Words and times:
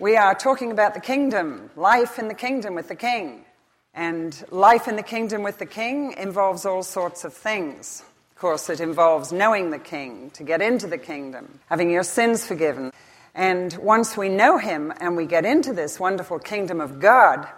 We 0.00 0.16
are 0.16 0.32
talking 0.32 0.70
about 0.70 0.94
the 0.94 1.00
kingdom, 1.00 1.70
life 1.74 2.20
in 2.20 2.28
the 2.28 2.34
kingdom 2.34 2.76
with 2.76 2.86
the 2.86 2.94
king. 2.94 3.44
And 3.92 4.44
life 4.52 4.86
in 4.86 4.94
the 4.94 5.02
kingdom 5.02 5.42
with 5.42 5.58
the 5.58 5.66
king 5.66 6.14
involves 6.16 6.64
all 6.64 6.84
sorts 6.84 7.24
of 7.24 7.34
things. 7.34 8.04
Of 8.30 8.38
course, 8.38 8.70
it 8.70 8.78
involves 8.78 9.32
knowing 9.32 9.72
the 9.72 9.78
king, 9.80 10.30
to 10.34 10.44
get 10.44 10.62
into 10.62 10.86
the 10.86 10.98
kingdom, 10.98 11.58
having 11.66 11.90
your 11.90 12.04
sins 12.04 12.46
forgiven. 12.46 12.92
And 13.34 13.76
once 13.78 14.16
we 14.16 14.28
know 14.28 14.56
him 14.56 14.92
and 15.00 15.16
we 15.16 15.26
get 15.26 15.44
into 15.44 15.72
this 15.72 15.98
wonderful 15.98 16.38
kingdom 16.38 16.80
of 16.80 17.00
God, 17.00 17.48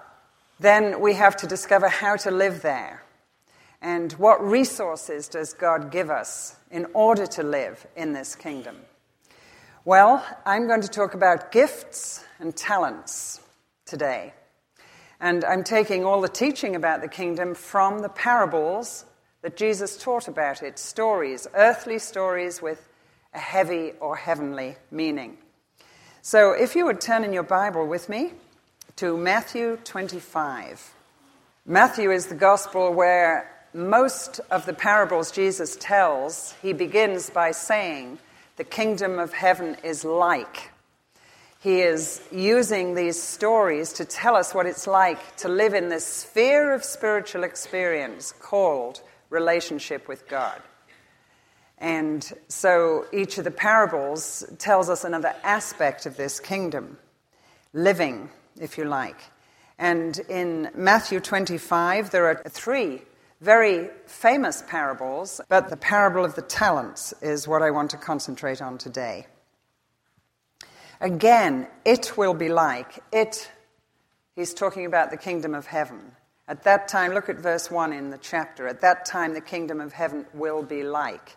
then 0.58 0.98
we 1.02 1.12
have 1.12 1.36
to 1.38 1.46
discover 1.46 1.88
how 1.88 2.16
to 2.16 2.30
live 2.30 2.62
there. 2.62 3.02
And 3.82 4.12
what 4.14 4.42
resources 4.42 5.28
does 5.28 5.52
God 5.52 5.90
give 5.90 6.08
us 6.08 6.56
in 6.70 6.86
order 6.94 7.26
to 7.26 7.42
live 7.42 7.86
in 7.96 8.14
this 8.14 8.34
kingdom? 8.34 8.76
Well, 9.84 10.24
I'm 10.46 10.68
going 10.68 10.80
to 10.80 10.88
talk 10.88 11.12
about 11.12 11.52
gifts 11.52 12.24
and 12.40 12.56
talents 12.56 13.40
today. 13.86 14.32
And 15.20 15.44
I'm 15.44 15.64
taking 15.64 16.04
all 16.04 16.20
the 16.20 16.28
teaching 16.28 16.74
about 16.74 17.02
the 17.02 17.08
kingdom 17.08 17.54
from 17.54 18.00
the 18.00 18.08
parables 18.08 19.04
that 19.42 19.56
Jesus 19.56 19.96
taught 19.96 20.28
about 20.28 20.62
it 20.62 20.78
stories, 20.78 21.46
earthly 21.54 21.98
stories 21.98 22.62
with 22.62 22.88
a 23.34 23.38
heavy 23.38 23.92
or 24.00 24.16
heavenly 24.16 24.76
meaning. 24.90 25.38
So 26.22 26.52
if 26.52 26.74
you 26.74 26.86
would 26.86 27.00
turn 27.00 27.24
in 27.24 27.32
your 27.32 27.42
Bible 27.42 27.86
with 27.86 28.08
me 28.08 28.32
to 28.96 29.16
Matthew 29.16 29.78
25. 29.84 30.94
Matthew 31.64 32.10
is 32.10 32.26
the 32.26 32.34
gospel 32.34 32.92
where 32.92 33.50
most 33.72 34.40
of 34.50 34.66
the 34.66 34.72
parables 34.72 35.30
Jesus 35.30 35.76
tells, 35.76 36.54
he 36.60 36.72
begins 36.72 37.30
by 37.30 37.52
saying, 37.52 38.18
The 38.56 38.64
kingdom 38.64 39.18
of 39.18 39.32
heaven 39.32 39.76
is 39.84 40.04
like. 40.04 40.69
He 41.60 41.82
is 41.82 42.22
using 42.32 42.94
these 42.94 43.22
stories 43.22 43.92
to 43.94 44.06
tell 44.06 44.34
us 44.34 44.54
what 44.54 44.64
it's 44.64 44.86
like 44.86 45.36
to 45.36 45.48
live 45.48 45.74
in 45.74 45.90
this 45.90 46.06
sphere 46.06 46.72
of 46.72 46.82
spiritual 46.82 47.44
experience 47.44 48.32
called 48.32 49.02
relationship 49.28 50.08
with 50.08 50.26
God. 50.26 50.60
And 51.76 52.26
so 52.48 53.04
each 53.12 53.36
of 53.36 53.44
the 53.44 53.50
parables 53.50 54.42
tells 54.58 54.88
us 54.88 55.04
another 55.04 55.34
aspect 55.44 56.06
of 56.06 56.16
this 56.16 56.40
kingdom, 56.40 56.96
living, 57.74 58.30
if 58.58 58.78
you 58.78 58.84
like. 58.84 59.20
And 59.78 60.18
in 60.30 60.70
Matthew 60.74 61.20
25, 61.20 62.10
there 62.10 62.26
are 62.26 62.42
three 62.48 63.02
very 63.42 63.90
famous 64.06 64.62
parables, 64.66 65.42
but 65.50 65.68
the 65.68 65.76
parable 65.76 66.24
of 66.24 66.36
the 66.36 66.42
talents 66.42 67.12
is 67.20 67.46
what 67.46 67.60
I 67.60 67.70
want 67.70 67.90
to 67.90 67.98
concentrate 67.98 68.62
on 68.62 68.78
today. 68.78 69.26
Again, 71.00 71.66
it 71.84 72.18
will 72.18 72.34
be 72.34 72.50
like. 72.50 73.02
It, 73.10 73.50
he's 74.36 74.52
talking 74.52 74.84
about 74.84 75.10
the 75.10 75.16
kingdom 75.16 75.54
of 75.54 75.66
heaven. 75.66 76.12
At 76.46 76.64
that 76.64 76.88
time, 76.88 77.14
look 77.14 77.30
at 77.30 77.38
verse 77.38 77.70
1 77.70 77.92
in 77.92 78.10
the 78.10 78.18
chapter. 78.18 78.66
At 78.68 78.82
that 78.82 79.06
time, 79.06 79.32
the 79.32 79.40
kingdom 79.40 79.80
of 79.80 79.94
heaven 79.94 80.26
will 80.34 80.62
be 80.62 80.82
like. 80.82 81.36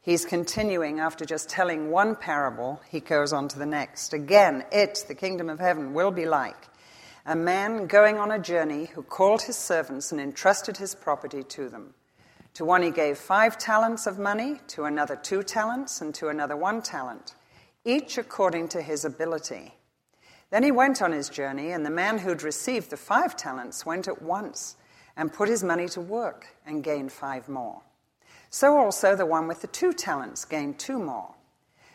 He's 0.00 0.24
continuing 0.24 1.00
after 1.00 1.24
just 1.24 1.50
telling 1.50 1.90
one 1.90 2.16
parable, 2.16 2.80
he 2.88 3.00
goes 3.00 3.32
on 3.32 3.48
to 3.48 3.58
the 3.58 3.66
next. 3.66 4.12
Again, 4.12 4.64
it, 4.72 5.04
the 5.06 5.14
kingdom 5.14 5.50
of 5.50 5.58
heaven, 5.58 5.92
will 5.92 6.10
be 6.10 6.26
like 6.26 6.68
a 7.26 7.34
man 7.34 7.86
going 7.86 8.18
on 8.18 8.30
a 8.30 8.38
journey 8.38 8.86
who 8.86 9.02
called 9.02 9.42
his 9.42 9.56
servants 9.56 10.12
and 10.12 10.20
entrusted 10.20 10.76
his 10.76 10.94
property 10.94 11.42
to 11.42 11.70
them. 11.70 11.94
To 12.54 12.66
one 12.66 12.82
he 12.82 12.90
gave 12.90 13.16
five 13.18 13.56
talents 13.56 14.06
of 14.06 14.18
money, 14.18 14.60
to 14.68 14.84
another 14.84 15.16
two 15.16 15.42
talents, 15.42 16.00
and 16.02 16.14
to 16.16 16.28
another 16.28 16.56
one 16.56 16.82
talent 16.82 17.34
each 17.84 18.18
according 18.18 18.68
to 18.68 18.82
his 18.82 19.04
ability. 19.04 19.74
Then 20.50 20.62
he 20.62 20.70
went 20.70 21.02
on 21.02 21.12
his 21.12 21.28
journey, 21.28 21.72
and 21.72 21.84
the 21.84 21.90
man 21.90 22.18
who'd 22.18 22.42
received 22.42 22.90
the 22.90 22.96
five 22.96 23.36
talents 23.36 23.84
went 23.84 24.08
at 24.08 24.22
once 24.22 24.76
and 25.16 25.32
put 25.32 25.48
his 25.48 25.64
money 25.64 25.88
to 25.88 26.00
work 26.00 26.46
and 26.66 26.84
gained 26.84 27.12
five 27.12 27.48
more. 27.48 27.82
So 28.50 28.76
also 28.78 29.16
the 29.16 29.26
one 29.26 29.48
with 29.48 29.62
the 29.62 29.66
two 29.66 29.92
talents 29.92 30.44
gained 30.44 30.78
two 30.78 30.98
more. 30.98 31.34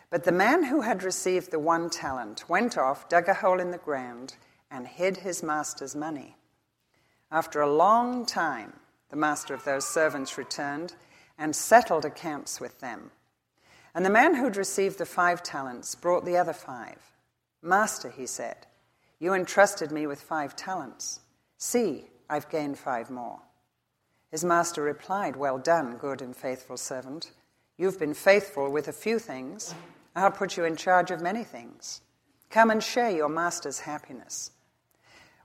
But 0.10 0.24
the 0.24 0.32
man 0.32 0.64
who 0.64 0.82
had 0.82 1.04
received 1.04 1.52
the 1.52 1.60
one 1.60 1.90
talent 1.90 2.50
went 2.50 2.78
off, 2.78 3.08
dug 3.08 3.30
a 3.30 3.34
hole 3.34 3.60
in 3.60 3.72
the 3.72 3.78
ground, 3.78 4.36
and 4.72 4.88
hid 4.88 5.18
his 5.18 5.44
master's 5.44 5.96
money. 5.96 6.36
After 7.32 7.62
a 7.62 7.72
long 7.72 8.26
time, 8.26 8.74
the 9.10 9.16
master 9.16 9.54
of 9.54 9.64
those 9.64 9.88
servants 9.88 10.38
returned 10.38 10.96
and 11.38 11.56
settled 11.56 12.06
accounts 12.06 12.60
with 12.60 12.80
them. 12.80 13.12
And 14.00 14.06
the 14.06 14.10
man 14.10 14.36
who'd 14.36 14.56
received 14.56 14.98
the 14.98 15.06
five 15.06 15.44
talents 15.44 15.94
brought 15.94 16.24
the 16.24 16.38
other 16.38 16.54
five. 16.54 17.12
Master, 17.62 18.10
he 18.10 18.28
said, 18.28 18.56
you 19.20 19.34
entrusted 19.34 19.92
me 19.92 20.08
with 20.08 20.22
five 20.22 20.56
talents. 20.56 21.20
See, 21.58 22.06
I've 22.30 22.50
gained 22.50 22.80
five 22.80 23.10
more. 23.10 23.42
His 24.32 24.46
master 24.46 24.84
replied, 24.84 25.36
Well 25.36 25.58
done, 25.58 25.98
good 25.98 26.22
and 26.22 26.34
faithful 26.34 26.78
servant. 26.78 27.34
You've 27.76 28.00
been 28.00 28.14
faithful 28.14 28.72
with 28.72 28.88
a 28.88 28.94
few 28.94 29.20
things. 29.20 29.76
I'll 30.16 30.32
put 30.32 30.56
you 30.56 30.64
in 30.64 30.78
charge 30.78 31.12
of 31.12 31.20
many 31.20 31.44
things. 31.44 32.00
Come 32.50 32.72
and 32.72 32.82
share 32.82 33.12
your 33.12 33.28
master's 33.28 33.82
happiness. 33.82 34.52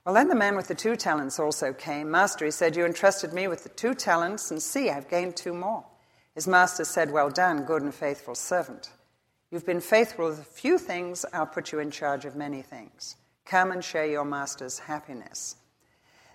Well, 0.04 0.14
then 0.14 0.28
the 0.28 0.37
man 0.37 0.54
with 0.54 0.69
the 0.69 0.76
two 0.76 0.94
talents 0.94 1.41
also 1.41 1.72
came. 1.72 2.09
Master, 2.09 2.44
he 2.44 2.53
said, 2.53 2.76
You 2.76 2.84
entrusted 2.84 3.32
me 3.32 3.48
with 3.48 3.64
the 3.64 3.70
two 3.70 3.94
talents, 3.94 4.53
and 4.53 4.62
see, 4.62 4.91
I've 4.91 5.10
gained 5.10 5.34
two 5.34 5.54
more. 5.54 5.87
His 6.34 6.49
master 6.49 6.84
said, 6.84 7.11
Well 7.11 7.31
done, 7.31 7.65
good 7.65 7.83
and 7.83 7.95
faithful 7.95 8.34
servant. 8.34 8.91
You've 9.50 9.67
been 9.67 9.81
faithful 9.81 10.27
with 10.27 10.41
a 10.41 10.45
few 10.45 10.78
things, 10.78 11.25
I'll 11.33 11.47
put 11.47 11.71
you 11.71 11.78
in 11.78 11.91
charge 11.91 12.25
of 12.25 12.34
many 12.34 12.61
things. 12.61 13.17
Come 13.45 13.71
and 13.71 13.84
share 13.84 14.06
your 14.06 14.25
master's 14.25 14.81
happiness. 14.81 15.56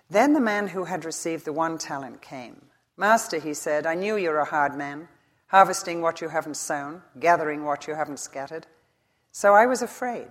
Then 0.08 0.32
the 0.32 0.40
man 0.40 0.68
who 0.68 0.84
had 0.84 1.04
received 1.04 1.44
the 1.44 1.52
one 1.52 1.76
talent 1.76 2.22
came. 2.22 2.62
Master, 2.96 3.38
he 3.38 3.54
said, 3.54 3.86
I 3.86 3.94
knew 3.94 4.16
you're 4.16 4.38
a 4.38 4.44
hard 4.44 4.74
man, 4.74 5.08
harvesting 5.48 6.00
what 6.00 6.20
you 6.20 6.28
haven't 6.28 6.56
sown, 6.56 7.02
gathering 7.18 7.64
what 7.64 7.86
you 7.86 7.94
haven't 7.94 8.20
scattered. 8.20 8.66
So 9.32 9.54
I 9.54 9.66
was 9.66 9.82
afraid, 9.82 10.28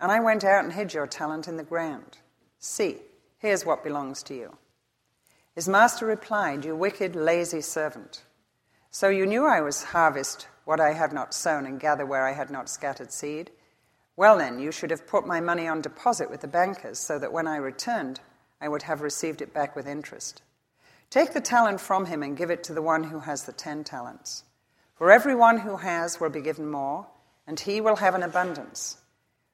and 0.00 0.12
I 0.12 0.20
went 0.20 0.44
out 0.44 0.64
and 0.64 0.72
hid 0.72 0.94
your 0.94 1.06
talent 1.06 1.48
in 1.48 1.56
the 1.56 1.64
ground. 1.64 2.18
See, 2.58 2.98
here's 3.38 3.64
what 3.64 3.84
belongs 3.84 4.22
to 4.24 4.34
you. 4.34 4.56
His 5.54 5.68
master 5.68 6.06
replied, 6.06 6.64
You 6.64 6.76
wicked, 6.76 7.16
lazy 7.16 7.60
servant. 7.60 8.22
So 8.90 9.08
you 9.08 9.26
knew 9.26 9.46
I 9.46 9.60
was 9.60 9.82
harvest 9.84 10.48
what 10.64 10.80
I 10.80 10.92
had 10.92 11.12
not 11.12 11.34
sown 11.34 11.66
and 11.66 11.80
gather 11.80 12.06
where 12.06 12.26
I 12.26 12.32
had 12.32 12.50
not 12.50 12.68
scattered 12.68 13.12
seed? 13.12 13.50
Well, 14.16 14.38
then, 14.38 14.58
you 14.58 14.72
should 14.72 14.90
have 14.90 15.06
put 15.06 15.26
my 15.26 15.40
money 15.40 15.68
on 15.68 15.80
deposit 15.80 16.30
with 16.30 16.40
the 16.40 16.48
bankers, 16.48 16.98
so 16.98 17.18
that 17.18 17.32
when 17.32 17.46
I 17.46 17.56
returned, 17.56 18.20
I 18.60 18.68
would 18.68 18.82
have 18.82 19.00
received 19.00 19.40
it 19.40 19.54
back 19.54 19.76
with 19.76 19.86
interest. 19.86 20.42
Take 21.10 21.32
the 21.32 21.40
talent 21.40 21.80
from 21.80 22.06
him 22.06 22.22
and 22.22 22.36
give 22.36 22.50
it 22.50 22.64
to 22.64 22.74
the 22.74 22.82
one 22.82 23.04
who 23.04 23.20
has 23.20 23.44
the 23.44 23.52
ten 23.52 23.84
talents. 23.84 24.44
For 24.96 25.12
everyone 25.12 25.58
who 25.58 25.76
has 25.76 26.18
will 26.20 26.30
be 26.30 26.40
given 26.40 26.68
more, 26.68 27.06
and 27.46 27.60
he 27.60 27.80
will 27.80 27.96
have 27.96 28.14
an 28.14 28.22
abundance. 28.22 28.98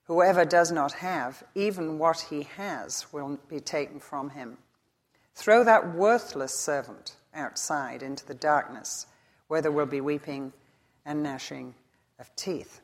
Whoever 0.04 0.44
does 0.44 0.72
not 0.72 0.94
have, 0.94 1.42
even 1.54 1.98
what 1.98 2.26
he 2.30 2.42
has, 2.56 3.12
will 3.12 3.38
be 3.48 3.60
taken 3.60 4.00
from 4.00 4.30
him. 4.30 4.58
Throw 5.34 5.64
that 5.64 5.94
worthless 5.94 6.58
servant 6.58 7.16
outside 7.34 8.02
into 8.02 8.24
the 8.24 8.34
darkness 8.34 9.06
where 9.54 9.62
there 9.62 9.70
will 9.70 9.86
be 9.86 10.00
weeping 10.00 10.52
and 11.06 11.22
gnashing 11.22 11.72
of 12.18 12.28
teeth. 12.34 12.80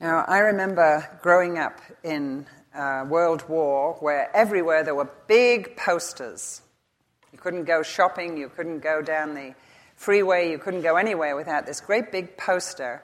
Now, 0.00 0.24
I 0.26 0.38
remember 0.38 1.06
growing 1.20 1.58
up 1.58 1.82
in 2.02 2.46
uh, 2.74 3.04
World 3.06 3.46
War 3.46 3.92
where 4.00 4.34
everywhere 4.34 4.82
there 4.84 4.94
were 4.94 5.10
big 5.26 5.76
posters. 5.76 6.62
You 7.30 7.36
couldn't 7.36 7.64
go 7.64 7.82
shopping, 7.82 8.38
you 8.38 8.48
couldn't 8.48 8.78
go 8.78 9.02
down 9.02 9.34
the 9.34 9.54
freeway, 9.96 10.50
you 10.50 10.56
couldn't 10.56 10.80
go 10.80 10.96
anywhere 10.96 11.36
without 11.36 11.66
this 11.66 11.82
great 11.82 12.10
big 12.10 12.38
poster 12.38 13.02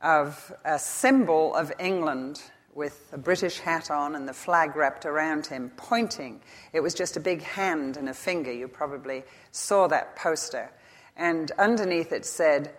of 0.00 0.50
a 0.64 0.78
symbol 0.78 1.54
of 1.54 1.70
England 1.78 2.40
with 2.74 3.10
a 3.12 3.18
British 3.18 3.58
hat 3.58 3.90
on 3.90 4.14
and 4.14 4.26
the 4.26 4.32
flag 4.32 4.74
wrapped 4.74 5.04
around 5.04 5.44
him, 5.44 5.70
pointing. 5.76 6.40
It 6.72 6.80
was 6.80 6.94
just 6.94 7.18
a 7.18 7.20
big 7.20 7.42
hand 7.42 7.98
and 7.98 8.08
a 8.08 8.14
finger. 8.14 8.50
You 8.50 8.68
probably 8.68 9.22
saw 9.50 9.86
that 9.88 10.16
poster 10.16 10.70
and 11.18 11.50
underneath 11.58 12.12
it 12.12 12.24
said, 12.24 12.72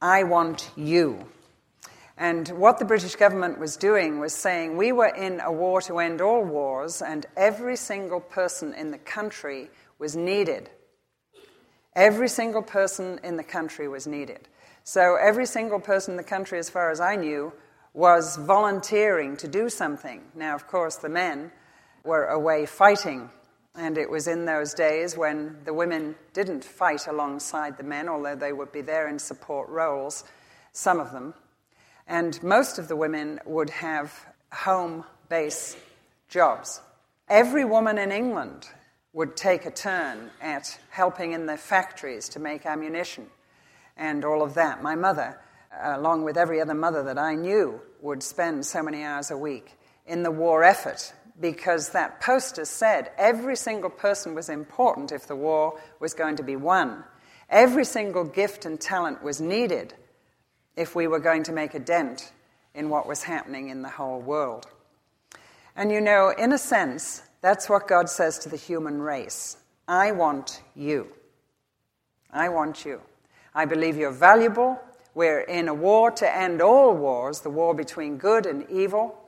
I 0.00 0.22
want 0.24 0.70
you. 0.76 1.26
And 2.16 2.48
what 2.50 2.78
the 2.78 2.84
British 2.84 3.16
government 3.16 3.58
was 3.58 3.76
doing 3.76 4.20
was 4.20 4.34
saying 4.34 4.76
we 4.76 4.92
were 4.92 5.08
in 5.08 5.40
a 5.40 5.50
war 5.50 5.80
to 5.82 5.98
end 5.98 6.20
all 6.20 6.44
wars, 6.44 7.02
and 7.02 7.26
every 7.36 7.76
single 7.76 8.20
person 8.20 8.74
in 8.74 8.90
the 8.90 8.98
country 8.98 9.70
was 9.98 10.14
needed. 10.14 10.70
Every 11.96 12.28
single 12.28 12.62
person 12.62 13.18
in 13.24 13.36
the 13.36 13.42
country 13.42 13.88
was 13.88 14.06
needed. 14.06 14.48
So 14.84 15.16
every 15.16 15.46
single 15.46 15.80
person 15.80 16.12
in 16.12 16.16
the 16.16 16.22
country, 16.22 16.58
as 16.58 16.70
far 16.70 16.90
as 16.90 17.00
I 17.00 17.16
knew, 17.16 17.52
was 17.94 18.36
volunteering 18.36 19.36
to 19.38 19.48
do 19.48 19.68
something. 19.68 20.22
Now, 20.34 20.54
of 20.54 20.66
course, 20.66 20.96
the 20.96 21.08
men 21.08 21.52
were 22.04 22.26
away 22.26 22.66
fighting 22.66 23.30
and 23.74 23.96
it 23.96 24.10
was 24.10 24.28
in 24.28 24.44
those 24.44 24.74
days 24.74 25.16
when 25.16 25.56
the 25.64 25.72
women 25.72 26.14
didn't 26.34 26.64
fight 26.64 27.06
alongside 27.06 27.76
the 27.76 27.82
men, 27.82 28.08
although 28.08 28.36
they 28.36 28.52
would 28.52 28.70
be 28.70 28.82
there 28.82 29.08
in 29.08 29.18
support 29.18 29.68
roles, 29.70 30.24
some 30.72 31.00
of 31.00 31.12
them. 31.12 31.34
And 32.06 32.42
most 32.42 32.78
of 32.78 32.88
the 32.88 32.96
women 32.96 33.40
would 33.46 33.70
have 33.70 34.26
home 34.52 35.04
base 35.28 35.76
jobs. 36.28 36.82
Every 37.28 37.64
woman 37.64 37.96
in 37.96 38.12
England 38.12 38.68
would 39.14 39.36
take 39.36 39.64
a 39.64 39.70
turn 39.70 40.30
at 40.40 40.78
helping 40.90 41.32
in 41.32 41.46
the 41.46 41.56
factories 41.56 42.28
to 42.30 42.40
make 42.40 42.66
ammunition 42.66 43.26
and 43.96 44.24
all 44.24 44.42
of 44.42 44.54
that. 44.54 44.82
My 44.82 44.94
mother, 44.94 45.38
along 45.80 46.24
with 46.24 46.36
every 46.36 46.60
other 46.60 46.74
mother 46.74 47.02
that 47.04 47.18
I 47.18 47.34
knew, 47.34 47.80
would 48.00 48.22
spend 48.22 48.66
so 48.66 48.82
many 48.82 49.02
hours 49.02 49.30
a 49.30 49.36
week 49.36 49.78
in 50.06 50.22
the 50.22 50.30
war 50.30 50.64
effort 50.64 51.12
because 51.42 51.90
that 51.90 52.20
poster 52.20 52.64
said 52.64 53.10
every 53.18 53.56
single 53.56 53.90
person 53.90 54.34
was 54.34 54.48
important 54.48 55.12
if 55.12 55.26
the 55.26 55.36
war 55.36 55.78
was 56.00 56.14
going 56.14 56.36
to 56.36 56.42
be 56.42 56.56
won. 56.56 57.04
Every 57.50 57.84
single 57.84 58.24
gift 58.24 58.64
and 58.64 58.80
talent 58.80 59.22
was 59.22 59.40
needed 59.40 59.92
if 60.76 60.94
we 60.94 61.06
were 61.06 61.18
going 61.18 61.42
to 61.42 61.52
make 61.52 61.74
a 61.74 61.78
dent 61.78 62.32
in 62.74 62.88
what 62.88 63.06
was 63.06 63.24
happening 63.24 63.68
in 63.68 63.82
the 63.82 63.90
whole 63.90 64.20
world. 64.20 64.66
And 65.76 65.90
you 65.92 66.00
know, 66.00 66.30
in 66.30 66.52
a 66.52 66.58
sense, 66.58 67.22
that's 67.42 67.68
what 67.68 67.88
God 67.88 68.08
says 68.08 68.38
to 68.40 68.48
the 68.48 68.56
human 68.56 69.02
race 69.02 69.58
I 69.86 70.12
want 70.12 70.62
you. 70.74 71.08
I 72.30 72.48
want 72.48 72.84
you. 72.86 73.02
I 73.54 73.66
believe 73.66 73.96
you're 73.96 74.10
valuable. 74.12 74.80
We're 75.14 75.40
in 75.40 75.68
a 75.68 75.74
war 75.74 76.10
to 76.12 76.36
end 76.36 76.62
all 76.62 76.94
wars, 76.94 77.40
the 77.40 77.50
war 77.50 77.74
between 77.74 78.16
good 78.16 78.46
and 78.46 78.64
evil. 78.70 79.18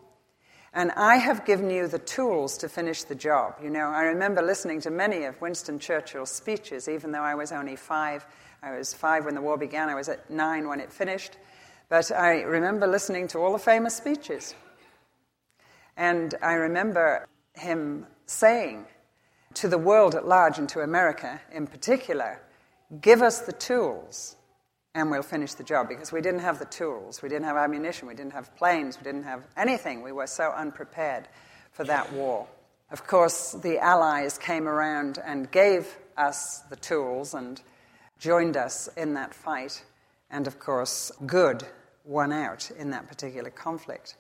And 0.75 0.91
I 0.97 1.17
have 1.17 1.45
given 1.45 1.71
you 1.71 1.87
the 1.87 2.01
tools 2.01 2.59
to 2.59 2.69
finish 2.69 3.05
the 3.05 3.15
job. 3.15 3.55
You 3.63 3.71
know, 3.71 3.91
I 3.91 4.03
remember 4.03 4.43
listening 4.43 4.81
to 4.81 4.91
many 4.91 5.23
of 5.25 5.41
Winston 5.41 5.79
Churchill's 5.79 6.33
speeches, 6.33 6.89
even 6.89 7.13
though 7.13 7.23
I 7.23 7.37
was 7.37 7.53
only 7.53 7.77
five. 7.77 8.27
I 8.61 8.77
was 8.77 8.93
five 8.93 9.25
when 9.25 9.37
the 9.37 9.41
war 9.41 9.57
began, 9.57 9.89
I 9.89 9.95
was 9.95 10.09
at 10.09 10.29
nine 10.29 10.67
when 10.67 10.81
it 10.81 10.93
finished. 10.93 11.39
But 11.89 12.11
I 12.11 12.41
remember 12.43 12.89
listening 12.89 13.29
to 13.29 13.39
all 13.39 13.53
the 13.53 13.59
famous 13.59 13.95
speeches. 13.95 14.53
And 15.97 16.35
I 16.43 16.55
remember 16.55 17.29
him 17.55 18.09
saying 18.27 18.87
to 19.55 19.69
the 19.69 19.79
world 19.79 20.17
at 20.17 20.27
large 20.27 20.59
and 20.59 20.69
to 20.71 20.81
America 20.81 21.41
in 21.53 21.69
particular, 21.69 22.41
give 23.01 23.23
us 23.23 23.41
the 23.43 23.53
tools 23.53 24.35
and 24.95 25.11
we'll 25.11 25.23
finish 25.23 25.55
the 25.55 25.65
job 25.65 25.89
because 25.89 26.13
we 26.13 26.21
didn't 26.21 26.41
have 26.41 26.59
the 26.59 26.65
tools. 26.67 27.21
We 27.21 27.29
didn't 27.29 27.47
have 27.47 27.57
ammunition. 27.57 28.07
We 28.07 28.15
didn't 28.15 28.33
have 28.33 28.55
planes. 28.57 28.97
We 28.97 29.05
didn't 29.05 29.25
have 29.25 29.43
anything. 29.57 30.03
We 30.03 30.13
were 30.13 30.27
so 30.27 30.53
unprepared 30.53 31.29
for 31.73 31.85
that 31.85 32.13
war. 32.13 32.47
Of 32.91 33.07
course, 33.07 33.53
the 33.53 33.79
Allies 33.79 34.39
came 34.39 34.69
around 34.69 35.19
and 35.25 35.51
gave 35.51 35.97
us 36.17 36.61
the 36.71 36.77
tools 36.77 37.35
and 37.35 37.61
joined 38.19 38.57
us 38.57 38.89
in 38.97 39.15
that 39.15 39.35
fight. 39.35 39.83
And 40.31 40.47
of 40.47 40.61
course, 40.61 41.11
good 41.27 41.65
won 42.05 42.33
out 42.33 42.71
in 42.79 42.91
that 42.91 43.09
particular 43.09 43.51
conflict. 43.51 44.17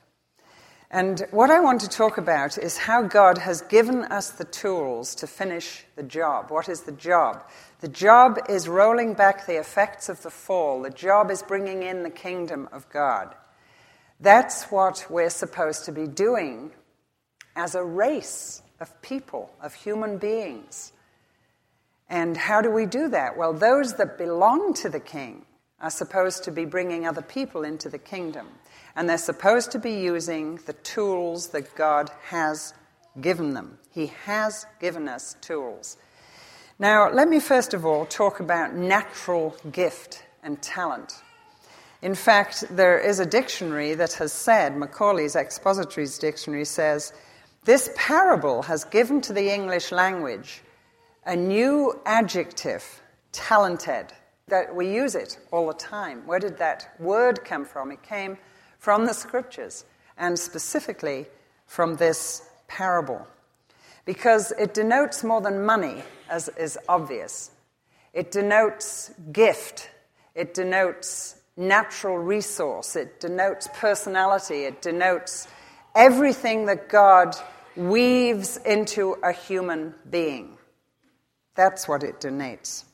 And 0.90 1.26
what 1.30 1.50
I 1.50 1.60
want 1.60 1.80
to 1.80 1.88
talk 1.88 2.18
about 2.18 2.56
is 2.58 2.78
how 2.78 3.02
God 3.02 3.38
has 3.38 3.62
given 3.62 4.04
us 4.04 4.30
the 4.30 4.44
tools 4.44 5.14
to 5.16 5.26
finish 5.26 5.84
the 5.96 6.02
job. 6.02 6.50
What 6.50 6.68
is 6.68 6.82
the 6.82 6.92
job? 6.92 7.42
The 7.84 7.90
job 7.90 8.38
is 8.48 8.66
rolling 8.66 9.12
back 9.12 9.44
the 9.44 9.60
effects 9.60 10.08
of 10.08 10.22
the 10.22 10.30
fall, 10.30 10.80
the 10.80 10.88
job 10.88 11.30
is 11.30 11.42
bringing 11.42 11.82
in 11.82 12.02
the 12.02 12.08
kingdom 12.08 12.66
of 12.72 12.88
God. 12.88 13.34
That's 14.18 14.70
what 14.70 15.04
we're 15.10 15.28
supposed 15.28 15.84
to 15.84 15.92
be 15.92 16.06
doing 16.06 16.70
as 17.54 17.74
a 17.74 17.84
race 17.84 18.62
of 18.80 19.02
people, 19.02 19.50
of 19.60 19.74
human 19.74 20.16
beings. 20.16 20.94
And 22.08 22.38
how 22.38 22.62
do 22.62 22.70
we 22.70 22.86
do 22.86 23.08
that? 23.08 23.36
Well, 23.36 23.52
those 23.52 23.92
that 23.96 24.16
belong 24.16 24.72
to 24.76 24.88
the 24.88 24.98
king 24.98 25.44
are 25.78 25.90
supposed 25.90 26.42
to 26.44 26.50
be 26.50 26.64
bringing 26.64 27.06
other 27.06 27.20
people 27.20 27.64
into 27.64 27.90
the 27.90 27.98
kingdom. 27.98 28.46
And 28.96 29.06
they're 29.10 29.18
supposed 29.18 29.72
to 29.72 29.78
be 29.78 29.92
using 29.92 30.58
the 30.64 30.72
tools 30.72 31.48
that 31.48 31.74
God 31.74 32.10
has 32.28 32.72
given 33.20 33.52
them. 33.52 33.76
He 33.90 34.06
has 34.24 34.64
given 34.80 35.06
us 35.06 35.36
tools. 35.42 35.98
Now, 36.78 37.08
let 37.08 37.28
me 37.28 37.38
first 37.38 37.72
of 37.72 37.86
all 37.86 38.04
talk 38.04 38.40
about 38.40 38.74
natural 38.74 39.54
gift 39.70 40.24
and 40.42 40.60
talent. 40.60 41.22
In 42.02 42.16
fact, 42.16 42.64
there 42.68 42.98
is 42.98 43.20
a 43.20 43.26
dictionary 43.26 43.94
that 43.94 44.14
has 44.14 44.32
said, 44.32 44.76
Macaulay's 44.76 45.36
Expository's 45.36 46.18
Dictionary 46.18 46.64
says, 46.64 47.12
this 47.64 47.90
parable 47.96 48.62
has 48.62 48.84
given 48.84 49.20
to 49.22 49.32
the 49.32 49.54
English 49.54 49.92
language 49.92 50.62
a 51.24 51.36
new 51.36 51.98
adjective, 52.04 52.84
talented, 53.30 54.12
that 54.48 54.74
we 54.74 54.92
use 54.92 55.14
it 55.14 55.38
all 55.52 55.68
the 55.68 55.74
time. 55.74 56.26
Where 56.26 56.40
did 56.40 56.58
that 56.58 56.94
word 56.98 57.44
come 57.44 57.64
from? 57.64 57.92
It 57.92 58.02
came 58.02 58.36
from 58.78 59.06
the 59.06 59.14
scriptures, 59.14 59.84
and 60.18 60.38
specifically 60.38 61.26
from 61.66 61.96
this 61.96 62.42
parable. 62.68 63.26
Because 64.04 64.52
it 64.58 64.74
denotes 64.74 65.24
more 65.24 65.40
than 65.40 65.64
money, 65.64 66.02
as 66.28 66.48
is 66.50 66.78
obvious. 66.88 67.50
It 68.12 68.30
denotes 68.30 69.10
gift. 69.32 69.90
It 70.34 70.54
denotes 70.54 71.36
natural 71.56 72.18
resource. 72.18 72.96
It 72.96 73.20
denotes 73.20 73.68
personality. 73.74 74.64
It 74.64 74.82
denotes 74.82 75.48
everything 75.94 76.66
that 76.66 76.88
God 76.88 77.34
weaves 77.76 78.56
into 78.58 79.16
a 79.22 79.32
human 79.32 79.94
being. 80.10 80.58
That's 81.54 81.88
what 81.88 82.02
it 82.02 82.20
denotes. 82.20 82.84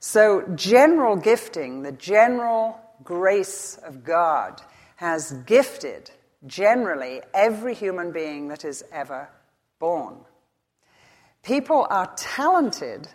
So, 0.00 0.42
general 0.54 1.16
gifting, 1.16 1.82
the 1.82 1.92
general 1.92 2.80
grace 3.04 3.78
of 3.84 4.02
God, 4.02 4.62
has 4.96 5.32
gifted 5.46 6.10
generally 6.46 7.20
every 7.34 7.74
human 7.74 8.12
being 8.12 8.48
that 8.48 8.64
is 8.64 8.82
ever 8.92 9.28
born. 9.80 10.18
People 11.42 11.86
are 11.90 12.12
talented 12.16 13.08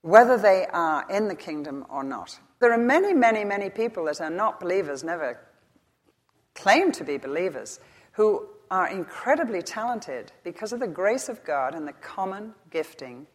whether 0.00 0.38
they 0.38 0.66
are 0.72 1.04
in 1.10 1.28
the 1.28 1.34
kingdom 1.34 1.84
or 1.90 2.02
not. 2.02 2.38
There 2.60 2.72
are 2.72 2.78
many, 2.78 3.12
many, 3.12 3.44
many 3.44 3.68
people 3.68 4.04
that 4.06 4.20
are 4.20 4.30
not 4.30 4.60
believers, 4.60 5.04
never 5.04 5.38
claim 6.54 6.92
to 6.92 7.04
be 7.04 7.18
believers, 7.18 7.78
who 8.12 8.48
are 8.70 8.88
incredibly 8.88 9.62
talented 9.62 10.32
because 10.44 10.72
of 10.72 10.80
the 10.80 10.86
grace 10.86 11.28
of 11.28 11.44
God 11.44 11.74
and 11.74 11.86
the 11.86 11.92
common 11.92 12.54
gifting 12.70 13.26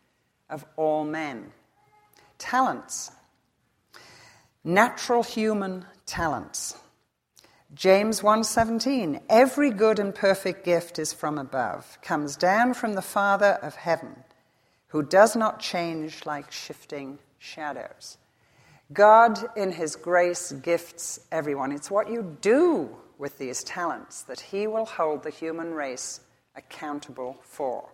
of 0.50 0.66
all 0.76 1.04
men. 1.04 1.52
Talents. 2.38 3.12
Natural 4.64 5.24
human 5.24 5.86
talents. 6.06 6.78
James 7.74 8.22
1:17 8.22 9.20
Every 9.30 9.72
good 9.72 9.98
and 9.98 10.14
perfect 10.14 10.64
gift 10.64 11.00
is 11.00 11.12
from 11.12 11.40
above 11.40 11.98
comes 12.04 12.36
down 12.36 12.76
from 12.76 12.94
the 12.94 13.02
father 13.02 13.58
of 13.64 13.76
heaven 13.76 14.24
who 14.90 15.02
does 15.02 15.36
not 15.36 15.60
change 15.60 16.24
like 16.28 16.52
shifting 16.52 17.18
shadows. 17.40 18.20
God 18.92 19.40
in 19.56 19.72
his 19.72 19.96
grace 19.96 20.52
gifts 20.52 21.22
everyone. 21.32 21.72
It's 21.72 21.90
what 21.90 22.12
you 22.12 22.38
do 22.42 22.96
with 23.18 23.40
these 23.40 23.64
talents 23.64 24.22
that 24.24 24.40
he 24.40 24.68
will 24.68 24.86
hold 24.86 25.24
the 25.24 25.32
human 25.32 25.74
race 25.74 26.20
accountable 26.56 27.40
for. 27.42 27.90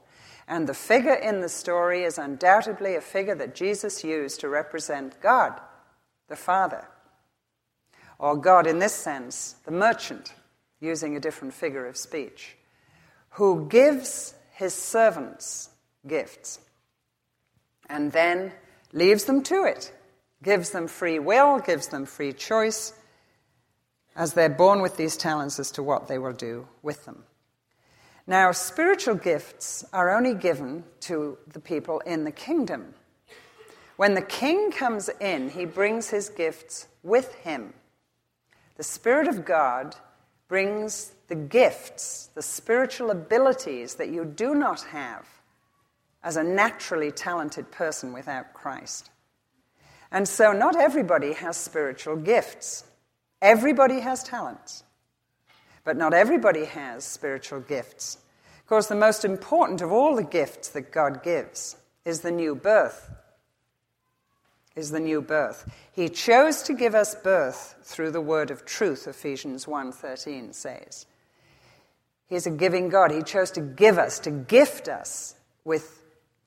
And 0.46 0.68
the 0.68 0.74
figure 0.74 1.14
in 1.14 1.40
the 1.40 1.48
story 1.48 2.04
is 2.04 2.18
undoubtedly 2.18 2.96
a 2.96 3.02
figure 3.02 3.36
that 3.36 3.56
Jesus 3.56 4.04
used 4.04 4.42
to 4.42 4.50
represent 4.50 5.22
God, 5.22 5.62
the 6.28 6.36
Father 6.36 6.86
or 8.20 8.36
God 8.36 8.68
in 8.68 8.80
this 8.80 8.94
sense, 8.94 9.56
the 9.66 9.72
merchant, 9.72 10.34
using 10.82 11.16
a 11.16 11.20
different 11.20 11.54
figure 11.54 11.88
of 11.88 11.98
speech, 11.98 12.56
who 13.32 13.68
gives 13.68 14.34
his 14.52 14.74
servants 14.74 15.70
gifts 16.06 16.60
and 17.90 18.12
then 18.12 18.52
leaves 18.94 19.24
them 19.24 19.42
to 19.44 19.64
it, 19.64 19.92
gives 20.44 20.70
them 20.72 20.88
free 20.88 21.20
will, 21.20 21.60
gives 21.60 21.88
them 21.88 22.06
free 22.06 22.34
choice, 22.34 22.94
as 24.16 24.34
they're 24.34 24.50
born 24.50 24.82
with 24.82 24.98
these 24.98 25.16
talents 25.16 25.60
as 25.60 25.72
to 25.72 25.82
what 25.84 26.08
they 26.08 26.18
will 26.18 26.34
do 26.34 26.68
with 26.82 27.06
them. 27.06 27.24
Now, 28.28 28.52
spiritual 28.52 29.16
gifts 29.16 29.86
are 29.92 30.16
only 30.16 30.36
given 30.36 30.84
to 31.02 31.38
the 31.52 31.60
people 31.60 32.00
in 32.02 32.26
the 32.26 32.32
kingdom. 32.32 32.94
When 33.96 34.14
the 34.14 34.22
king 34.22 34.72
comes 34.72 35.10
in, 35.20 35.50
he 35.50 35.66
brings 35.66 36.10
his 36.10 36.30
gifts 36.30 36.88
with 37.02 37.34
him. 37.36 37.74
The 38.80 38.86
Spirit 38.86 39.28
of 39.28 39.44
God 39.44 39.98
brings 40.48 41.12
the 41.28 41.36
gifts, 41.36 42.30
the 42.34 42.42
spiritual 42.42 43.12
abilities 43.12 43.96
that 43.96 44.08
you 44.08 44.24
do 44.24 44.56
not 44.56 44.84
have 44.84 45.28
as 46.24 46.38
a 46.38 46.46
naturally 46.46 47.12
talented 47.12 47.72
person 47.72 48.14
without 48.14 48.54
Christ. 48.54 49.10
And 50.14 50.26
so, 50.26 50.54
not 50.54 50.78
everybody 50.78 51.34
has 51.34 51.58
spiritual 51.58 52.16
gifts. 52.16 52.86
Everybody 53.42 54.00
has 54.00 54.24
talents, 54.24 54.86
but 55.84 55.98
not 55.98 56.14
everybody 56.14 56.64
has 56.64 57.04
spiritual 57.04 57.60
gifts. 57.60 58.18
Of 58.60 58.66
course, 58.68 58.88
the 58.88 58.96
most 58.96 59.26
important 59.26 59.82
of 59.82 59.92
all 59.92 60.16
the 60.16 60.24
gifts 60.24 60.70
that 60.70 60.94
God 60.94 61.22
gives 61.22 61.76
is 62.06 62.22
the 62.22 62.32
new 62.32 62.56
birth 62.56 63.10
is 64.80 64.90
the 64.92 65.00
new 65.00 65.22
birth. 65.22 65.70
He 65.92 66.10
chose 66.10 66.64
to 66.64 66.74
give 66.74 66.96
us 66.96 67.14
birth 67.14 67.76
through 67.84 68.12
the 68.12 68.22
word 68.22 68.50
of 68.50 68.66
truth, 68.66 69.08
Ephesians 69.08 69.66
1:13 69.66 70.54
says. 70.54 71.06
He's 72.28 72.48
a 72.48 72.52
giving 72.52 72.90
God. 72.90 73.12
He 73.12 73.22
chose 73.22 73.52
to 73.52 73.62
give 73.62 73.98
us, 73.98 74.20
to 74.20 74.32
gift 74.32 74.88
us 74.88 75.36
with 75.66 76.02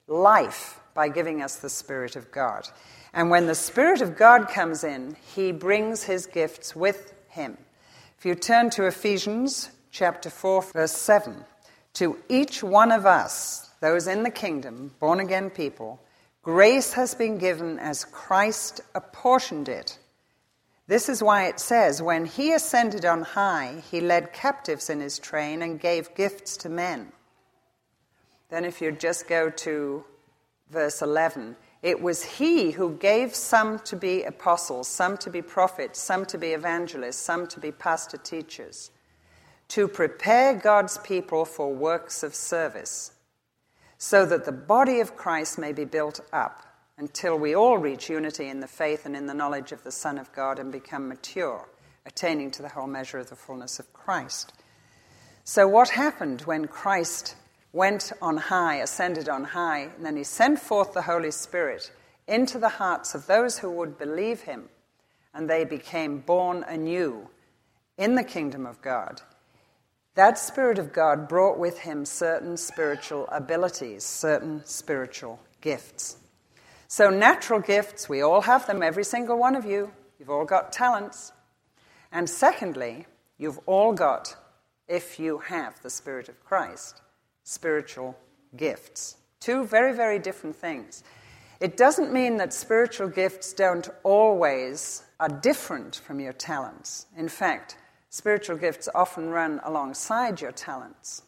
life 0.06 0.80
by 0.94 1.08
giving 1.08 1.42
us 1.42 1.56
the 1.56 1.68
Spirit 1.68 2.16
of 2.16 2.30
God. 2.30 2.68
And 3.12 3.30
when 3.30 3.46
the 3.46 3.54
Spirit 3.54 4.00
of 4.00 4.16
God 4.16 4.48
comes 4.48 4.84
in, 4.84 5.16
he 5.34 5.52
brings 5.52 6.04
his 6.04 6.26
gifts 6.26 6.74
with 6.74 7.12
him. 7.28 7.58
If 8.18 8.24
you 8.24 8.34
turn 8.34 8.70
to 8.70 8.86
Ephesians 8.86 9.70
chapter 9.90 10.30
4, 10.30 10.62
verse 10.72 10.92
7, 10.92 11.44
to 11.94 12.16
each 12.28 12.62
one 12.62 12.92
of 12.92 13.04
us, 13.04 13.70
those 13.80 14.06
in 14.06 14.22
the 14.22 14.30
kingdom, 14.30 14.94
born 15.00 15.18
again 15.18 15.50
people, 15.50 16.00
grace 16.42 16.92
has 16.94 17.14
been 17.14 17.38
given 17.38 17.78
as 17.78 18.04
Christ 18.04 18.80
apportioned 18.94 19.68
it. 19.68 19.99
This 20.88 21.08
is 21.08 21.22
why 21.22 21.46
it 21.46 21.61
says, 21.61 22.02
When 22.02 22.26
he 22.26 22.52
ascended 22.52 23.04
on 23.04 23.22
high, 23.22 23.82
he 23.90 24.00
led 24.00 24.32
captives 24.32 24.90
in 24.90 25.00
his 25.00 25.18
train 25.18 25.62
and 25.62 25.80
gave 25.80 26.14
gifts 26.14 26.56
to 26.58 26.68
men. 26.68 27.12
Then, 28.50 28.64
if 28.64 28.82
you 28.82 28.92
just 28.92 29.28
go 29.28 29.49
to 29.49 30.04
verse 30.68 31.00
11, 31.00 31.56
it 31.82 32.00
was 32.00 32.22
he 32.22 32.72
who 32.72 32.96
gave 32.96 33.34
some 33.34 33.78
to 33.80 33.96
be 33.96 34.25
apostles, 34.25 34.88
some 34.88 35.16
to 35.18 35.30
be 35.30 35.40
prophets, 35.40 36.00
some 36.00 36.26
to 36.26 36.38
be 36.38 36.49
evangelists, 36.49 37.16
some 37.16 37.46
to 37.49 37.61
be 37.61 37.72
pastor 37.72 38.18
teachers, 38.18 38.90
to 39.68 39.88
prepare 39.88 40.54
God's 40.54 40.99
people 40.99 41.44
for 41.44 41.72
works 41.72 42.22
of 42.22 42.34
service 42.34 43.12
so 44.02 44.26
that 44.26 44.44
the 44.44 44.50
body 44.50 44.99
of 44.99 45.16
Christ 45.16 45.61
may 45.61 45.73
be 45.73 45.85
built 45.85 46.18
up 46.32 46.66
until 46.99 47.38
we 47.38 47.54
all 47.54 47.78
reach 47.78 48.11
unity 48.11 48.49
in 48.49 48.59
the 48.59 48.66
faith 48.66 49.06
and 49.06 49.14
in 49.14 49.26
the 49.26 49.32
knowledge 49.32 49.71
of 49.71 49.85
the 49.85 49.92
Son 49.92 50.18
of 50.18 50.32
God 50.32 50.59
and 50.59 50.73
become 50.73 51.06
mature, 51.06 51.68
attaining 52.04 52.50
to 52.50 52.62
the 52.62 52.71
whole 52.71 52.88
measure 52.88 53.18
of 53.18 53.30
the 53.30 53.37
fullness 53.37 53.78
of 53.78 53.92
Christ. 53.92 54.54
So, 55.44 55.68
what 55.68 55.90
happened 55.90 56.40
when 56.40 56.66
Christ 56.66 57.37
went 57.73 58.11
on 58.21 58.38
high, 58.38 58.78
ascended 58.78 59.28
on 59.28 59.44
high, 59.44 59.90
and 59.97 60.04
then 60.04 60.16
he 60.16 60.25
sent 60.25 60.59
forth 60.59 60.94
the 60.94 61.02
Holy 61.02 61.30
Spirit 61.30 61.92
into 62.26 62.59
the 62.59 62.71
hearts 62.71 63.14
of 63.14 63.28
those 63.28 63.59
who 63.59 63.71
would 63.71 63.99
believe 63.99 64.40
him, 64.40 64.68
and 65.32 65.49
they 65.49 65.64
became 65.64 66.18
born 66.18 66.64
anew 66.66 67.28
in 67.97 68.16
the 68.16 68.25
kingdom 68.25 68.66
of 68.66 68.82
God? 68.82 69.23
That 70.14 70.38
Spirit 70.38 70.78
of 70.78 70.92
God 70.92 71.26
brought 71.26 71.59
with 71.59 71.78
him 71.78 72.04
certain 72.04 72.59
spiritual 72.59 73.26
abilities, 73.33 74.04
certain 74.04 74.62
spiritual 74.66 75.40
gifts. 75.62 76.19
So, 76.87 77.09
natural 77.09 77.61
gifts, 77.61 78.11
we 78.11 78.21
all 78.21 78.42
have 78.42 78.66
them, 78.66 78.83
every 78.83 79.04
single 79.04 79.38
one 79.38 79.57
of 79.57 79.64
you. 79.64 79.90
You've 80.19 80.28
all 80.28 80.45
got 80.45 80.71
talents. 80.71 81.33
And 82.12 82.28
secondly, 82.28 83.07
you've 83.38 83.59
all 83.64 83.95
got, 83.95 84.37
if 84.87 85.19
you 85.19 85.38
have 85.38 85.81
the 85.81 85.88
Spirit 85.88 86.28
of 86.28 86.45
Christ, 86.45 87.00
spiritual 87.42 88.19
gifts. 88.54 89.16
Two 89.40 89.64
very, 89.64 89.95
very 89.95 90.19
different 90.19 90.54
things. 90.54 91.02
It 91.59 91.78
doesn't 91.78 92.12
mean 92.12 92.37
that 92.37 92.52
spiritual 92.52 93.09
gifts 93.09 93.54
don't 93.54 93.88
always 94.02 95.04
are 95.19 95.28
different 95.28 95.97
from 96.04 96.21
your 96.21 96.35
talents. 96.35 97.07
In 97.16 97.28
fact, 97.28 97.78
Spiritual 98.12 98.59
gifts 98.59 98.90
often 98.95 99.31
run 99.31 99.59
alongside 99.64 100.38
your 100.38 100.52
talents, 100.52 101.23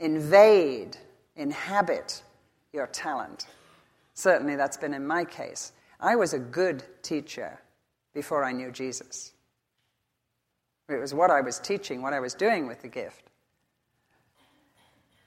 invade, 0.00 0.96
inhabit 1.36 2.20
your 2.72 2.88
talent. 2.88 3.46
Certainly, 4.12 4.56
that's 4.56 4.76
been 4.76 4.92
in 4.92 5.06
my 5.06 5.24
case. 5.24 5.70
I 6.00 6.16
was 6.16 6.32
a 6.32 6.38
good 6.40 6.82
teacher 7.02 7.60
before 8.12 8.42
I 8.42 8.50
knew 8.50 8.72
Jesus. 8.72 9.32
It 10.88 10.96
was 10.96 11.14
what 11.14 11.30
I 11.30 11.42
was 11.42 11.60
teaching, 11.60 12.02
what 12.02 12.12
I 12.12 12.18
was 12.18 12.34
doing 12.34 12.66
with 12.66 12.82
the 12.82 12.88
gift. 12.88 13.30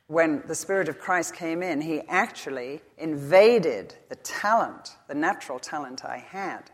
When 0.08 0.44
the 0.48 0.56
Spirit 0.56 0.90
of 0.90 1.00
Christ 1.00 1.34
came 1.34 1.64
in, 1.64 1.80
He 1.80 2.02
actually 2.10 2.82
invaded 2.98 3.96
the 4.10 4.18
talent, 4.18 4.98
the 5.08 5.16
natural 5.16 5.60
talent 5.60 6.04
I 6.04 6.18
had, 6.18 6.72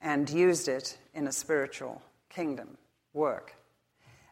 and 0.00 0.30
used 0.30 0.66
it 0.66 0.96
in 1.12 1.26
a 1.26 1.32
spiritual 1.32 2.00
kingdom 2.34 2.76
work. 3.12 3.54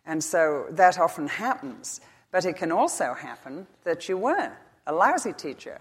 And 0.04 0.23
so 0.23 0.66
that 0.71 0.99
often 0.99 1.28
happens, 1.28 2.00
but 2.30 2.44
it 2.44 2.56
can 2.56 2.73
also 2.73 3.14
happen 3.14 3.66
that 3.85 4.09
you 4.09 4.16
were 4.16 4.52
a 4.87 4.92
lousy 4.92 5.32
teacher 5.32 5.80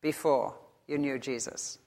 before 0.00 0.54
you 0.86 0.98
knew 0.98 1.18
Jesus. 1.18 1.78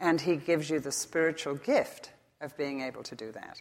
And 0.00 0.20
he 0.20 0.36
gives 0.36 0.70
you 0.70 0.80
the 0.80 0.92
spiritual 0.92 1.56
gift 1.56 2.12
of 2.40 2.56
being 2.56 2.80
able 2.80 3.02
to 3.02 3.14
do 3.14 3.32
that. 3.32 3.60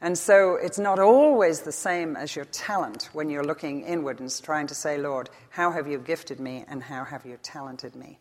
And 0.00 0.18
so 0.18 0.56
it's 0.56 0.78
not 0.78 0.98
always 0.98 1.60
the 1.60 1.72
same 1.72 2.16
as 2.16 2.34
your 2.34 2.44
talent 2.46 3.08
when 3.12 3.30
you're 3.30 3.44
looking 3.44 3.82
inward 3.82 4.20
and 4.20 4.42
trying 4.42 4.66
to 4.66 4.74
say, 4.74 4.98
Lord, 4.98 5.30
how 5.50 5.70
have 5.70 5.86
you 5.86 5.98
gifted 5.98 6.40
me 6.40 6.64
and 6.68 6.82
how 6.82 7.04
have 7.04 7.24
you 7.24 7.38
talented 7.42 7.94
me? 7.94 8.18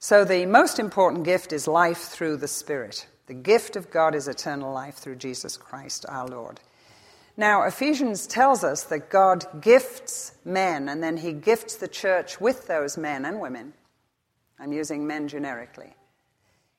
So 0.00 0.24
the 0.24 0.46
most 0.46 0.78
important 0.78 1.24
gift 1.24 1.52
is 1.52 1.68
life 1.68 1.98
through 1.98 2.38
the 2.38 2.48
Spirit. 2.48 3.06
The 3.28 3.34
gift 3.34 3.76
of 3.76 3.90
God 3.90 4.14
is 4.14 4.26
eternal 4.26 4.72
life 4.72 4.96
through 4.96 5.16
Jesus 5.16 5.58
Christ 5.58 6.06
our 6.08 6.26
Lord. 6.26 6.60
Now, 7.36 7.62
Ephesians 7.62 8.26
tells 8.26 8.64
us 8.64 8.82
that 8.84 9.10
God 9.10 9.46
gifts 9.60 10.32
men, 10.46 10.88
and 10.88 11.02
then 11.02 11.18
he 11.18 11.32
gifts 11.32 11.76
the 11.76 11.88
church 11.88 12.40
with 12.40 12.66
those 12.66 12.96
men 12.96 13.26
and 13.26 13.38
women. 13.38 13.74
I'm 14.58 14.72
using 14.72 15.06
men 15.06 15.28
generically. 15.28 15.94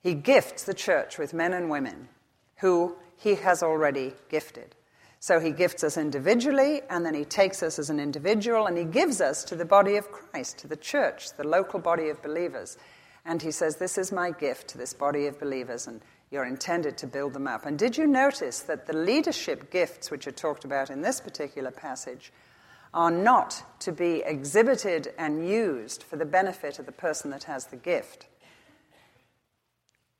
He 0.02 0.16
gifts 0.16 0.64
the 0.64 0.74
church 0.74 1.20
with 1.20 1.36
men 1.36 1.54
and 1.54 1.70
women 1.70 2.10
who 2.58 2.96
he 3.16 3.36
has 3.36 3.62
already 3.62 4.14
gifted. 4.28 4.76
So 5.20 5.40
he 5.40 5.52
gifts 5.52 5.84
us 5.84 5.98
individually, 5.98 6.82
and 6.90 7.06
then 7.06 7.14
he 7.14 7.26
takes 7.26 7.62
us 7.62 7.78
as 7.78 7.92
an 7.92 8.00
individual, 8.00 8.66
and 8.66 8.78
he 8.78 8.86
gives 8.86 9.22
us 9.22 9.44
to 9.46 9.56
the 9.56 9.66
body 9.66 9.98
of 9.98 10.12
Christ, 10.12 10.58
to 10.60 10.68
the 10.68 10.76
church, 10.76 11.38
the 11.38 11.48
local 11.48 11.80
body 11.80 12.10
of 12.10 12.24
believers. 12.24 12.78
And 13.24 13.42
he 13.42 13.52
says, 13.52 13.76
This 13.76 13.98
is 13.98 14.12
my 14.12 14.32
gift 14.32 14.70
to 14.70 14.78
this 14.78 14.94
body 14.94 15.28
of 15.28 15.40
believers. 15.40 15.88
And 15.88 16.02
you're 16.32 16.46
intended 16.46 16.98
to 16.98 17.08
build 17.08 17.34
them 17.34 17.48
up. 17.48 17.66
And 17.66 17.78
did 17.78 17.98
you 17.98 18.06
notice 18.06 18.60
that 18.62 18.88
the 18.88 18.94
leadership 18.94 19.72
gifts, 19.72 20.12
which 20.12 20.28
are 20.28 20.32
talked 20.32 20.66
about 20.66 20.90
in 20.90 21.02
this 21.02 21.20
particular 21.20 21.72
passage, 21.72 22.32
are 22.94 23.12
not 23.12 23.64
to 23.80 23.92
be 23.92 24.24
exhibited 24.26 25.14
and 25.18 25.48
used 25.48 26.04
for 26.04 26.16
the 26.18 26.26
benefit 26.26 26.80
of 26.80 26.86
the 26.86 26.92
person 26.92 27.32
that 27.32 27.44
has 27.46 27.66
the 27.68 27.76
gift? 27.76 28.28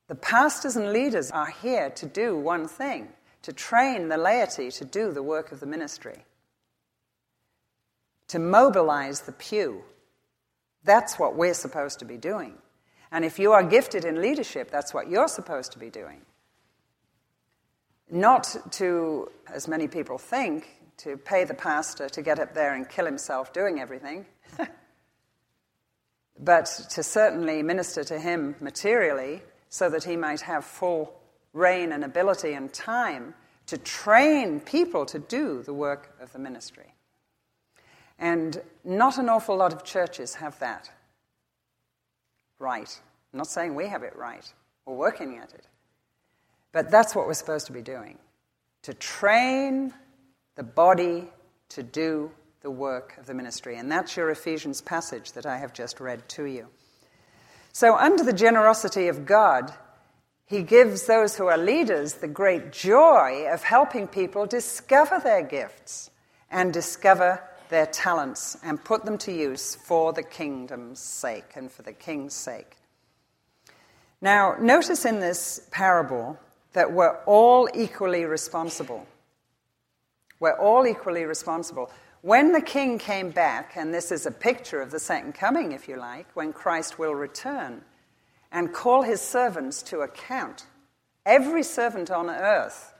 The 0.08 0.14
pastors 0.14 0.76
and 0.76 0.92
leaders 0.92 1.30
are 1.30 1.50
here 1.50 1.90
to 1.90 2.06
do 2.06 2.36
one 2.36 2.66
thing 2.66 3.08
to 3.42 3.52
train 3.52 4.08
the 4.08 4.18
laity 4.18 4.70
to 4.70 4.84
do 4.84 5.12
the 5.12 5.22
work 5.22 5.52
of 5.52 5.60
the 5.60 5.66
ministry, 5.66 6.24
to 8.28 8.38
mobilize 8.38 9.22
the 9.22 9.32
pew. 9.32 9.82
That's 10.84 11.18
what 11.18 11.36
we're 11.36 11.54
supposed 11.54 11.98
to 12.00 12.04
be 12.04 12.16
doing. 12.16 12.58
And 13.12 13.24
if 13.24 13.38
you 13.38 13.52
are 13.52 13.62
gifted 13.62 14.04
in 14.04 14.20
leadership, 14.20 14.70
that's 14.70 14.94
what 14.94 15.08
you're 15.10 15.28
supposed 15.28 15.72
to 15.72 15.78
be 15.78 15.90
doing. 15.90 16.22
Not 18.10 18.56
to, 18.72 19.30
as 19.52 19.68
many 19.68 19.88
people 19.88 20.18
think, 20.18 20.68
to 20.98 21.16
pay 21.16 21.44
the 21.44 21.54
pastor 21.54 22.08
to 22.08 22.22
get 22.22 22.38
up 22.38 22.54
there 22.54 22.74
and 22.74 22.88
kill 22.88 23.06
himself 23.06 23.52
doing 23.52 23.80
everything, 23.80 24.26
but 26.38 26.66
to 26.90 27.02
certainly 27.02 27.62
minister 27.62 28.04
to 28.04 28.18
him 28.18 28.54
materially 28.60 29.42
so 29.68 29.88
that 29.88 30.04
he 30.04 30.16
might 30.16 30.42
have 30.42 30.64
full 30.64 31.14
reign 31.52 31.92
and 31.92 32.04
ability 32.04 32.52
and 32.52 32.72
time 32.72 33.34
to 33.66 33.78
train 33.78 34.60
people 34.60 35.06
to 35.06 35.18
do 35.18 35.62
the 35.62 35.74
work 35.74 36.14
of 36.20 36.32
the 36.32 36.38
ministry. 36.38 36.94
And 38.18 38.60
not 38.84 39.18
an 39.18 39.28
awful 39.28 39.56
lot 39.56 39.72
of 39.72 39.84
churches 39.84 40.34
have 40.34 40.58
that 40.58 40.90
right. 42.60 43.00
I'm 43.32 43.38
not 43.38 43.48
saying 43.48 43.74
we 43.74 43.86
have 43.88 44.02
it 44.02 44.14
right. 44.16 44.44
We're 44.86 44.94
working 44.94 45.38
at 45.38 45.52
it. 45.52 45.66
But 46.72 46.90
that's 46.90 47.14
what 47.14 47.26
we're 47.26 47.34
supposed 47.34 47.66
to 47.66 47.72
be 47.72 47.82
doing 47.82 48.18
to 48.82 48.94
train 48.94 49.92
the 50.54 50.62
body 50.62 51.28
to 51.68 51.82
do 51.82 52.30
the 52.62 52.70
work 52.70 53.16
of 53.18 53.26
the 53.26 53.34
ministry. 53.34 53.76
And 53.76 53.90
that's 53.90 54.16
your 54.16 54.30
Ephesians 54.30 54.80
passage 54.80 55.32
that 55.32 55.46
I 55.46 55.58
have 55.58 55.72
just 55.72 56.00
read 56.00 56.26
to 56.30 56.44
you. 56.44 56.66
So, 57.72 57.96
under 57.96 58.24
the 58.24 58.32
generosity 58.32 59.08
of 59.08 59.26
God, 59.26 59.72
He 60.46 60.62
gives 60.62 61.06
those 61.06 61.36
who 61.36 61.46
are 61.46 61.58
leaders 61.58 62.14
the 62.14 62.28
great 62.28 62.72
joy 62.72 63.46
of 63.50 63.62
helping 63.62 64.08
people 64.08 64.46
discover 64.46 65.20
their 65.20 65.42
gifts 65.42 66.10
and 66.50 66.72
discover 66.72 67.42
their 67.70 67.86
talents 67.86 68.58
and 68.62 68.84
put 68.84 69.04
them 69.04 69.16
to 69.18 69.32
use 69.32 69.76
for 69.76 70.12
the 70.12 70.22
kingdom's 70.22 71.00
sake 71.00 71.52
and 71.54 71.70
for 71.72 71.82
the 71.82 71.92
king's 71.92 72.34
sake. 72.34 72.76
Now, 74.20 74.56
notice 74.60 75.06
in 75.06 75.20
this 75.20 75.66
parable 75.70 76.38
that 76.74 76.92
we're 76.92 77.16
all 77.24 77.68
equally 77.74 78.24
responsible. 78.26 79.06
We're 80.38 80.58
all 80.58 80.86
equally 80.86 81.24
responsible. 81.24 81.90
When 82.22 82.52
the 82.52 82.60
king 82.60 82.98
came 82.98 83.30
back, 83.30 83.76
and 83.76 83.94
this 83.94 84.12
is 84.12 84.26
a 84.26 84.30
picture 84.30 84.82
of 84.82 84.90
the 84.90 84.98
second 84.98 85.34
coming, 85.34 85.72
if 85.72 85.88
you 85.88 85.96
like, 85.96 86.26
when 86.34 86.52
Christ 86.52 86.98
will 86.98 87.14
return, 87.14 87.82
and 88.52 88.74
call 88.74 89.02
his 89.02 89.22
servants 89.22 89.82
to 89.84 90.00
account. 90.00 90.66
Every 91.24 91.62
servant 91.62 92.10
on 92.10 92.28
earth, 92.28 92.94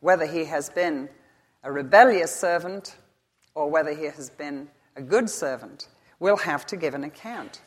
whether 0.00 0.26
he 0.26 0.44
has 0.44 0.70
been 0.70 1.08
a 1.62 1.72
rebellious 1.72 2.34
servant 2.34 2.96
or 3.56 3.68
whether 3.68 3.92
he 3.92 4.04
has 4.04 4.30
been 4.30 4.68
a 4.94 5.02
good 5.02 5.28
servant, 5.28 5.88
will 6.20 6.36
have 6.36 6.66
to 6.66 6.76
give 6.76 6.94
an 6.94 7.04
account. 7.04 7.62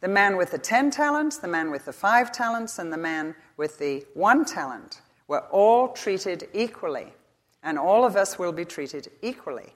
The 0.00 0.08
man 0.08 0.36
with 0.36 0.50
the 0.50 0.58
ten 0.58 0.90
talents, 0.90 1.38
the 1.38 1.48
man 1.48 1.70
with 1.70 1.84
the 1.84 1.92
five 1.92 2.32
talents, 2.32 2.78
and 2.78 2.92
the 2.92 2.98
man 2.98 3.34
with 3.56 3.78
the 3.78 4.04
one 4.14 4.44
talent 4.44 5.00
were 5.28 5.44
all 5.50 5.88
treated 5.88 6.48
equally, 6.52 7.12
and 7.62 7.78
all 7.78 8.04
of 8.04 8.16
us 8.16 8.38
will 8.38 8.52
be 8.52 8.64
treated 8.64 9.08
equally. 9.22 9.72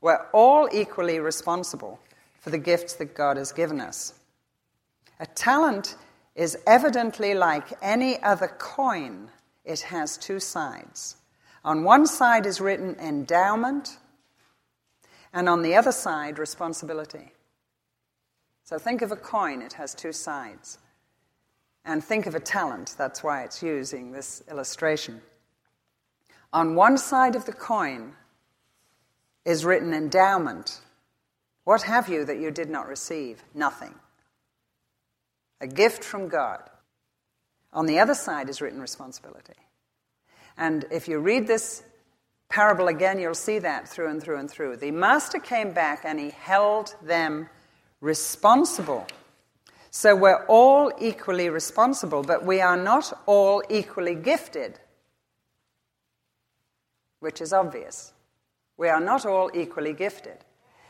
We're 0.00 0.26
all 0.32 0.68
equally 0.72 1.20
responsible 1.20 2.00
for 2.40 2.50
the 2.50 2.58
gifts 2.58 2.94
that 2.94 3.14
God 3.14 3.36
has 3.36 3.52
given 3.52 3.80
us. 3.80 4.14
A 5.20 5.26
talent 5.26 5.96
is 6.34 6.58
evidently 6.66 7.34
like 7.34 7.72
any 7.82 8.20
other 8.22 8.48
coin, 8.48 9.28
it 9.64 9.80
has 9.80 10.16
two 10.16 10.40
sides. 10.40 11.16
On 11.64 11.84
one 11.84 12.06
side 12.06 12.46
is 12.46 12.60
written 12.60 12.96
endowment, 12.98 13.98
and 15.32 15.48
on 15.48 15.62
the 15.62 15.74
other 15.74 15.92
side, 15.92 16.38
responsibility. 16.38 17.32
So 18.64 18.78
think 18.78 19.02
of 19.02 19.12
a 19.12 19.16
coin, 19.16 19.62
it 19.62 19.74
has 19.74 19.94
two 19.94 20.12
sides. 20.12 20.78
And 21.84 22.02
think 22.02 22.26
of 22.26 22.34
a 22.34 22.40
talent, 22.40 22.94
that's 22.96 23.22
why 23.24 23.42
it's 23.42 23.62
using 23.62 24.12
this 24.12 24.42
illustration. 24.50 25.20
On 26.52 26.74
one 26.74 26.98
side 26.98 27.34
of 27.34 27.44
the 27.44 27.52
coin 27.52 28.12
is 29.44 29.64
written 29.64 29.92
endowment. 29.92 30.80
What 31.64 31.82
have 31.82 32.08
you 32.08 32.24
that 32.24 32.38
you 32.38 32.50
did 32.50 32.70
not 32.70 32.88
receive? 32.88 33.42
Nothing. 33.54 33.94
A 35.60 35.66
gift 35.66 36.04
from 36.04 36.28
God. 36.28 36.60
On 37.72 37.86
the 37.86 37.98
other 37.98 38.14
side 38.14 38.48
is 38.48 38.60
written 38.60 38.80
responsibility. 38.80 39.54
And 40.56 40.84
if 40.90 41.08
you 41.08 41.18
read 41.18 41.46
this 41.46 41.82
parable 42.52 42.88
again, 42.88 43.18
you'll 43.18 43.34
see 43.34 43.58
that 43.58 43.88
through 43.88 44.10
and 44.10 44.22
through 44.22 44.36
and 44.36 44.50
through. 44.50 44.76
The 44.76 44.90
master 44.90 45.38
came 45.38 45.72
back 45.72 46.02
and 46.04 46.20
he 46.20 46.30
held 46.30 46.94
them 47.02 47.48
responsible. 48.02 49.06
So 49.90 50.14
we're 50.14 50.44
all 50.48 50.92
equally 51.00 51.48
responsible, 51.48 52.22
but 52.22 52.44
we 52.44 52.60
are 52.60 52.76
not 52.76 53.10
all 53.24 53.62
equally 53.70 54.14
gifted, 54.14 54.78
which 57.20 57.40
is 57.40 57.54
obvious. 57.54 58.12
We 58.76 58.88
are 58.88 59.00
not 59.00 59.24
all 59.24 59.50
equally 59.54 59.94
gifted. 59.94 60.36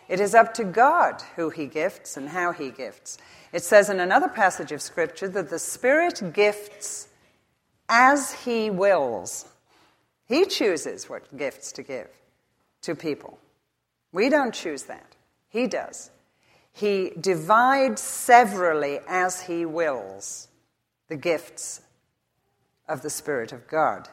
It 0.09 0.19
is 0.19 0.35
up 0.35 0.55
to 0.55 0.65
God 0.65 1.23
who 1.37 1.51
He 1.51 1.67
gifts 1.67 2.17
and 2.17 2.29
how 2.29 2.51
He 2.51 2.71
gifts. 2.71 3.19
It 3.53 3.63
says 3.63 3.89
in 3.89 4.01
another 4.01 4.29
passage 4.29 4.73
of 4.73 4.83
Scripture 4.83 5.29
that 5.29 5.49
the 5.49 5.61
Spirit 5.61 6.33
gifts 6.33 7.07
as 7.89 8.33
He 8.33 8.69
wills. 8.69 9.47
He 10.33 10.47
chooses 10.47 11.11
what 11.11 11.37
gifts 11.37 11.73
to 11.73 11.83
give 11.83 12.09
to 12.81 12.95
people. 12.95 13.39
We 14.13 14.31
don't 14.31 14.55
choose 14.55 14.85
that, 14.85 15.15
He 15.51 15.67
does. 15.67 16.11
He 16.73 17.13
divides 17.21 18.01
severally 18.01 19.01
as 19.07 19.43
He 19.43 19.67
wills 19.67 20.49
the 21.09 21.17
gifts 21.17 21.83
of 22.89 23.03
the 23.03 23.11
Spirit 23.11 23.53
of 23.53 23.69
God. 23.69 24.09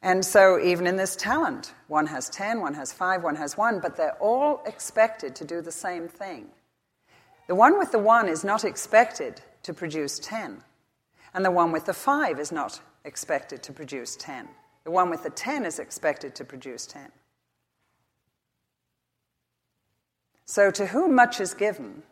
And 0.00 0.24
so, 0.24 0.58
even 0.58 0.86
in 0.86 0.96
this 0.96 1.16
talent, 1.16 1.74
one 1.86 2.06
has 2.06 2.30
10, 2.30 2.62
one 2.62 2.72
has 2.72 2.90
5, 2.90 3.22
one 3.22 3.36
has 3.36 3.58
1, 3.58 3.80
but 3.80 3.98
they're 3.98 4.16
all 4.22 4.62
expected 4.64 5.36
to 5.36 5.44
do 5.44 5.60
the 5.60 5.70
same 5.70 6.08
thing. 6.08 6.46
The 7.46 7.54
one 7.54 7.78
with 7.78 7.92
the 7.92 7.98
1 7.98 8.26
is 8.26 8.42
not 8.42 8.64
expected 8.64 9.42
to 9.64 9.74
produce 9.74 10.18
10, 10.18 10.62
and 11.34 11.44
the 11.44 11.50
one 11.50 11.72
with 11.72 11.84
the 11.84 11.92
5 11.92 12.40
is 12.40 12.50
not 12.50 12.80
expected 13.04 13.62
to 13.64 13.74
produce 13.74 14.16
10. 14.16 14.48
The 14.84 14.90
one 14.90 15.10
with 15.10 15.22
the 15.22 15.30
10 15.30 15.64
is 15.64 15.78
expected 15.78 16.34
to 16.36 16.44
produce 16.44 16.86
10. 16.86 17.10
So, 20.46 20.70
to 20.72 20.86
whom 20.86 21.14
much 21.14 21.40
is 21.40 21.54
given, 21.54 22.02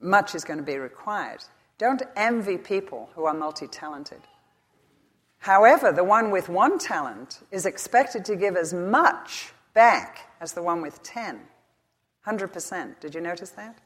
much 0.00 0.34
is 0.34 0.44
going 0.44 0.58
to 0.58 0.64
be 0.64 0.78
required. 0.78 1.44
Don't 1.76 2.02
envy 2.16 2.56
people 2.56 3.10
who 3.14 3.24
are 3.26 3.34
multi 3.34 3.66
talented. 3.66 4.22
However, 5.38 5.92
the 5.92 6.04
one 6.04 6.30
with 6.30 6.48
one 6.48 6.78
talent 6.78 7.40
is 7.50 7.66
expected 7.66 8.24
to 8.26 8.36
give 8.36 8.56
as 8.56 8.72
much 8.72 9.52
back 9.74 10.30
as 10.40 10.54
the 10.54 10.62
one 10.62 10.80
with 10.80 11.02
10. 11.02 11.40
100%. 12.26 13.00
Did 13.00 13.14
you 13.14 13.20
notice 13.20 13.50
that? 13.50 13.76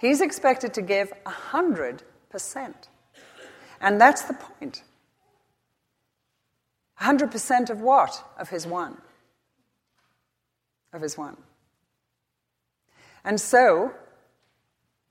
He's 0.00 0.20
expected 0.20 0.72
to 0.74 0.82
give 0.82 1.12
100%. 1.26 2.02
And 3.80 4.00
that's 4.00 4.22
the 4.22 4.34
point. 4.34 4.84
100% 7.00 7.70
of 7.70 7.80
what? 7.80 8.22
Of 8.38 8.48
his 8.48 8.66
one. 8.66 8.96
Of 10.92 11.02
his 11.02 11.16
one. 11.16 11.36
And 13.24 13.40
so, 13.40 13.92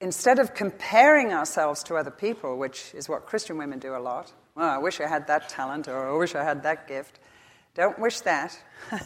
instead 0.02 0.40
of 0.40 0.54
comparing 0.54 1.34
ourselves 1.34 1.84
to 1.84 1.96
other 1.96 2.12
people, 2.12 2.58
which 2.58 2.94
is 2.94 3.08
what 3.08 3.26
Christian 3.26 3.58
women 3.58 3.80
do 3.80 3.96
a 3.96 4.00
lot, 4.00 4.32
well, 4.56 4.70
I 4.70 4.78
wish 4.78 5.00
I 5.00 5.08
had 5.08 5.28
that 5.28 5.50
talent 5.50 5.88
or 5.88 6.10
I 6.10 6.18
wish 6.18 6.36
I 6.36 6.44
had 6.44 6.64
that 6.64 6.88
gift. 6.88 7.20
Don't 7.76 8.00
wish 8.00 8.22
that. 8.22 8.58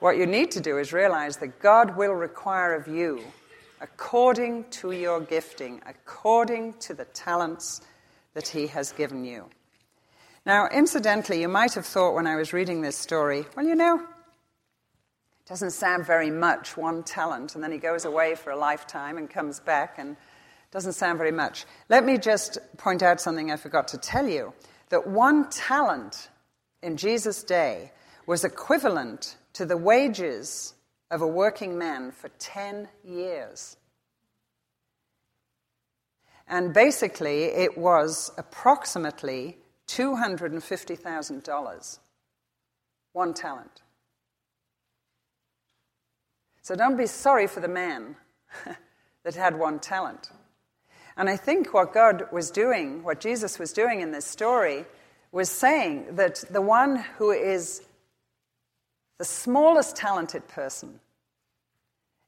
what 0.00 0.16
you 0.16 0.26
need 0.26 0.50
to 0.52 0.60
do 0.60 0.78
is 0.78 0.92
realize 0.92 1.36
that 1.36 1.60
God 1.60 1.96
will 1.96 2.14
require 2.14 2.74
of 2.74 2.88
you, 2.88 3.22
according 3.80 4.64
to 4.70 4.92
your 4.92 5.20
gifting, 5.20 5.82
according 5.86 6.72
to 6.80 6.94
the 6.94 7.04
talents 7.04 7.82
that 8.32 8.48
He 8.48 8.66
has 8.68 8.92
given 8.92 9.26
you. 9.26 9.50
Now, 10.44 10.68
incidentally, 10.68 11.40
you 11.40 11.48
might 11.48 11.74
have 11.74 11.86
thought 11.86 12.14
when 12.14 12.26
I 12.26 12.34
was 12.34 12.52
reading 12.52 12.82
this 12.82 12.98
story, 12.98 13.46
well, 13.56 13.64
you 13.64 13.76
know, 13.76 14.00
it 14.00 15.48
doesn't 15.48 15.70
sound 15.70 16.04
very 16.04 16.30
much, 16.30 16.76
one 16.76 17.04
talent, 17.04 17.54
and 17.54 17.62
then 17.62 17.70
he 17.70 17.78
goes 17.78 18.04
away 18.04 18.34
for 18.34 18.50
a 18.50 18.56
lifetime 18.56 19.18
and 19.18 19.30
comes 19.30 19.60
back 19.60 19.98
and 19.98 20.16
doesn't 20.72 20.94
sound 20.94 21.18
very 21.18 21.30
much. 21.30 21.64
Let 21.88 22.04
me 22.04 22.18
just 22.18 22.58
point 22.76 23.04
out 23.04 23.20
something 23.20 23.52
I 23.52 23.56
forgot 23.56 23.86
to 23.88 23.98
tell 23.98 24.26
you 24.26 24.52
that 24.88 25.06
one 25.06 25.48
talent 25.48 26.28
in 26.82 26.96
Jesus' 26.96 27.44
day 27.44 27.92
was 28.26 28.42
equivalent 28.42 29.36
to 29.52 29.64
the 29.64 29.76
wages 29.76 30.74
of 31.12 31.22
a 31.22 31.26
working 31.26 31.78
man 31.78 32.10
for 32.10 32.30
10 32.40 32.88
years. 33.04 33.76
And 36.48 36.74
basically, 36.74 37.44
it 37.44 37.78
was 37.78 38.32
approximately 38.36 39.58
$250,000. 39.88 41.98
One 43.12 43.34
talent. 43.34 43.82
So 46.62 46.74
don't 46.74 46.96
be 46.96 47.06
sorry 47.06 47.46
for 47.46 47.60
the 47.60 47.68
man 47.68 48.16
that 49.24 49.34
had 49.34 49.58
one 49.58 49.80
talent. 49.80 50.30
And 51.16 51.28
I 51.28 51.36
think 51.36 51.74
what 51.74 51.92
God 51.92 52.26
was 52.32 52.50
doing, 52.50 53.02
what 53.02 53.20
Jesus 53.20 53.58
was 53.58 53.72
doing 53.72 54.00
in 54.00 54.12
this 54.12 54.24
story, 54.24 54.86
was 55.30 55.50
saying 55.50 56.16
that 56.16 56.44
the 56.50 56.62
one 56.62 57.04
who 57.18 57.32
is 57.32 57.82
the 59.18 59.24
smallest 59.24 59.96
talented 59.96 60.48
person 60.48 61.00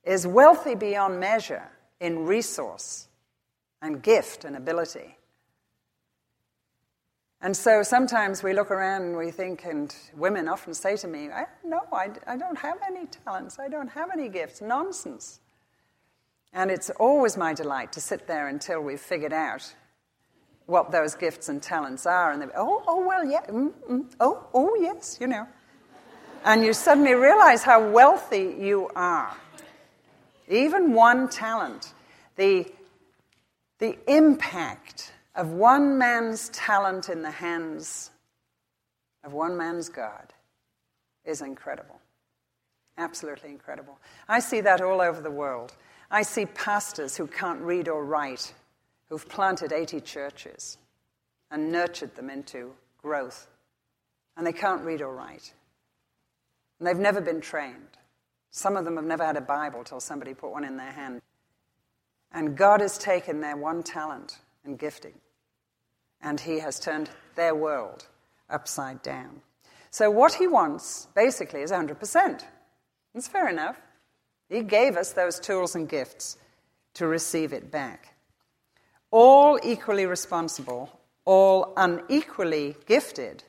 is 0.05 0.27
wealthy 0.27 0.75
beyond 0.75 1.19
measure 1.19 1.71
in 2.01 2.27
resource 2.27 3.09
and 3.81 4.03
gift 4.03 4.45
and 4.45 4.57
ability. 4.57 5.17
And 7.45 7.55
so 7.55 7.83
sometimes 7.83 8.43
we 8.43 8.55
look 8.55 8.71
around 8.71 9.03
and 9.03 9.17
we 9.19 9.31
think, 9.31 9.67
and 9.67 9.95
women 10.17 10.49
often 10.49 10.73
say 10.73 10.97
to 10.97 11.07
me, 11.07 11.29
I, 11.29 11.45
No, 11.63 11.83
I, 11.93 12.09
I 12.27 12.39
don't 12.39 12.57
have 12.57 12.79
any 12.87 13.05
talents, 13.05 13.59
I 13.59 13.69
don't 13.69 13.89
have 13.89 14.09
any 14.11 14.31
gifts. 14.31 14.63
Nonsense. 14.63 15.41
And 16.55 16.71
it's 16.71 16.89
always 16.89 17.37
my 17.37 17.53
delight 17.53 17.93
to 17.93 18.01
sit 18.01 18.27
there 18.27 18.49
until 18.49 18.81
we've 18.81 18.99
figured 18.99 19.35
out 19.35 19.75
what 20.65 20.91
those 20.91 21.15
gifts 21.15 21.51
and 21.51 21.63
talents 21.63 22.07
are. 22.07 22.33
And 22.33 22.41
they 22.41 22.47
oh, 22.57 22.83
oh, 22.89 23.07
well, 23.07 23.23
yeah, 23.23 23.45
mm, 23.51 23.75
mm, 23.91 24.11
oh, 24.21 24.47
oh, 24.55 24.75
yes, 24.81 25.19
you 25.21 25.27
know. 25.27 25.47
And 26.47 26.65
you 26.65 26.73
suddenly 26.73 27.13
realize 27.13 27.63
how 27.63 27.91
wealthy 27.91 28.57
you 28.59 28.89
are. 28.97 29.37
Even 30.49 30.95
one 30.95 31.29
talent, 31.29 31.93
the, 32.37 32.73
the 33.81 33.99
impact 34.11 35.13
of 35.35 35.51
one 35.51 35.99
man's 35.99 36.49
talent 36.51 37.09
in 37.09 37.23
the 37.23 37.31
hands 37.31 38.11
of 39.25 39.33
one 39.33 39.57
man's 39.57 39.89
God 39.89 40.33
is 41.25 41.41
incredible. 41.41 42.01
Absolutely 42.97 43.51
incredible. 43.51 43.99
I 44.29 44.39
see 44.39 44.61
that 44.61 44.81
all 44.81 45.01
over 45.01 45.21
the 45.21 45.31
world. 45.31 45.73
I 46.11 46.23
see 46.23 46.47
pastors 46.47 47.17
who 47.17 47.27
can't 47.27 47.61
read 47.61 47.89
or 47.89 48.05
write, 48.05 48.55
who've 49.09 49.29
planted 49.29 49.73
80 49.73 50.01
churches 50.01 50.79
and 51.51 51.73
nurtured 51.73 52.15
them 52.15 52.31
into 52.31 52.73
growth, 53.03 53.49
and 54.37 54.47
they 54.47 54.53
can't 54.53 54.85
read 54.85 55.03
or 55.03 55.15
write. 55.15 55.53
And 56.79 56.87
they've 56.87 56.97
never 56.97 57.21
been 57.21 57.41
trained. 57.41 57.99
Some 58.51 58.77
of 58.77 58.85
them 58.85 58.97
have 58.97 59.05
never 59.05 59.25
had 59.25 59.37
a 59.37 59.41
Bible 59.41 59.83
till 59.83 60.01
somebody 60.01 60.35
put 60.35 60.53
one 60.53 60.65
in 60.65 60.77
their 60.77 60.93
hand. 60.93 61.21
And 62.31 62.57
God 62.57 62.81
has 62.81 62.99
taken 62.99 63.41
their 63.41 63.57
one 63.57 63.83
talent 63.83 64.39
and 64.65 64.79
gifting, 64.79 65.15
and 66.25 66.41
He 66.41 66.59
has 66.59 66.81
turned 66.81 67.11
their 67.37 67.55
world 67.55 68.07
upside 68.51 69.03
down. 69.03 69.43
So, 69.91 70.11
what 70.11 70.35
He 70.35 70.49
wants 70.49 71.07
basically 71.15 71.61
is 71.61 71.71
100%. 71.71 72.43
It's 73.15 73.29
fair 73.29 73.49
enough. 73.49 73.81
He 74.49 74.63
gave 74.63 74.97
us 74.97 75.13
those 75.13 75.39
tools 75.39 75.77
and 75.77 75.89
gifts 75.89 76.39
to 76.95 77.07
receive 77.07 77.53
it 77.53 77.71
back. 77.71 78.15
All 79.11 79.61
equally 79.63 80.07
responsible, 80.07 80.91
all 81.25 81.73
unequally 81.77 82.77
gifted. 82.87 83.45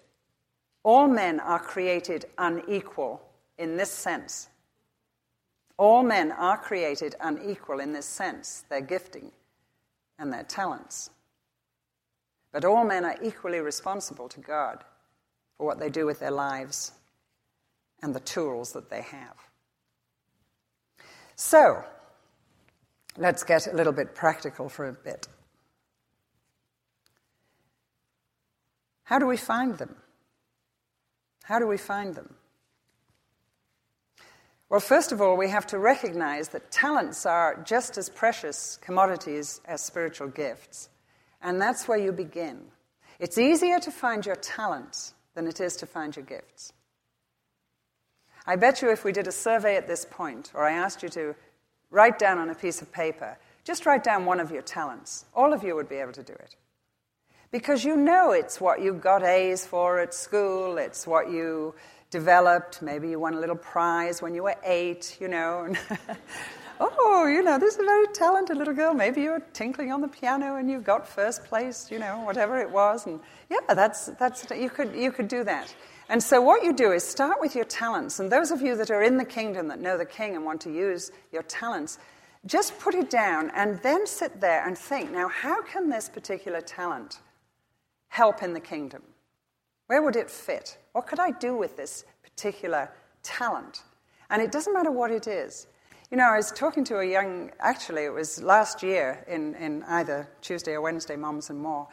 All 0.83 1.07
men 1.07 1.39
are 1.39 1.59
created 1.59 2.25
unequal 2.37 3.21
in 3.57 3.77
this 3.77 3.89
sense. 3.89 4.49
All 5.77 6.03
men 6.03 6.31
are 6.31 6.57
created 6.57 7.15
unequal 7.19 7.79
in 7.79 7.93
this 7.93 8.05
sense, 8.05 8.63
their 8.69 8.81
gifting 8.81 9.31
and 10.19 10.31
their 10.31 10.43
talents. 10.43 11.09
But 12.55 12.63
all 12.63 12.85
men 12.85 13.03
are 13.03 13.17
equally 13.21 13.59
responsible 13.59 14.29
to 14.29 14.39
God 14.39 14.85
for 15.57 15.67
what 15.67 15.77
they 15.77 15.89
do 15.89 16.05
with 16.05 16.21
their 16.21 16.31
lives 16.31 16.93
and 18.01 18.15
the 18.15 18.21
tools 18.21 18.71
that 18.71 18.89
they 18.89 19.01
have. 19.01 19.35
So, 21.35 21.83
let's 23.17 23.43
get 23.43 23.67
a 23.67 23.75
little 23.75 23.91
bit 23.91 24.15
practical 24.15 24.69
for 24.69 24.87
a 24.87 24.93
bit. 24.93 25.27
How 29.03 29.19
do 29.19 29.27
we 29.27 29.35
find 29.35 29.77
them? 29.77 29.93
How 31.43 31.59
do 31.59 31.67
we 31.67 31.75
find 31.77 32.15
them? 32.15 32.35
Well, 34.69 34.79
first 34.79 35.11
of 35.11 35.19
all, 35.19 35.35
we 35.35 35.49
have 35.49 35.67
to 35.67 35.77
recognize 35.77 36.47
that 36.49 36.71
talents 36.71 37.25
are 37.25 37.61
just 37.65 37.97
as 37.97 38.07
precious 38.07 38.77
commodities 38.81 39.59
as 39.65 39.83
spiritual 39.83 40.29
gifts. 40.29 40.87
And 41.45 41.61
that's 41.61 41.87
where 41.87 41.97
you 41.99 42.11
begin. 42.11 42.59
It's 43.19 43.37
easier 43.37 43.79
to 43.79 43.91
find 43.91 44.25
your 44.25 44.35
talents 44.35 45.13
than 45.35 45.45
it 45.45 45.61
is 45.61 45.75
to 45.75 45.85
find 45.85 46.15
your 46.15 46.25
gifts. 46.25 46.73
I 48.47 48.55
bet 48.55 48.81
you 48.81 48.89
if 48.89 49.05
we 49.05 49.11
did 49.11 49.27
a 49.27 49.31
survey 49.31 49.75
at 49.75 49.87
this 49.87 50.07
point, 50.09 50.51
or 50.55 50.63
I 50.63 50.71
asked 50.71 51.03
you 51.03 51.09
to 51.09 51.35
write 51.91 52.17
down 52.17 52.39
on 52.39 52.49
a 52.49 52.55
piece 52.55 52.81
of 52.81 52.91
paper, 52.91 53.37
just 53.63 53.85
write 53.85 54.03
down 54.03 54.25
one 54.25 54.39
of 54.39 54.49
your 54.49 54.63
talents, 54.63 55.25
all 55.35 55.53
of 55.53 55.63
you 55.63 55.75
would 55.75 55.87
be 55.87 55.97
able 55.97 56.13
to 56.13 56.23
do 56.23 56.33
it. 56.33 56.55
Because 57.51 57.85
you 57.85 57.95
know 57.95 58.31
it's 58.31 58.59
what 58.59 58.81
you 58.81 58.93
got 58.93 59.21
A's 59.21 59.67
for 59.67 59.99
at 59.99 60.15
school, 60.15 60.79
it's 60.79 61.05
what 61.05 61.29
you 61.29 61.75
developed. 62.09 62.81
Maybe 62.81 63.09
you 63.09 63.19
won 63.19 63.35
a 63.35 63.39
little 63.39 63.55
prize 63.55 64.19
when 64.19 64.33
you 64.33 64.43
were 64.43 64.55
eight, 64.63 65.15
you 65.21 65.27
know. 65.27 65.71
oh, 66.79 67.27
you 67.27 67.41
know, 67.41 67.57
this 67.57 67.75
is 67.75 67.79
a 67.79 67.83
very 67.83 68.07
talented 68.07 68.57
little 68.57 68.73
girl. 68.73 68.93
Maybe 68.93 69.21
you 69.21 69.31
were 69.31 69.43
tinkling 69.53 69.91
on 69.91 70.01
the 70.01 70.07
piano 70.07 70.55
and 70.55 70.69
you 70.69 70.79
got 70.79 71.07
first 71.07 71.43
place, 71.45 71.89
you 71.91 71.99
know, 71.99 72.19
whatever 72.21 72.59
it 72.59 72.69
was. 72.69 73.05
And 73.05 73.19
yeah, 73.49 73.73
that's, 73.73 74.07
that's, 74.19 74.45
you, 74.51 74.69
could, 74.69 74.95
you 74.95 75.11
could 75.11 75.27
do 75.27 75.43
that. 75.43 75.73
And 76.07 76.21
so, 76.21 76.39
what 76.41 76.63
you 76.63 76.73
do 76.73 76.91
is 76.91 77.03
start 77.03 77.41
with 77.41 77.55
your 77.55 77.65
talents. 77.65 78.19
And 78.19 78.31
those 78.31 78.51
of 78.51 78.61
you 78.61 78.75
that 78.77 78.91
are 78.91 79.01
in 79.01 79.17
the 79.17 79.25
kingdom 79.25 79.67
that 79.69 79.79
know 79.79 79.97
the 79.97 80.05
king 80.05 80.35
and 80.35 80.45
want 80.45 80.61
to 80.61 80.71
use 80.71 81.11
your 81.31 81.41
talents, 81.43 81.97
just 82.45 82.79
put 82.79 82.93
it 82.93 83.09
down 83.09 83.51
and 83.55 83.81
then 83.81 84.05
sit 84.05 84.39
there 84.39 84.65
and 84.67 84.77
think 84.77 85.11
now, 85.11 85.27
how 85.27 85.63
can 85.63 85.89
this 85.89 86.07
particular 86.07 86.61
talent 86.61 87.19
help 88.09 88.43
in 88.43 88.53
the 88.53 88.59
kingdom? 88.59 89.01
Where 89.87 90.03
would 90.03 90.15
it 90.15 90.29
fit? 90.29 90.77
What 90.91 91.07
could 91.07 91.19
I 91.19 91.31
do 91.31 91.55
with 91.55 91.75
this 91.75 92.05
particular 92.23 92.91
talent? 93.23 93.81
And 94.29 94.41
it 94.41 94.51
doesn't 94.51 94.73
matter 94.73 94.91
what 94.91 95.11
it 95.11 95.27
is. 95.27 95.67
You 96.11 96.17
know, 96.17 96.29
I 96.29 96.37
was 96.37 96.51
talking 96.51 96.83
to 96.85 96.99
a 96.99 97.05
young, 97.05 97.49
actually, 97.59 98.03
it 98.03 98.13
was 98.13 98.41
last 98.43 98.83
year 98.83 99.25
in, 99.27 99.55
in 99.55 99.81
either 99.87 100.29
Tuesday 100.39 100.73
or 100.73 100.81
Wednesday, 100.81 101.15
Moms 101.15 101.49
and 101.49 101.59
More. 101.59 101.87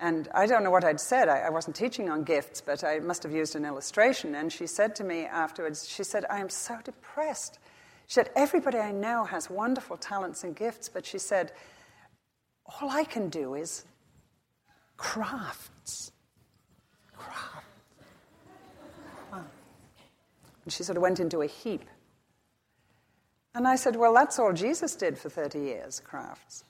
And 0.00 0.26
I 0.32 0.46
don't 0.46 0.64
know 0.64 0.70
what 0.70 0.84
I'd 0.84 1.00
said. 1.00 1.28
I, 1.28 1.40
I, 1.40 1.50
wasn't 1.50 1.76
teaching 1.76 2.08
on 2.08 2.24
gifts, 2.24 2.62
but 2.62 2.82
I 2.82 2.98
must 3.00 3.22
have 3.24 3.32
used 3.32 3.56
an 3.56 3.66
illustration. 3.66 4.34
And 4.36 4.50
she 4.50 4.66
said 4.66 4.94
to 4.96 5.04
me 5.04 5.26
afterwards, 5.26 5.86
she 5.86 6.02
said, 6.02 6.24
I 6.30 6.38
am 6.40 6.48
so 6.48 6.78
depressed. 6.82 7.58
She 8.06 8.14
said, 8.14 8.30
Everybody 8.34 8.78
I 8.78 8.90
know 8.90 9.24
has 9.24 9.50
wonderful 9.50 9.98
talents 9.98 10.44
and 10.44 10.56
gifts, 10.56 10.88
but 10.88 11.04
she 11.04 11.18
said, 11.18 11.52
All 12.80 12.88
I 12.90 13.04
can 13.04 13.28
do 13.28 13.54
is 13.54 13.84
crafts. 14.96 16.12
Craft. 17.16 17.66
And 19.32 20.72
she 20.72 20.84
sort 20.84 20.96
of 20.96 21.02
went 21.02 21.20
into 21.20 21.42
a 21.42 21.46
heap. 21.46 21.82
And 23.58 23.66
I 23.66 23.74
said, 23.74 23.96
Well, 23.96 24.14
that's 24.14 24.38
all 24.38 24.52
Jesus 24.52 24.94
did 24.94 25.18
for 25.18 25.28
30 25.28 25.58
years, 25.58 25.98
crafts. 25.98 26.62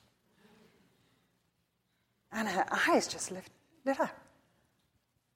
And 2.31 2.47
her 2.47 2.65
eyes 2.89 3.07
just 3.07 3.31
lit, 3.31 3.43
lit 3.85 3.99
up. 3.99 4.17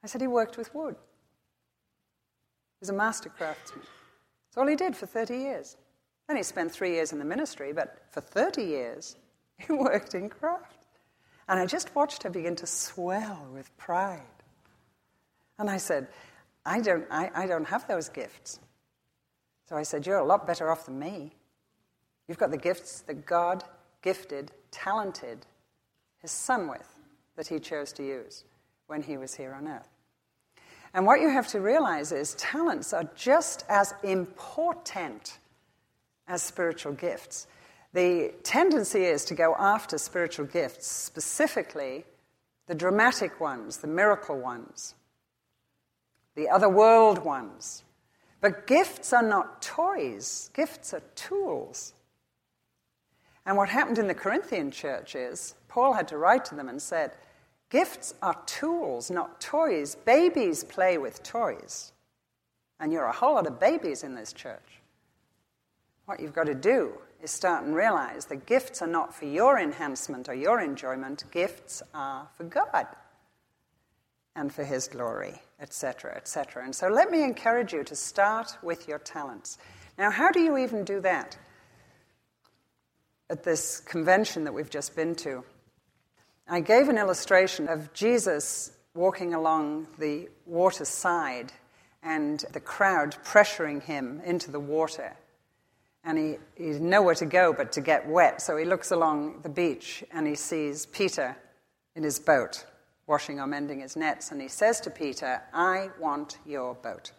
I 0.04 0.08
said, 0.08 0.22
He 0.22 0.26
worked 0.26 0.58
with 0.58 0.74
wood. 0.74 0.96
He 0.96 2.80
was 2.80 2.90
a 2.90 2.94
master 2.94 3.30
craftsman. 3.30 3.84
That's 3.84 4.58
all 4.58 4.66
he 4.66 4.76
did 4.76 4.96
for 4.96 5.06
30 5.06 5.38
years. 5.38 5.78
Then 6.28 6.38
he 6.38 6.44
spent 6.44 6.72
three 6.72 6.94
years 6.94 7.14
in 7.14 7.20
the 7.20 7.26
ministry, 7.26 7.72
but 7.72 8.00
for 8.10 8.22
30 8.22 8.64
years, 8.64 9.16
he 9.60 9.74
worked 9.74 10.16
in 10.16 10.30
craft. 10.30 10.88
And 11.48 11.60
I 11.60 11.68
just 11.68 11.94
watched 11.94 12.24
her 12.24 12.32
begin 12.32 12.56
to 12.56 12.66
swell 12.66 13.46
with 13.54 13.78
pride. 13.78 14.22
And 15.60 15.70
I 15.70 15.78
said, 15.78 16.08
I 16.66 16.82
don't, 16.82 17.06
I, 17.12 17.30
I 17.36 17.46
don't 17.46 17.66
have 17.66 17.88
those 17.88 18.10
gifts. 18.10 18.60
So 19.70 19.76
I 19.76 19.84
said, 19.84 20.08
You're 20.08 20.18
a 20.18 20.26
lot 20.26 20.48
better 20.48 20.72
off 20.72 20.88
than 20.88 20.98
me. 20.98 21.34
You've 22.28 22.38
got 22.38 22.52
the 22.52 22.58
gifts 22.58 23.02
that 23.02 23.26
God 23.26 23.64
gifted, 24.02 24.52
talented 24.72 25.46
his 26.20 26.32
son 26.32 26.68
with 26.68 26.98
that 27.36 27.48
he 27.48 27.60
chose 27.60 27.92
to 27.94 28.04
use 28.04 28.44
when 28.88 29.02
he 29.02 29.18
was 29.18 29.36
here 29.36 29.54
on 29.54 29.68
earth. 29.68 29.90
And 30.94 31.06
what 31.06 31.22
you 31.22 31.30
have 31.30 31.48
to 31.50 31.60
realize 31.60 32.12
is 32.12 32.36
talents 32.36 32.94
are 32.94 33.10
just 33.16 33.66
as 33.68 33.94
important 34.04 35.40
as 36.28 36.42
spiritual 36.42 36.94
gifts. 36.94 37.48
The 37.94 38.34
tendency 38.44 39.04
is 39.04 39.26
to 39.26 39.36
go 39.36 39.56
after 39.58 39.98
spiritual 39.98 40.46
gifts, 40.46 40.88
specifically 40.88 42.06
the 42.68 42.76
dramatic 42.76 43.40
ones, 43.40 43.78
the 43.78 43.88
miracle 43.88 44.40
ones, 44.40 44.96
the 46.36 46.50
other 46.50 46.70
world 46.70 47.20
ones. 47.20 47.84
But 48.40 48.68
gifts 48.68 49.14
are 49.14 49.24
not 49.24 49.62
toys, 49.62 50.50
gifts 50.54 50.94
are 50.94 51.04
tools. 51.16 51.94
And 53.46 53.58
what 53.58 53.70
happened 53.70 54.00
in 54.00 54.08
the 54.08 54.14
Corinthian 54.14 54.72
church 54.72 55.16
is 55.16 55.56
Paul 55.68 55.94
had 55.94 56.08
to 56.10 56.18
write 56.18 56.46
to 56.46 56.56
them 56.56 56.70
and 56.70 56.82
said, 56.82 57.12
Gifts 57.70 58.14
are 58.22 58.40
tools, 58.46 59.10
not 59.10 59.42
toys. 59.42 59.96
Babies 59.96 60.64
play 60.64 60.98
with 60.98 61.24
toys. 61.24 61.92
And 62.80 62.92
you're 62.92 63.06
a 63.06 63.12
whole 63.12 63.34
lot 63.34 63.48
of 63.48 63.60
babies 63.60 64.04
in 64.04 64.14
this 64.14 64.32
church. 64.32 64.80
What 66.06 66.20
you've 66.20 66.36
got 66.36 66.46
to 66.46 66.54
do 66.54 66.94
is 67.22 67.32
start 67.32 67.64
and 67.64 67.76
realize 67.76 68.26
that 68.26 68.46
gifts 68.46 68.82
are 68.82 68.88
not 68.88 69.16
for 69.16 69.26
your 69.26 69.58
enhancement 69.58 70.30
or 70.30 70.36
your 70.36 70.60
enjoyment, 70.62 71.24
gifts 71.32 71.82
are 71.94 72.28
for 72.36 72.44
God 72.44 72.88
and 74.36 74.54
for 74.54 74.64
His 74.64 74.88
glory, 74.88 75.42
etc., 75.60 76.16
etc. 76.16 76.64
And 76.64 76.76
so 76.76 76.90
let 76.90 77.10
me 77.10 77.24
encourage 77.24 77.74
you 77.74 77.84
to 77.86 77.96
start 77.96 78.58
with 78.62 78.88
your 78.88 79.00
talents. 79.00 79.58
Now, 79.98 80.12
how 80.12 80.32
do 80.32 80.42
you 80.42 80.58
even 80.58 80.84
do 80.84 81.00
that? 81.02 81.38
At 83.34 83.44
this 83.44 83.80
convention 83.80 84.44
that 84.44 84.54
we've 84.54 84.70
just 84.70 84.96
been 84.96 85.16
to, 85.16 85.44
I 86.48 86.60
gave 86.60 86.88
an 86.88 87.00
illustration 87.00 87.68
of 87.68 87.92
Jesus 87.94 88.72
walking 88.94 89.34
along 89.34 89.88
the 89.98 90.30
water 90.46 90.86
side 90.86 91.52
and 92.04 92.46
the 92.52 92.60
crowd 92.60 93.18
pressuring 93.26 93.82
him 93.82 94.22
into 94.24 94.52
the 94.52 94.60
water. 94.60 95.16
And 96.04 96.18
he, 96.18 96.36
he's 96.56 96.80
nowhere 96.80 97.16
to 97.16 97.26
go 97.26 97.54
but 97.54 97.72
to 97.72 97.82
get 97.82 98.08
wet. 98.08 98.40
So 98.40 98.56
he 98.56 98.66
looks 98.66 98.92
along 98.92 99.42
the 99.42 99.50
beach 99.50 100.04
and 100.12 100.28
he 100.28 100.36
sees 100.36 100.86
Peter 100.86 101.36
in 101.96 102.04
his 102.04 102.20
boat, 102.20 102.66
washing 103.08 103.40
or 103.40 103.48
mending 103.48 103.80
his 103.80 103.96
nets. 103.96 104.32
And 104.32 104.40
he 104.40 104.48
says 104.48 104.80
to 104.82 104.92
Peter, 104.92 105.42
I 105.54 105.90
want 106.00 106.38
your 106.46 106.76
boat. 106.76 107.14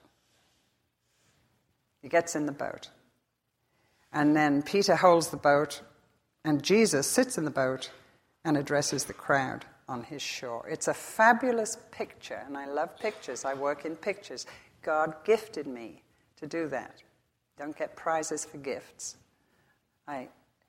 He 2.03 2.09
gets 2.09 2.37
in 2.37 2.47
the 2.47 2.53
boat. 2.53 2.91
And 4.13 4.37
then 4.37 4.63
Peter 4.63 4.95
holds 4.95 5.29
the 5.29 5.37
boat 5.37 5.83
and 6.45 6.63
Jesus 6.63 7.07
sits 7.07 7.39
in 7.39 7.45
the 7.45 7.51
boat 7.51 7.91
and 8.45 8.57
addresses 8.57 9.05
the 9.05 9.13
crowd 9.13 9.65
on 9.89 10.03
his 10.03 10.23
shore. 10.23 10.67
It's 10.69 10.89
a 10.89 10.95
fabulous 10.95 11.77
picture, 11.91 12.43
and 12.47 12.57
I 12.57 12.67
love 12.67 12.99
pictures. 12.99 13.45
I 13.45 13.55
work 13.55 13.85
in 13.85 13.97
pictures. 13.97 14.47
God 14.83 15.15
gifted 15.25 15.67
me 15.67 16.03
to 16.37 16.47
do 16.47 16.69
that. 16.69 17.03
Don't 17.59 17.77
get 17.77 17.97
prizes 17.97 18.45
for 18.45 18.59
gifts. 18.59 19.17
I 20.07 20.29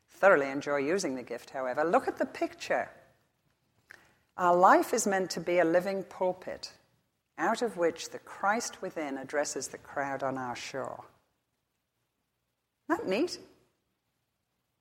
thoroughly 0.09 0.49
enjoy 0.49 0.77
using 0.77 1.15
the 1.15 1.23
gift, 1.23 1.49
however. 1.49 1.83
Look 1.83 2.07
at 2.07 2.17
the 2.17 2.25
picture. 2.25 2.89
Our 4.37 4.55
life 4.55 4.93
is 4.93 5.07
meant 5.07 5.29
to 5.31 5.39
be 5.39 5.59
a 5.59 5.65
living 5.65 6.03
pulpit 6.03 6.71
out 7.37 7.61
of 7.61 7.77
which 7.77 8.09
the 8.09 8.19
Christ 8.19 8.81
within 8.81 9.17
addresses 9.17 9.67
the 9.67 9.77
crowd 9.77 10.23
on 10.23 10.37
our 10.37 10.55
shore. 10.55 11.03
Isn't 12.89 13.03
that 13.03 13.09
neat? 13.09 13.39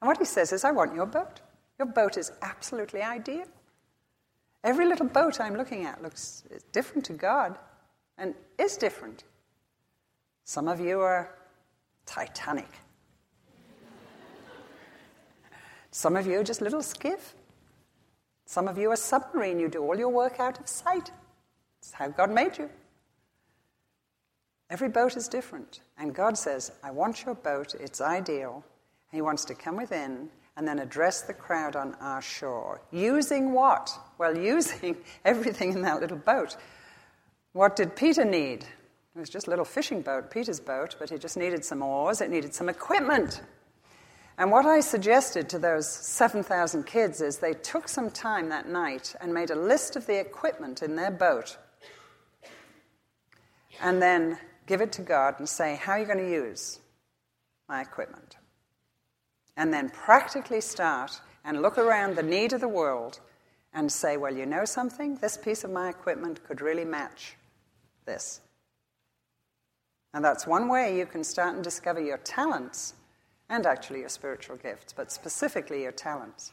And 0.04 0.08
what 0.10 0.18
he 0.18 0.26
says 0.26 0.52
is, 0.52 0.64
I 0.64 0.70
want 0.70 0.94
your 0.94 1.06
boat. 1.06 1.40
Your 1.78 1.86
boat 1.86 2.18
is 2.18 2.30
absolutely 2.42 3.00
ideal. 3.00 3.46
Every 4.62 4.84
little 4.84 5.06
boat 5.06 5.40
I'm 5.40 5.56
looking 5.56 5.86
at 5.86 6.02
looks 6.02 6.44
different 6.72 7.06
to 7.06 7.14
God 7.14 7.56
and 8.18 8.34
is 8.58 8.76
different. 8.76 9.24
Some 10.44 10.68
of 10.68 10.78
you 10.78 11.00
are 11.00 11.34
Titanic. 12.04 12.68
Some 15.90 16.16
of 16.16 16.26
you 16.26 16.38
are 16.40 16.44
just 16.44 16.60
little 16.60 16.82
skiff. 16.82 17.34
Some 18.44 18.68
of 18.68 18.76
you 18.76 18.90
are 18.90 18.96
submarine. 18.96 19.58
You 19.58 19.70
do 19.70 19.82
all 19.82 19.96
your 19.96 20.10
work 20.10 20.38
out 20.38 20.60
of 20.60 20.68
sight. 20.68 21.12
It's 21.78 21.92
how 21.92 22.08
God 22.08 22.30
made 22.30 22.58
you. 22.58 22.68
Every 24.68 24.90
boat 24.90 25.16
is 25.16 25.28
different. 25.28 25.80
And 25.96 26.14
God 26.14 26.36
says, 26.36 26.72
I 26.82 26.90
want 26.90 27.24
your 27.24 27.36
boat, 27.36 27.74
it's 27.80 28.02
ideal. 28.02 28.66
He 29.14 29.22
wants 29.22 29.44
to 29.44 29.54
come 29.54 29.76
within 29.76 30.28
and 30.56 30.66
then 30.66 30.80
address 30.80 31.22
the 31.22 31.34
crowd 31.34 31.76
on 31.76 31.94
our 32.00 32.20
shore. 32.20 32.82
Using 32.90 33.52
what? 33.52 33.90
Well, 34.18 34.36
using 34.52 34.96
everything 35.24 35.72
in 35.72 35.82
that 35.82 36.00
little 36.00 36.16
boat. 36.16 36.56
What 37.52 37.76
did 37.76 37.94
Peter 37.94 38.24
need? 38.24 38.64
It 39.14 39.20
was 39.20 39.30
just 39.30 39.46
a 39.46 39.50
little 39.50 39.64
fishing 39.64 40.02
boat, 40.02 40.32
Peter's 40.32 40.58
boat, 40.58 40.96
but 40.98 41.10
he 41.10 41.18
just 41.18 41.36
needed 41.36 41.64
some 41.64 41.80
oars, 41.80 42.20
it 42.20 42.28
needed 42.28 42.52
some 42.52 42.68
equipment. 42.68 43.40
And 44.36 44.50
what 44.50 44.66
I 44.66 44.80
suggested 44.80 45.48
to 45.50 45.60
those 45.60 45.88
7,000 45.88 46.84
kids 46.84 47.20
is 47.20 47.38
they 47.38 47.54
took 47.54 47.86
some 47.86 48.10
time 48.10 48.48
that 48.48 48.68
night 48.68 49.14
and 49.20 49.32
made 49.32 49.50
a 49.50 49.54
list 49.54 49.94
of 49.94 50.06
the 50.06 50.18
equipment 50.18 50.82
in 50.82 50.96
their 50.96 51.12
boat. 51.12 51.56
And 53.80 54.02
then 54.02 54.38
give 54.66 54.80
it 54.80 54.90
to 54.92 55.02
God 55.02 55.36
and 55.38 55.48
say, 55.48 55.76
How 55.76 55.92
are 55.92 56.00
you 56.00 56.06
going 56.06 56.18
to 56.18 56.28
use 56.28 56.80
my 57.68 57.80
equipment? 57.80 58.38
And 59.56 59.72
then 59.72 59.90
practically 59.90 60.60
start 60.60 61.20
and 61.44 61.62
look 61.62 61.78
around 61.78 62.16
the 62.16 62.22
need 62.22 62.52
of 62.52 62.60
the 62.60 62.68
world 62.68 63.20
and 63.72 63.90
say, 63.90 64.16
Well, 64.16 64.34
you 64.34 64.46
know 64.46 64.64
something? 64.64 65.16
This 65.16 65.36
piece 65.36 65.64
of 65.64 65.70
my 65.70 65.88
equipment 65.88 66.44
could 66.44 66.60
really 66.60 66.84
match 66.84 67.36
this. 68.04 68.40
And 70.12 70.24
that's 70.24 70.46
one 70.46 70.68
way 70.68 70.96
you 70.96 71.06
can 71.06 71.24
start 71.24 71.54
and 71.54 71.64
discover 71.64 72.00
your 72.00 72.18
talents 72.18 72.94
and 73.48 73.66
actually 73.66 74.00
your 74.00 74.08
spiritual 74.08 74.56
gifts, 74.56 74.92
but 74.92 75.10
specifically 75.10 75.82
your 75.82 75.92
talents. 75.92 76.52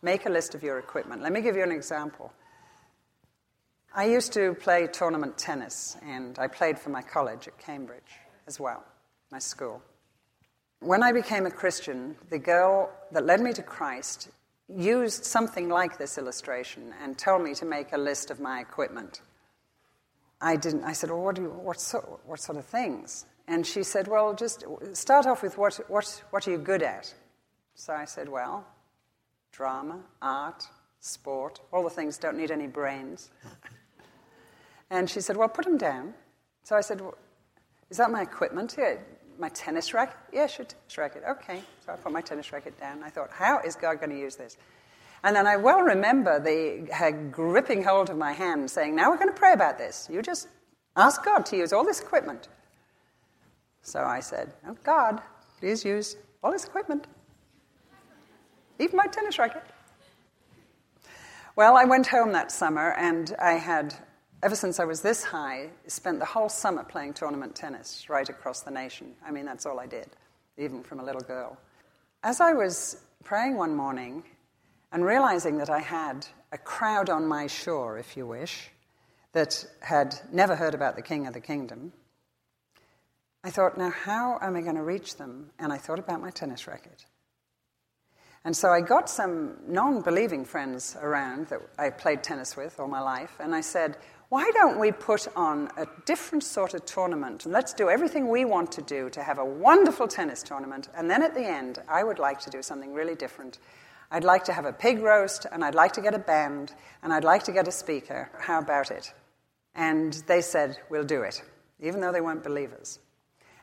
Make 0.00 0.26
a 0.26 0.30
list 0.30 0.54
of 0.54 0.62
your 0.62 0.78
equipment. 0.78 1.22
Let 1.22 1.32
me 1.32 1.42
give 1.42 1.54
you 1.54 1.62
an 1.62 1.70
example. 1.70 2.32
I 3.94 4.06
used 4.06 4.32
to 4.32 4.54
play 4.54 4.86
tournament 4.86 5.36
tennis, 5.36 5.98
and 6.02 6.38
I 6.38 6.48
played 6.48 6.78
for 6.78 6.88
my 6.88 7.02
college 7.02 7.46
at 7.46 7.58
Cambridge 7.58 8.20
as 8.46 8.58
well, 8.58 8.82
my 9.30 9.38
school. 9.38 9.82
When 10.82 11.02
I 11.02 11.12
became 11.12 11.46
a 11.46 11.50
Christian, 11.50 12.16
the 12.28 12.38
girl 12.38 12.90
that 13.12 13.24
led 13.24 13.40
me 13.40 13.52
to 13.52 13.62
Christ 13.62 14.28
used 14.68 15.24
something 15.24 15.68
like 15.68 15.96
this 15.96 16.18
illustration 16.18 16.92
and 17.02 17.16
told 17.16 17.42
me 17.42 17.54
to 17.54 17.64
make 17.64 17.92
a 17.92 17.98
list 17.98 18.30
of 18.30 18.40
my 18.40 18.60
equipment. 18.60 19.20
I 20.40 20.56
didn't. 20.56 20.84
I 20.84 20.92
said, 20.92 21.10
"Well, 21.10 21.22
what, 21.22 21.36
do 21.36 21.42
you, 21.42 21.50
what, 21.50 21.80
sort, 21.80 22.20
what 22.26 22.40
sort 22.40 22.58
of 22.58 22.66
things?" 22.66 23.26
And 23.48 23.66
she 23.66 23.82
said, 23.82 24.08
Well, 24.08 24.34
just 24.34 24.64
start 24.92 25.26
off 25.26 25.42
with 25.42 25.58
what, 25.58 25.80
what, 25.88 26.22
what 26.30 26.46
are 26.46 26.50
you 26.50 26.58
good 26.58 26.82
at? 26.82 27.12
So 27.74 27.92
I 27.92 28.04
said, 28.04 28.28
Well, 28.28 28.66
drama, 29.50 30.00
art, 30.20 30.66
sport, 31.00 31.60
all 31.72 31.82
the 31.84 31.90
things 31.90 32.18
don't 32.18 32.36
need 32.36 32.50
any 32.50 32.66
brains. 32.66 33.30
and 34.90 35.10
she 35.10 35.20
said, 35.20 35.36
Well, 35.36 35.48
put 35.48 35.64
them 35.64 35.76
down. 35.76 36.14
So 36.62 36.76
I 36.76 36.80
said, 36.80 37.00
well, 37.00 37.16
Is 37.90 37.96
that 37.96 38.10
my 38.10 38.22
equipment? 38.22 38.76
Yeah, 38.78 38.94
my 39.38 39.48
tennis 39.50 39.94
racket? 39.94 40.16
Yeah, 40.32 40.46
sure, 40.46 40.64
tennis 40.64 40.98
racket. 40.98 41.22
Okay. 41.28 41.62
So 41.84 41.92
I 41.92 41.96
put 41.96 42.12
my 42.12 42.20
tennis 42.20 42.52
racket 42.52 42.78
down. 42.78 43.02
I 43.02 43.10
thought, 43.10 43.30
How 43.30 43.60
is 43.60 43.76
God 43.76 43.98
going 43.98 44.10
to 44.10 44.18
use 44.18 44.36
this? 44.36 44.56
And 45.24 45.36
then 45.36 45.46
I 45.46 45.56
well 45.56 45.80
remember 45.80 46.40
the, 46.40 46.92
her 46.92 47.12
gripping 47.12 47.84
hold 47.84 48.10
of 48.10 48.16
my 48.16 48.32
hand 48.32 48.70
saying, 48.70 48.94
Now 48.96 49.10
we're 49.10 49.18
going 49.18 49.32
to 49.32 49.38
pray 49.38 49.52
about 49.52 49.78
this. 49.78 50.08
You 50.10 50.22
just 50.22 50.48
ask 50.96 51.24
God 51.24 51.46
to 51.46 51.56
use 51.56 51.72
all 51.72 51.84
this 51.84 52.00
equipment. 52.00 52.48
So 53.82 54.02
I 54.02 54.20
said, 54.20 54.52
Oh, 54.66 54.76
God, 54.84 55.20
please 55.58 55.84
use 55.84 56.16
all 56.42 56.52
this 56.52 56.64
equipment, 56.64 57.06
even 58.78 58.96
my 58.96 59.06
tennis 59.06 59.38
racket. 59.38 59.62
Well, 61.54 61.76
I 61.76 61.84
went 61.84 62.06
home 62.06 62.32
that 62.32 62.50
summer 62.50 62.92
and 62.92 63.34
I 63.38 63.52
had, 63.52 63.94
ever 64.42 64.56
since 64.56 64.80
I 64.80 64.84
was 64.84 65.00
this 65.02 65.22
high, 65.22 65.70
spent 65.86 66.18
the 66.18 66.24
whole 66.24 66.48
summer 66.48 66.82
playing 66.82 67.14
tournament 67.14 67.54
tennis 67.54 68.08
right 68.08 68.28
across 68.28 68.62
the 68.62 68.70
nation. 68.70 69.14
I 69.24 69.30
mean, 69.30 69.44
that's 69.44 69.66
all 69.66 69.78
I 69.78 69.86
did, 69.86 70.08
even 70.58 70.82
from 70.82 71.00
a 71.00 71.04
little 71.04 71.20
girl. 71.20 71.56
As 72.24 72.40
I 72.40 72.52
was 72.52 73.00
praying 73.24 73.56
one 73.56 73.74
morning 73.76 74.24
and 74.90 75.04
realizing 75.04 75.58
that 75.58 75.70
I 75.70 75.78
had 75.78 76.26
a 76.50 76.58
crowd 76.58 77.08
on 77.08 77.26
my 77.26 77.46
shore, 77.46 77.98
if 77.98 78.16
you 78.16 78.26
wish, 78.26 78.70
that 79.32 79.64
had 79.80 80.20
never 80.32 80.56
heard 80.56 80.74
about 80.74 80.96
the 80.96 81.02
King 81.02 81.26
of 81.26 81.34
the 81.34 81.40
Kingdom, 81.40 81.92
I 83.44 83.50
thought, 83.50 83.78
now 83.78 83.90
how 83.90 84.38
am 84.40 84.56
I 84.56 84.60
going 84.60 84.76
to 84.76 84.82
reach 84.82 85.16
them? 85.16 85.50
And 85.58 85.72
I 85.72 85.78
thought 85.78 85.98
about 85.98 86.20
my 86.20 86.30
tennis 86.30 86.66
racket. 86.66 87.06
And 88.44 88.56
so 88.56 88.70
I 88.70 88.80
got 88.80 89.08
some 89.08 89.56
non 89.66 90.02
believing 90.02 90.44
friends 90.44 90.96
around 91.00 91.46
that 91.48 91.60
I 91.78 91.90
played 91.90 92.22
tennis 92.22 92.56
with 92.56 92.78
all 92.80 92.88
my 92.88 93.00
life, 93.00 93.36
and 93.38 93.54
I 93.54 93.60
said, 93.60 93.96
why 94.32 94.50
don't 94.54 94.78
we 94.78 94.90
put 94.90 95.28
on 95.36 95.68
a 95.76 95.86
different 96.06 96.42
sort 96.42 96.72
of 96.72 96.86
tournament? 96.86 97.44
And 97.44 97.52
let's 97.52 97.74
do 97.74 97.90
everything 97.90 98.30
we 98.30 98.46
want 98.46 98.72
to 98.72 98.80
do 98.80 99.10
to 99.10 99.22
have 99.22 99.38
a 99.38 99.44
wonderful 99.44 100.08
tennis 100.08 100.42
tournament. 100.42 100.88
And 100.96 101.10
then 101.10 101.22
at 101.22 101.34
the 101.34 101.44
end, 101.44 101.80
I 101.86 102.02
would 102.02 102.18
like 102.18 102.40
to 102.40 102.48
do 102.48 102.62
something 102.62 102.94
really 102.94 103.14
different. 103.14 103.58
I'd 104.10 104.24
like 104.24 104.44
to 104.44 104.54
have 104.54 104.64
a 104.64 104.72
pig 104.72 105.02
roast, 105.02 105.44
and 105.52 105.62
I'd 105.62 105.74
like 105.74 105.92
to 105.92 106.00
get 106.00 106.14
a 106.14 106.18
band, 106.18 106.72
and 107.02 107.12
I'd 107.12 107.24
like 107.24 107.42
to 107.42 107.52
get 107.52 107.68
a 107.68 107.70
speaker. 107.70 108.30
How 108.40 108.58
about 108.58 108.90
it? 108.90 109.12
And 109.74 110.14
they 110.26 110.40
said, 110.40 110.78
We'll 110.88 111.04
do 111.04 111.20
it, 111.20 111.42
even 111.78 112.00
though 112.00 112.10
they 112.10 112.22
weren't 112.22 112.42
believers. 112.42 113.00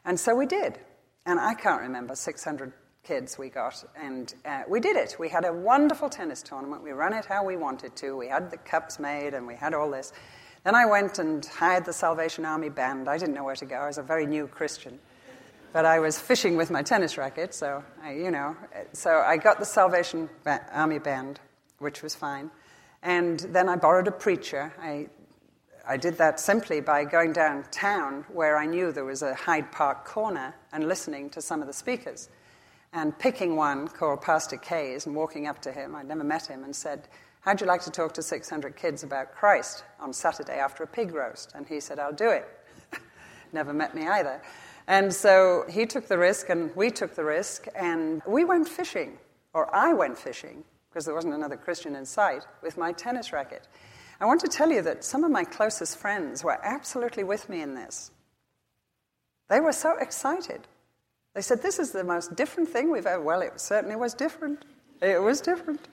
And 0.06 0.20
so 0.20 0.36
we 0.36 0.46
did. 0.46 0.78
And 1.26 1.40
I 1.40 1.56
can't 1.56 1.82
remember 1.82 2.14
600 2.14 2.74
kids 3.04 3.40
we 3.40 3.50
got. 3.50 3.84
And 4.00 4.32
uh, 4.46 4.62
we 4.70 4.80
did 4.80 4.98
it. 4.98 5.16
We 5.18 5.30
had 5.30 5.46
a 5.46 5.52
wonderful 5.52 6.10
tennis 6.10 6.44
tournament. 6.44 6.84
We 6.84 6.92
ran 6.92 7.14
it 7.14 7.26
how 7.26 7.44
we 7.44 7.58
wanted 7.58 7.96
to. 7.96 8.16
We 8.16 8.28
had 8.28 8.52
the 8.52 8.58
cups 8.58 9.00
made 9.00 9.34
and 9.34 9.48
we 9.48 9.56
had 9.56 9.74
all 9.74 9.90
this. 9.90 10.14
Then 10.64 10.76
I 10.76 10.86
went 10.86 11.20
and 11.20 11.46
hired 11.46 11.86
the 11.86 11.94
Salvation 11.94 12.46
Army 12.46 12.70
band. 12.70 13.08
I 13.08 13.18
didn't 13.18 13.34
know 13.34 13.44
where 13.44 13.56
to 13.56 13.66
go. 13.66 13.76
I 13.76 13.88
was 13.88 13.98
a 13.98 14.04
very 14.04 14.26
new 14.26 14.48
Christian. 14.48 15.00
But 15.72 15.86
I 15.86 16.00
was 16.00 16.20
fishing 16.20 16.58
with 16.58 16.72
my 16.72 16.82
tennis 16.82 17.18
racket, 17.18 17.54
so 17.54 17.84
I, 18.04 18.14
you 18.14 18.32
know. 18.32 18.56
So 18.94 19.20
I 19.20 19.38
got 19.38 19.60
the 19.60 19.66
Salvation 19.66 20.30
Army 20.72 21.00
band, 21.00 21.40
which 21.78 22.02
was 22.02 22.16
fine. 22.16 22.50
And 23.04 23.40
then 23.40 23.70
I 23.70 23.76
borrowed 23.76 24.08
a 24.08 24.12
preacher. 24.12 24.74
I 24.82 25.08
I 25.90 25.98
did 25.98 26.20
that 26.20 26.40
simply 26.40 26.82
by 26.82 27.04
going 27.04 27.34
downtown 27.34 28.24
where 28.32 28.60
I 28.60 28.68
knew 28.68 28.92
there 28.92 29.06
was 29.06 29.24
a 29.24 29.34
Hyde 29.34 29.72
Park 29.72 30.06
corner 30.06 30.54
and 30.72 30.88
listening 30.88 31.32
to 31.32 31.42
some 31.42 31.62
of 31.62 31.68
the 31.68 31.74
speakers 31.74 32.30
and 32.94 33.18
picking 33.18 33.56
one 33.56 33.88
called 33.88 34.22
Pastor 34.22 34.58
Kays 34.58 35.08
and 35.08 35.16
walking 35.16 35.48
up 35.48 35.64
to 35.64 35.72
him. 35.72 35.96
I'd 35.96 36.08
never 36.08 36.24
met 36.24 36.46
him 36.46 36.64
and 36.64 36.76
said, 36.76 37.08
How'd 37.42 37.62
you 37.62 37.68
like 37.68 37.82
to 37.84 37.92
talk 37.92 38.14
to 38.16 38.22
600 38.22 38.76
kids 38.76 39.04
about 39.04 39.34
Christ 39.34 39.84
on 40.00 40.12
Saturday 40.12 40.58
after 40.60 40.84
a 40.84 40.88
pig 40.88 41.14
roast? 41.14 41.54
And 41.56 41.66
he 41.66 41.80
said, 41.80 41.98
I'll 41.98 42.12
do 42.12 42.30
it. 42.30 42.48
never 43.54 43.74
met 43.74 43.96
me 43.96 44.08
either. 44.08 44.42
And 44.88 45.14
so 45.14 45.66
he 45.70 45.86
took 45.86 46.08
the 46.08 46.18
risk 46.18 46.50
and 46.50 46.76
we 46.76 46.90
took 46.90 47.16
the 47.16 47.24
risk 47.24 47.68
and 47.76 48.22
we 48.28 48.44
went 48.44 48.68
fishing, 48.68 49.18
or 49.54 49.74
I 49.74 49.94
went 49.94 50.18
fishing, 50.18 50.64
because 50.90 51.06
there 51.06 51.16
wasn't 51.16 51.36
another 51.36 51.56
Christian 51.56 51.96
in 51.96 52.06
sight, 52.06 52.46
with 52.62 52.78
my 52.78 52.92
tennis 52.92 53.32
racket. 53.32 53.68
I 54.20 54.26
want 54.26 54.42
to 54.42 54.48
tell 54.48 54.70
you 54.70 54.82
that 54.82 55.06
some 55.06 55.24
of 55.24 55.32
my 55.32 55.46
closest 55.46 55.98
friends 55.98 56.44
were 56.44 56.60
absolutely 56.62 57.24
with 57.24 57.48
me 57.48 57.62
in 57.62 57.74
this. 57.74 58.12
They 59.48 59.62
were 59.62 59.72
so 59.72 59.96
excited. 59.98 60.68
They 61.36 61.42
said, 61.42 61.62
This 61.62 61.80
is 61.80 61.92
the 61.92 62.04
most 62.04 62.36
different 62.36 62.70
thing 62.70 62.92
we've 62.92 63.06
ever. 63.06 63.24
Well, 63.24 63.42
it 63.42 63.62
certainly 63.62 63.96
was 63.96 64.14
different. 64.14 64.66
It 65.02 65.22
was 65.22 65.40
different. 65.40 65.88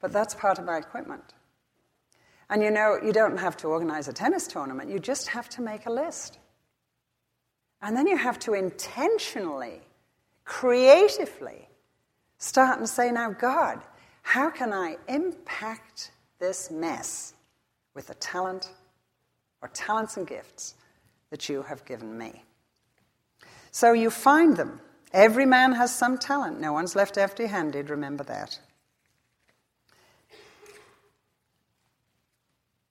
But 0.00 0.12
that's 0.12 0.34
part 0.34 0.58
of 0.58 0.64
my 0.64 0.78
equipment. 0.78 1.34
And 2.50 2.62
you 2.62 2.70
know, 2.70 2.98
you 3.02 3.12
don't 3.12 3.38
have 3.38 3.56
to 3.58 3.68
organize 3.68 4.08
a 4.08 4.12
tennis 4.12 4.46
tournament, 4.46 4.90
you 4.90 4.98
just 4.98 5.28
have 5.28 5.48
to 5.50 5.62
make 5.62 5.86
a 5.86 5.92
list. 5.92 6.38
And 7.80 7.96
then 7.96 8.06
you 8.06 8.16
have 8.16 8.38
to 8.40 8.54
intentionally, 8.54 9.80
creatively 10.44 11.68
start 12.38 12.78
and 12.78 12.88
say, 12.88 13.12
Now, 13.12 13.30
God, 13.30 13.80
how 14.22 14.50
can 14.50 14.72
I 14.72 14.96
impact 15.06 16.10
this 16.38 16.70
mess 16.70 17.34
with 17.94 18.06
the 18.06 18.14
talent 18.14 18.70
or 19.60 19.68
talents 19.68 20.16
and 20.16 20.26
gifts 20.26 20.74
that 21.30 21.48
you 21.48 21.62
have 21.62 21.84
given 21.84 22.16
me. 22.16 22.44
So 23.70 23.92
you 23.92 24.10
find 24.10 24.56
them. 24.56 24.80
Every 25.12 25.46
man 25.46 25.72
has 25.72 25.94
some 25.94 26.18
talent. 26.18 26.60
No 26.60 26.72
one's 26.72 26.94
left 26.94 27.18
empty 27.18 27.46
handed, 27.46 27.90
remember 27.90 28.24
that. 28.24 28.58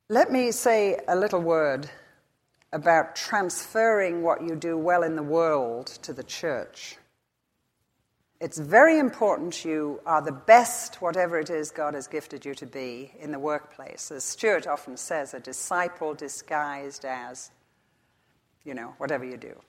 Let 0.10 0.32
me 0.32 0.52
say 0.54 1.02
a 1.06 1.18
little 1.18 1.42
word 1.42 1.90
about 2.72 3.18
transferring 3.18 4.24
what 4.24 4.42
you 4.42 4.56
do 4.56 4.78
well 4.78 5.04
in 5.04 5.18
the 5.18 5.24
world 5.24 5.88
to 6.04 6.14
the 6.14 6.24
church. 6.24 6.96
it's 8.40 8.60
very 8.60 9.00
important 9.00 9.66
you 9.66 10.00
are 10.06 10.22
the 10.22 10.32
best, 10.32 11.02
whatever 11.02 11.40
it 11.40 11.50
is 11.50 11.72
God 11.72 11.96
has 11.96 12.08
gifted 12.08 12.46
you 12.46 12.54
to 12.56 12.66
be, 12.66 13.12
in 13.20 13.32
the 13.32 13.40
workplace. 13.40 14.12
As 14.12 14.24
Stuart 14.24 14.68
often 14.68 14.96
says, 14.96 15.34
a 15.34 15.40
disciple 15.40 16.14
disguised 16.14 17.04
as, 17.04 17.50
you 18.64 18.74
know, 18.74 18.94
whatever 18.98 19.26
you 19.26 19.38
do. 19.38 19.60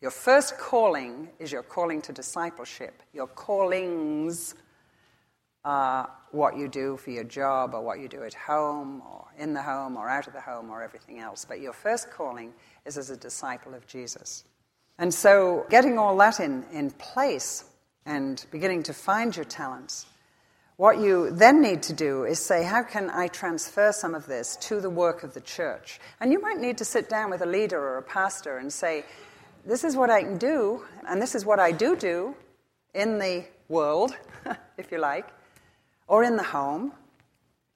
Your 0.00 0.12
first 0.12 0.58
calling 0.58 1.30
is 1.38 1.50
your 1.50 1.62
calling 1.62 2.00
to 2.02 2.12
discipleship. 2.12 3.02
Your 3.12 3.26
callings 3.26 4.54
are 5.64 6.10
what 6.30 6.56
you 6.56 6.68
do 6.68 6.96
for 6.96 7.10
your 7.10 7.24
job 7.24 7.74
or 7.74 7.80
what 7.80 8.00
you 8.00 8.08
do 8.08 8.22
at 8.22 8.34
home 8.34 9.02
or 9.02 9.26
in 9.38 9.54
the 9.54 9.62
home 9.62 9.96
or 9.96 10.08
out 10.08 10.26
of 10.26 10.32
the 10.32 10.40
home 10.40 10.70
or 10.70 10.82
everything 10.82 11.20
else. 11.20 11.44
But 11.44 11.60
your 11.60 11.72
first 11.72 12.10
calling 12.10 12.52
is 12.84 12.98
as 12.98 13.10
a 13.10 13.16
disciple 13.16 13.74
of 13.74 13.86
Jesus. 13.86 14.44
And 14.98 15.12
so, 15.12 15.66
getting 15.70 15.98
all 15.98 16.16
that 16.18 16.40
in, 16.40 16.64
in 16.72 16.90
place 16.90 17.64
and 18.06 18.44
beginning 18.50 18.84
to 18.84 18.94
find 18.94 19.34
your 19.34 19.44
talents, 19.44 20.06
what 20.76 20.98
you 20.98 21.30
then 21.30 21.62
need 21.62 21.82
to 21.84 21.92
do 21.92 22.24
is 22.24 22.38
say, 22.38 22.64
How 22.64 22.82
can 22.82 23.10
I 23.10 23.28
transfer 23.28 23.92
some 23.92 24.14
of 24.14 24.26
this 24.26 24.56
to 24.62 24.80
the 24.80 24.90
work 24.90 25.22
of 25.22 25.34
the 25.34 25.40
church? 25.40 26.00
And 26.20 26.32
you 26.32 26.40
might 26.40 26.58
need 26.58 26.78
to 26.78 26.84
sit 26.84 27.08
down 27.08 27.30
with 27.30 27.42
a 27.42 27.46
leader 27.46 27.80
or 27.80 27.98
a 27.98 28.02
pastor 28.02 28.58
and 28.58 28.72
say, 28.72 29.04
This 29.64 29.84
is 29.84 29.96
what 29.96 30.10
I 30.10 30.22
can 30.22 30.38
do, 30.38 30.84
and 31.08 31.22
this 31.22 31.34
is 31.34 31.44
what 31.44 31.58
I 31.58 31.72
do 31.72 31.96
do 31.96 32.34
in 32.92 33.18
the 33.18 33.44
world, 33.68 34.16
if 34.78 34.92
you 34.92 34.98
like, 34.98 35.26
or 36.06 36.24
in 36.24 36.36
the 36.36 36.42
home. 36.42 36.92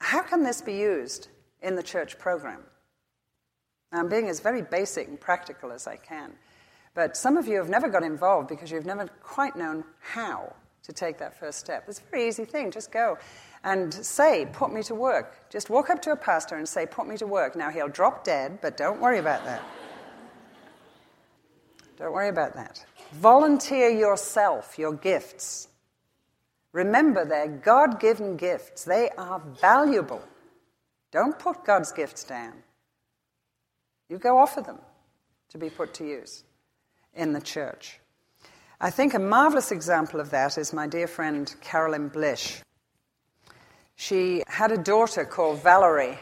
How 0.01 0.23
can 0.23 0.43
this 0.43 0.61
be 0.61 0.75
used 0.75 1.29
in 1.63 1.75
the 1.75 1.83
church 1.83 2.19
program? 2.19 2.63
Now, 3.93 4.01
I'm 4.01 4.09
being 4.09 4.29
as 4.29 4.41
very 4.41 4.63
basic 4.63 5.09
and 5.09 5.21
practical 5.21 5.73
as 5.73 5.87
I 5.87 5.97
can. 5.97 6.33
But 6.95 7.17
some 7.17 7.37
of 7.37 7.47
you 7.47 7.57
have 7.59 7.69
never 7.69 7.89
got 7.89 8.03
involved 8.03 8.49
because 8.49 8.71
you've 8.71 8.87
never 8.87 9.07
quite 9.23 9.57
known 9.57 9.85
how 10.01 10.53
to 10.83 10.93
take 10.93 11.19
that 11.19 11.39
first 11.39 11.59
step. 11.59 11.85
It's 11.89 12.01
a 12.01 12.11
very 12.11 12.27
easy 12.29 12.45
thing. 12.45 12.71
Just 12.71 12.91
go 12.91 13.19
and 13.65 13.93
say, 13.93 14.47
Put 14.53 14.73
me 14.73 14.83
to 14.85 14.95
work. 14.95 15.49
Just 15.51 15.71
walk 15.71 15.91
up 15.91 16.03
to 16.03 16.13
a 16.13 16.17
pastor 16.17 16.57
and 16.57 16.69
say, 16.69 16.87
Put 16.87 17.07
me 17.07 17.17
to 17.19 17.27
work. 17.27 17.57
Now, 17.57 17.71
he'll 17.71 17.89
drop 17.89 18.25
dead, 18.25 18.59
but 18.61 18.77
don't 18.77 19.01
worry 19.01 19.19
about 19.19 19.45
that. 19.45 19.63
don't 21.99 22.13
worry 22.13 22.29
about 22.29 22.55
that. 22.55 22.85
Volunteer 23.13 23.91
yourself, 23.91 24.79
your 24.79 24.93
gifts. 24.93 25.69
Remember, 26.79 27.25
they're 27.25 27.49
God 27.49 27.99
given 27.99 28.37
gifts, 28.37 28.85
they 28.85 29.11
are 29.19 29.43
valuable. 29.61 30.23
Don't 31.11 31.37
put 31.37 31.65
God's 31.65 31.91
gifts 31.91 32.23
down. 32.23 32.53
You 34.09 34.19
go 34.19 34.39
offer 34.39 34.61
them 34.61 34.79
to 35.49 35.59
be 35.59 35.71
put 35.71 35.93
to 35.95 36.05
use 36.05 36.45
in 37.15 37.33
the 37.33 37.41
church. 37.41 37.99
I 38.81 38.91
think 38.91 39.13
a 39.13 39.19
marvelous 39.19 39.73
example 39.73 40.21
of 40.21 40.31
that 40.31 40.57
is 40.57 40.73
my 40.73 40.87
dear 40.87 41.09
friend 41.09 41.53
Carolyn 41.61 42.11
Blish. 42.11 42.63
She 43.97 44.45
had 44.47 44.71
a 44.71 44.79
daughter 44.79 45.25
called 45.25 45.61
Valerie, 45.61 46.17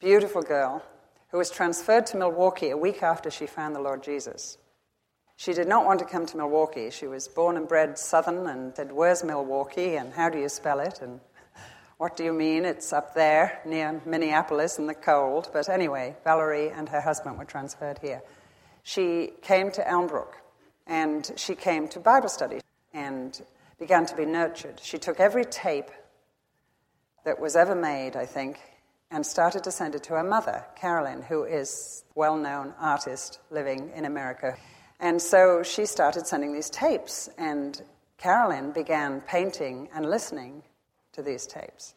beautiful 0.00 0.42
girl, 0.42 0.82
who 1.30 1.38
was 1.38 1.50
transferred 1.50 2.04
to 2.08 2.18
Milwaukee 2.18 2.68
a 2.68 2.76
week 2.76 3.02
after 3.02 3.30
she 3.30 3.46
found 3.46 3.74
the 3.74 3.80
Lord 3.80 4.02
Jesus. 4.02 4.58
She 5.42 5.52
did 5.52 5.68
not 5.68 5.84
want 5.84 5.98
to 5.98 6.04
come 6.04 6.26
to 6.26 6.36
Milwaukee. 6.36 6.90
She 6.90 7.06
was 7.06 7.26
born 7.26 7.56
and 7.56 7.66
bred 7.66 7.98
Southern 7.98 8.46
and 8.46 8.76
said, 8.76 8.92
Where's 8.92 9.24
Milwaukee 9.24 9.96
and 9.96 10.12
how 10.12 10.28
do 10.28 10.38
you 10.38 10.48
spell 10.48 10.78
it? 10.78 11.00
And 11.02 11.20
what 11.98 12.16
do 12.16 12.24
you 12.24 12.32
mean? 12.32 12.64
It's 12.64 12.92
up 12.92 13.14
there 13.14 13.60
near 13.64 14.00
Minneapolis 14.06 14.78
in 14.78 14.86
the 14.86 14.94
cold. 14.94 15.50
But 15.52 15.68
anyway, 15.68 16.14
Valerie 16.22 16.70
and 16.70 16.88
her 16.90 17.00
husband 17.00 17.38
were 17.38 17.44
transferred 17.44 17.98
here 17.98 18.22
she 18.82 19.32
came 19.42 19.70
to 19.72 19.82
Elmbrook 19.82 20.34
and 20.86 21.30
she 21.36 21.54
came 21.54 21.88
to 21.88 22.00
Bible 22.00 22.28
study 22.28 22.60
and 22.92 23.40
began 23.78 24.06
to 24.06 24.16
be 24.16 24.26
nurtured. 24.26 24.80
She 24.82 24.98
took 24.98 25.20
every 25.20 25.44
tape 25.44 25.90
that 27.24 27.40
was 27.40 27.54
ever 27.54 27.74
made, 27.74 28.16
I 28.16 28.26
think, 28.26 28.58
and 29.10 29.24
started 29.24 29.62
to 29.64 29.70
send 29.70 29.94
it 29.94 30.02
to 30.04 30.14
her 30.14 30.24
mother, 30.24 30.64
Carolyn, 30.76 31.22
who 31.22 31.44
is 31.44 32.04
a 32.14 32.18
well 32.18 32.36
known 32.36 32.74
artist 32.80 33.38
living 33.50 33.92
in 33.94 34.04
America. 34.04 34.56
And 35.02 35.20
so 35.20 35.64
she 35.64 35.84
started 35.84 36.28
sending 36.28 36.52
these 36.52 36.70
tapes, 36.70 37.28
and 37.36 37.82
Carolyn 38.18 38.70
began 38.70 39.20
painting 39.22 39.88
and 39.92 40.08
listening 40.08 40.62
to 41.12 41.22
these 41.22 41.44
tapes. 41.44 41.96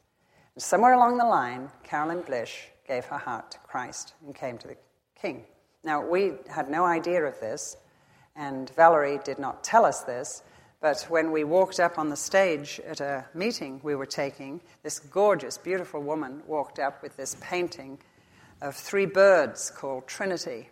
And 0.56 0.64
somewhere 0.64 0.94
along 0.94 1.20
the 1.20 1.26
line, 1.26 1.70
Carolyn 1.84 2.22
Blish 2.22 2.68
gave 2.88 3.06
her 3.06 3.20
heart 3.20 3.52
to 3.52 3.60
Christ 3.60 4.16
and 4.26 4.34
came 4.34 4.58
to 4.58 4.68
the 4.70 4.78
King. 5.16 5.44
Now, 5.84 6.04
we 6.04 6.34
had 6.50 6.68
no 6.68 6.84
idea 6.84 7.24
of 7.24 7.40
this, 7.40 7.78
and 8.36 8.72
Valerie 8.72 9.20
did 9.24 9.38
not 9.38 9.64
tell 9.64 9.86
us 9.86 10.02
this, 10.02 10.42
but 10.82 11.06
when 11.08 11.32
we 11.32 11.44
walked 11.44 11.80
up 11.80 12.00
on 12.00 12.10
the 12.10 12.16
stage 12.16 12.82
at 12.88 13.02
a 13.02 13.24
meeting 13.36 13.80
we 13.84 13.94
were 13.94 14.08
taking, 14.08 14.62
this 14.82 14.98
gorgeous, 14.98 15.60
beautiful 15.60 16.02
woman 16.02 16.42
walked 16.48 16.80
up 16.80 17.04
with 17.04 17.16
this 17.18 17.38
painting 17.40 18.00
of 18.64 18.76
three 18.76 19.06
birds 19.06 19.70
called 19.70 20.08
Trinity 20.08 20.70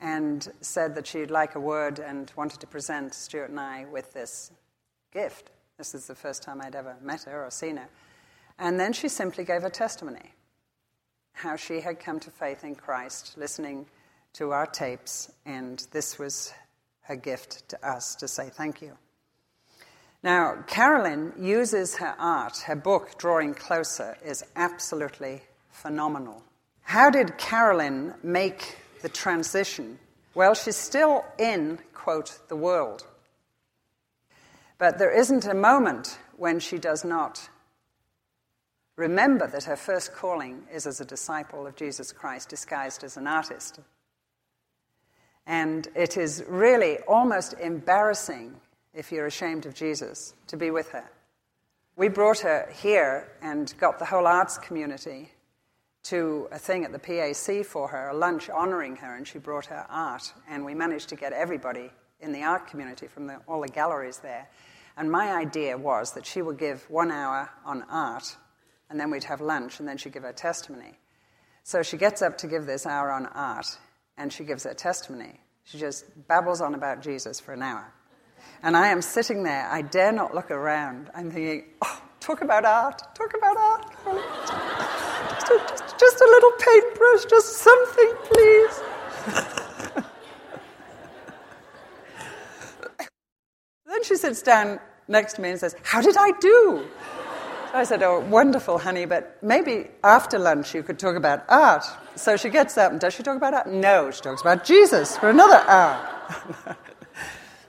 and 0.00 0.48
said 0.60 0.94
that 0.94 1.06
she'd 1.06 1.30
like 1.30 1.54
a 1.54 1.60
word 1.60 1.98
and 1.98 2.32
wanted 2.36 2.60
to 2.60 2.66
present 2.66 3.14
Stuart 3.14 3.50
and 3.50 3.60
I 3.60 3.84
with 3.86 4.12
this 4.12 4.52
gift. 5.12 5.50
This 5.76 5.94
is 5.94 6.06
the 6.06 6.14
first 6.14 6.42
time 6.42 6.60
I'd 6.60 6.74
ever 6.74 6.96
met 7.02 7.24
her 7.24 7.44
or 7.44 7.50
seen 7.50 7.76
her. 7.76 7.88
And 8.58 8.78
then 8.78 8.92
she 8.92 9.08
simply 9.08 9.44
gave 9.44 9.64
a 9.64 9.70
testimony 9.70 10.32
how 11.32 11.54
she 11.54 11.80
had 11.80 12.00
come 12.00 12.18
to 12.18 12.30
faith 12.30 12.64
in 12.64 12.74
Christ, 12.74 13.34
listening 13.36 13.86
to 14.34 14.50
our 14.50 14.66
tapes, 14.66 15.30
and 15.46 15.86
this 15.92 16.18
was 16.18 16.52
her 17.02 17.16
gift 17.16 17.68
to 17.68 17.88
us 17.88 18.16
to 18.16 18.26
say 18.26 18.50
thank 18.50 18.82
you. 18.82 18.96
Now, 20.22 20.64
Carolyn 20.66 21.32
uses 21.38 21.96
her 21.98 22.14
art, 22.18 22.58
her 22.66 22.74
book, 22.74 23.18
Drawing 23.18 23.54
Closer, 23.54 24.18
is 24.24 24.44
absolutely 24.56 25.42
phenomenal. 25.70 26.42
How 26.82 27.08
did 27.08 27.38
Carolyn 27.38 28.14
make 28.24 28.78
the 29.02 29.08
transition? 29.08 29.98
Well, 30.34 30.54
she's 30.54 30.76
still 30.76 31.24
in, 31.38 31.78
quote, 31.94 32.38
the 32.48 32.56
world. 32.56 33.06
But 34.78 34.98
there 34.98 35.10
isn't 35.10 35.46
a 35.46 35.54
moment 35.54 36.18
when 36.36 36.60
she 36.60 36.78
does 36.78 37.04
not 37.04 37.48
remember 38.96 39.46
that 39.46 39.64
her 39.64 39.76
first 39.76 40.12
calling 40.14 40.64
is 40.72 40.86
as 40.86 41.00
a 41.00 41.04
disciple 41.04 41.66
of 41.66 41.76
Jesus 41.76 42.12
Christ 42.12 42.48
disguised 42.48 43.04
as 43.04 43.16
an 43.16 43.26
artist. 43.26 43.80
And 45.46 45.88
it 45.94 46.16
is 46.16 46.44
really 46.46 46.98
almost 47.08 47.54
embarrassing 47.54 48.54
if 48.94 49.10
you're 49.10 49.26
ashamed 49.26 49.66
of 49.66 49.74
Jesus 49.74 50.34
to 50.48 50.56
be 50.56 50.70
with 50.70 50.90
her. 50.90 51.10
We 51.96 52.08
brought 52.08 52.40
her 52.40 52.68
here 52.80 53.28
and 53.40 53.72
got 53.78 53.98
the 53.98 54.04
whole 54.04 54.26
arts 54.26 54.58
community 54.58 55.32
to 56.04 56.48
a 56.52 56.58
thing 56.58 56.84
at 56.84 56.92
the 56.92 56.98
PAC 56.98 57.64
for 57.64 57.88
her, 57.88 58.08
a 58.08 58.14
lunch 58.16 58.48
honoring 58.48 58.96
her, 58.96 59.16
and 59.16 59.26
she 59.26 59.38
brought 59.38 59.66
her 59.66 59.86
art. 59.88 60.32
And 60.48 60.64
we 60.64 60.74
managed 60.74 61.08
to 61.10 61.16
get 61.16 61.32
everybody 61.32 61.90
in 62.20 62.32
the 62.32 62.42
art 62.42 62.66
community 62.66 63.06
from 63.06 63.26
the, 63.26 63.36
all 63.46 63.60
the 63.60 63.68
galleries 63.68 64.18
there. 64.18 64.48
And 64.96 65.10
my 65.10 65.32
idea 65.32 65.76
was 65.76 66.12
that 66.12 66.26
she 66.26 66.42
would 66.42 66.58
give 66.58 66.88
one 66.90 67.10
hour 67.10 67.50
on 67.64 67.82
art 67.88 68.36
and 68.90 68.98
then 68.98 69.10
we'd 69.10 69.24
have 69.24 69.40
lunch, 69.40 69.80
and 69.80 69.88
then 69.88 69.98
she'd 69.98 70.12
give 70.12 70.22
her 70.22 70.32
testimony. 70.32 70.98
So 71.62 71.82
she 71.82 71.96
gets 71.96 72.22
up 72.22 72.38
to 72.38 72.46
give 72.46 72.66
this 72.66 72.86
hour 72.86 73.10
on 73.10 73.26
art, 73.26 73.66
and 74.16 74.32
she 74.32 74.44
gives 74.44 74.64
her 74.64 74.74
testimony. 74.74 75.40
She 75.64 75.78
just 75.78 76.04
babbles 76.26 76.60
on 76.60 76.74
about 76.74 77.02
Jesus 77.02 77.38
for 77.38 77.52
an 77.52 77.62
hour. 77.62 77.92
And 78.62 78.76
I 78.76 78.88
am 78.88 79.02
sitting 79.02 79.42
there, 79.42 79.68
I 79.70 79.82
dare 79.82 80.12
not 80.12 80.34
look 80.34 80.50
around. 80.50 81.10
I'm 81.14 81.30
thinking, 81.30 81.64
oh, 81.82 82.02
talk 82.20 82.40
about 82.40 82.64
art, 82.64 83.02
talk 83.14 83.34
about 83.36 83.56
art. 83.56 83.84
Just 85.46 85.68
just, 85.68 85.87
just 85.98 86.20
a 86.20 86.24
little 86.24 86.52
paintbrush, 86.52 87.24
just 87.26 87.56
something, 87.56 88.14
please. 88.24 88.82
then 93.86 94.04
she 94.04 94.16
sits 94.16 94.42
down 94.42 94.78
next 95.08 95.34
to 95.34 95.40
me 95.40 95.50
and 95.50 95.60
says, 95.60 95.74
How 95.82 96.00
did 96.00 96.16
I 96.16 96.30
do? 96.40 96.86
I 97.74 97.84
said, 97.84 98.02
Oh, 98.02 98.20
wonderful, 98.20 98.78
honey, 98.78 99.04
but 99.04 99.38
maybe 99.42 99.88
after 100.02 100.38
lunch 100.38 100.74
you 100.74 100.82
could 100.82 100.98
talk 100.98 101.16
about 101.16 101.44
art. 101.48 101.84
So 102.16 102.36
she 102.36 102.48
gets 102.48 102.78
up 102.78 102.92
and 102.92 103.00
does 103.00 103.14
she 103.14 103.22
talk 103.22 103.36
about 103.36 103.54
art? 103.54 103.68
No, 103.68 104.10
she 104.10 104.20
talks 104.20 104.40
about 104.40 104.64
Jesus 104.64 105.16
for 105.18 105.28
another 105.30 105.58
hour. 105.68 106.76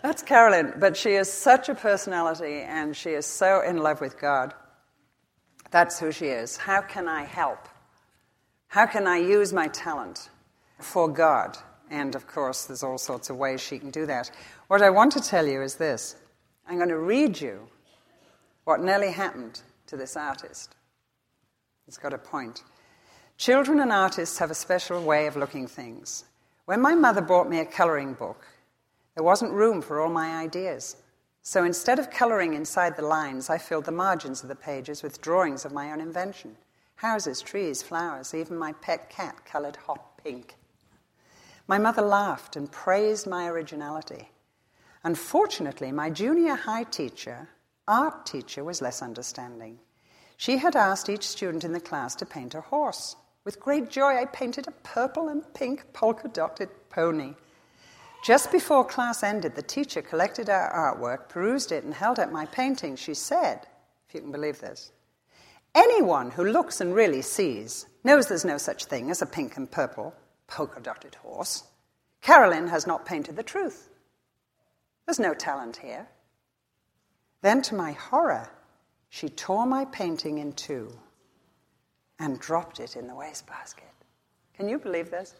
That's 0.02 0.24
Carolyn, 0.24 0.76
but 0.80 0.96
she 0.96 1.12
is 1.12 1.32
such 1.32 1.68
a 1.68 1.76
personality 1.76 2.62
and 2.62 2.96
she 2.96 3.10
is 3.10 3.26
so 3.26 3.62
in 3.62 3.78
love 3.78 4.00
with 4.00 4.20
God. 4.20 4.54
That's 5.72 6.00
who 6.00 6.12
she 6.12 6.28
is. 6.28 6.58
How 6.58 6.82
can 6.82 7.08
I 7.08 7.24
help? 7.24 7.68
How 8.70 8.86
can 8.86 9.08
I 9.08 9.18
use 9.18 9.52
my 9.52 9.68
talent 9.68 10.30
for 10.78 11.10
God? 11.10 11.58
And 11.90 12.14
of 12.14 12.28
course, 12.28 12.66
there's 12.66 12.84
all 12.84 13.00
sorts 13.00 13.32
of 13.32 13.36
ways 13.36 13.62
she 13.62 13.80
can 13.80 13.90
do 13.90 14.06
that. 14.06 14.30
What 14.68 14.84
I 14.84 14.92
want 14.92 15.12
to 15.14 15.22
tell 15.22 15.48
you 15.48 15.64
is 15.64 15.76
this 15.76 16.16
I'm 16.68 16.78
going 16.78 16.90
to 16.90 17.00
read 17.00 17.42
you 17.42 17.68
what 18.66 18.80
nearly 18.80 19.12
happened 19.12 19.64
to 19.88 19.98
this 19.98 20.16
artist. 20.16 20.76
It's 21.88 21.98
got 21.98 22.14
a 22.14 22.20
point. 22.20 22.62
Children 23.38 23.80
and 23.80 23.92
artists 23.92 24.38
have 24.38 24.52
a 24.52 24.56
special 24.56 25.04
way 25.04 25.26
of 25.26 25.36
looking 25.36 25.66
things. 25.66 26.26
When 26.66 26.80
my 26.80 26.94
mother 26.94 27.22
bought 27.22 27.50
me 27.50 27.60
a 27.62 27.66
colouring 27.66 28.14
book, 28.14 28.46
There 29.16 29.24
wasn't 29.24 29.54
room 29.54 29.82
for 29.82 30.00
all 30.00 30.12
my 30.12 30.38
ideas. 30.38 30.96
So 31.42 31.64
instead 31.64 31.98
of 31.98 32.12
colouring 32.12 32.54
inside 32.54 32.96
the 32.96 33.02
lines, 33.02 33.50
I 33.50 33.58
filled 33.58 33.86
the 33.86 33.92
margins 33.92 34.44
of 34.44 34.50
the 34.50 34.56
pages 34.56 35.02
with 35.02 35.22
drawings 35.22 35.66
of 35.66 35.74
my 35.74 35.92
own 35.92 36.00
invention 36.00 36.56
houses, 37.00 37.42
trees, 37.42 37.82
flowers, 37.82 38.34
even 38.34 38.58
my 38.58 38.74
pet 38.74 39.10
cat 39.10 39.46
coloured 39.46 39.78
hot 39.78 40.18
pink. 40.22 40.56
My 41.66 41.78
mother 41.78 42.02
laughed 42.02 42.58
and 42.58 42.70
praised 42.70 43.26
my 43.26 43.48
originality. 43.48 44.30
Unfortunately, 45.06 45.94
my 45.94 46.10
junior 46.10 46.56
high 46.56 46.84
teacher, 46.84 47.48
art 47.88 48.26
teacher, 48.26 48.66
was 48.66 48.82
less 48.82 49.02
understanding. 49.02 49.80
She 50.36 50.58
had 50.58 50.76
asked 50.76 51.08
each 51.08 51.26
student 51.26 51.64
in 51.64 51.72
the 51.72 51.80
class 51.80 52.16
to 52.16 52.26
paint 52.26 52.54
a 52.54 52.60
horse. 52.60 53.16
With 53.46 53.62
great 53.62 53.90
joy, 53.90 54.18
I 54.18 54.26
painted 54.26 54.68
a 54.68 54.72
purple 54.84 55.30
and 55.30 55.54
pink 55.54 55.86
polka 55.94 56.28
dotted 56.28 56.70
pony. 56.90 57.36
Just 58.26 58.52
before 58.52 58.84
class 58.84 59.24
ended, 59.24 59.56
the 59.56 59.62
teacher 59.62 60.02
collected 60.02 60.50
our 60.50 60.70
artwork, 60.74 61.30
perused 61.30 61.72
it, 61.72 61.86
and 61.86 61.94
held 61.94 62.20
up 62.20 62.30
my 62.30 62.46
painting. 62.46 62.98
She 62.98 63.14
said, 63.14 63.68
if 64.10 64.16
you 64.16 64.20
can 64.20 64.34
believe 64.34 64.60
this, 64.60 64.92
anyone 65.80 66.32
who 66.32 66.44
looks 66.44 66.82
and 66.82 66.94
really 66.94 67.22
sees 67.22 67.86
knows 68.04 68.28
there's 68.28 68.46
no 68.46 68.58
such 68.58 68.86
thing 68.86 69.10
as 69.10 69.22
a 69.22 69.26
pink 69.26 69.56
and 69.58 69.72
purple 69.72 70.14
polka 70.48 70.82
dotted 70.82 71.16
horse. 71.16 71.64
Carolyn 72.22 72.68
has 72.68 72.86
not 72.86 73.06
painted 73.06 73.36
the 73.36 73.44
truth. 73.44 73.90
There's 75.06 75.20
no 75.20 75.34
talent 75.34 75.78
here. 75.78 76.08
Then, 77.42 77.62
to 77.64 77.76
my 77.76 77.94
horror, 77.94 78.50
she 79.10 79.30
tore 79.30 79.66
my 79.66 79.86
painting 79.86 80.40
in 80.40 80.52
two 80.54 80.92
and 82.20 82.40
dropped 82.40 82.80
it 82.80 82.98
in 82.98 83.08
the 83.08 83.16
wastebasket. 83.16 83.86
Can 84.56 84.68
you 84.68 84.78
believe 84.78 85.10
this? 85.10 85.36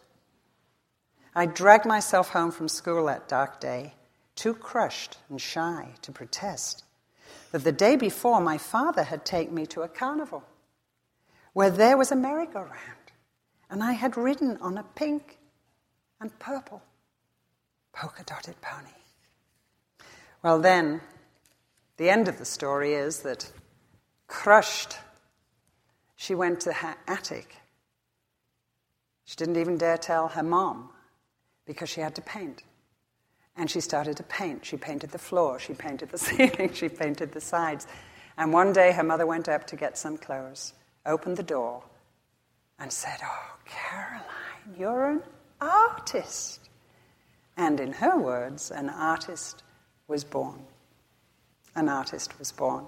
I 1.34 1.46
dragged 1.46 1.84
myself 1.84 2.30
home 2.30 2.50
from 2.50 2.68
school 2.68 3.06
that 3.06 3.28
dark 3.28 3.60
day, 3.60 3.94
too 4.34 4.54
crushed 4.54 5.18
and 5.28 5.40
shy 5.40 5.90
to 6.02 6.10
protest, 6.10 6.84
that 7.52 7.64
the 7.64 7.72
day 7.72 7.96
before 7.96 8.40
my 8.40 8.58
father 8.58 9.02
had 9.02 9.24
taken 9.24 9.54
me 9.54 9.66
to 9.66 9.82
a 9.82 9.88
carnival 9.88 10.44
where 11.52 11.70
there 11.70 11.96
was 11.96 12.12
a 12.12 12.16
merry-go-round, 12.16 13.12
and 13.68 13.82
I 13.82 13.92
had 13.92 14.16
ridden 14.16 14.56
on 14.60 14.78
a 14.78 14.84
pink 14.94 15.38
and 16.20 16.36
purple 16.38 16.82
polka 17.92 18.22
dotted 18.22 18.60
pony. 18.60 18.94
Well, 20.42 20.60
then, 20.60 21.00
the 21.96 22.08
end 22.08 22.28
of 22.28 22.38
the 22.38 22.44
story 22.44 22.94
is 22.94 23.20
that, 23.20 23.50
crushed, 24.26 24.96
she 26.16 26.34
went 26.34 26.60
to 26.60 26.72
her 26.72 26.94
attic. 27.06 27.56
She 29.24 29.36
didn't 29.36 29.56
even 29.56 29.76
dare 29.76 29.98
tell 29.98 30.28
her 30.28 30.42
mom 30.42 30.90
because 31.66 31.88
she 31.88 32.00
had 32.00 32.14
to 32.14 32.22
paint. 32.22 32.62
And 33.60 33.70
she 33.70 33.80
started 33.82 34.16
to 34.16 34.22
paint. 34.22 34.64
She 34.64 34.78
painted 34.78 35.10
the 35.10 35.18
floor, 35.18 35.58
she 35.58 35.74
painted 35.74 36.08
the 36.08 36.16
ceiling, 36.26 36.72
she 36.72 36.88
painted 36.88 37.32
the 37.32 37.42
sides. 37.42 37.86
And 38.38 38.54
one 38.54 38.72
day 38.72 38.90
her 38.92 39.02
mother 39.02 39.26
went 39.26 39.50
up 39.50 39.66
to 39.66 39.76
get 39.76 39.98
some 39.98 40.16
clothes, 40.16 40.72
opened 41.04 41.36
the 41.36 41.42
door, 41.42 41.82
and 42.78 42.90
said, 42.90 43.18
Oh, 43.22 43.56
Caroline, 43.66 44.78
you're 44.78 45.10
an 45.10 45.22
artist. 45.60 46.70
And 47.58 47.80
in 47.80 47.92
her 47.92 48.16
words, 48.16 48.70
an 48.70 48.88
artist 48.88 49.62
was 50.08 50.24
born. 50.24 50.60
An 51.76 51.90
artist 51.90 52.38
was 52.38 52.52
born. 52.52 52.86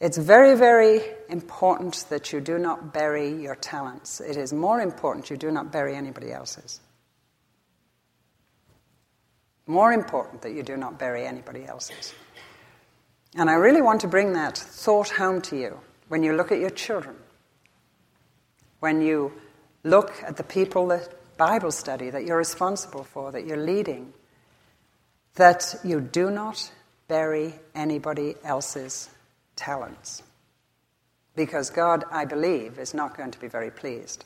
It's 0.00 0.18
very, 0.18 0.58
very 0.58 1.02
important 1.28 2.04
that 2.08 2.32
you 2.32 2.40
do 2.40 2.58
not 2.58 2.92
bury 2.92 3.30
your 3.30 3.54
talents. 3.54 4.20
It 4.20 4.36
is 4.36 4.52
more 4.52 4.80
important 4.80 5.30
you 5.30 5.36
do 5.36 5.52
not 5.52 5.70
bury 5.70 5.94
anybody 5.94 6.32
else's. 6.32 6.80
More 9.66 9.92
important 9.92 10.42
that 10.42 10.52
you 10.52 10.62
do 10.62 10.76
not 10.76 10.98
bury 10.98 11.26
anybody 11.26 11.64
else's. 11.64 12.14
And 13.36 13.50
I 13.50 13.54
really 13.54 13.82
want 13.82 14.02
to 14.02 14.08
bring 14.08 14.34
that 14.34 14.58
thought 14.58 15.10
home 15.10 15.40
to 15.42 15.56
you 15.56 15.80
when 16.08 16.22
you 16.22 16.34
look 16.34 16.52
at 16.52 16.60
your 16.60 16.70
children, 16.70 17.16
when 18.80 19.00
you 19.00 19.32
look 19.82 20.12
at 20.22 20.36
the 20.36 20.44
people 20.44 20.88
that 20.88 21.08
Bible 21.36 21.72
study 21.72 22.10
that 22.10 22.24
you're 22.24 22.36
responsible 22.36 23.04
for, 23.04 23.32
that 23.32 23.46
you're 23.46 23.56
leading, 23.56 24.12
that 25.34 25.74
you 25.82 26.00
do 26.00 26.30
not 26.30 26.70
bury 27.08 27.54
anybody 27.74 28.34
else's 28.44 29.08
talents. 29.56 30.22
Because 31.34 31.70
God, 31.70 32.04
I 32.10 32.24
believe, 32.24 32.78
is 32.78 32.94
not 32.94 33.16
going 33.16 33.32
to 33.32 33.40
be 33.40 33.48
very 33.48 33.70
pleased 33.70 34.24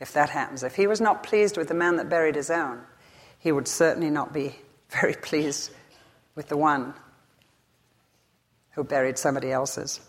if 0.00 0.12
that 0.12 0.30
happens. 0.30 0.62
If 0.62 0.76
He 0.76 0.86
was 0.86 1.00
not 1.00 1.22
pleased 1.22 1.56
with 1.56 1.68
the 1.68 1.74
man 1.74 1.96
that 1.96 2.10
buried 2.10 2.34
his 2.34 2.50
own, 2.50 2.82
he 3.46 3.52
would 3.52 3.68
certainly 3.68 4.10
not 4.10 4.32
be 4.32 4.52
very 4.90 5.14
pleased 5.14 5.70
with 6.34 6.48
the 6.48 6.56
one 6.56 6.92
who 8.72 8.82
buried 8.82 9.16
somebody 9.16 9.52
else's. 9.52 10.00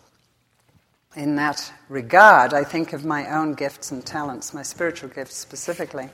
In 1.16 1.36
that 1.36 1.72
regard, 1.88 2.56
I 2.56 2.64
think 2.64 2.94
of 2.94 3.06
my 3.06 3.30
own 3.30 3.54
gifts 3.54 3.92
and 3.92 4.04
talents, 4.04 4.56
my 4.56 4.64
spiritual 4.64 5.10
gifts 5.10 5.36
specifically, 5.36 6.10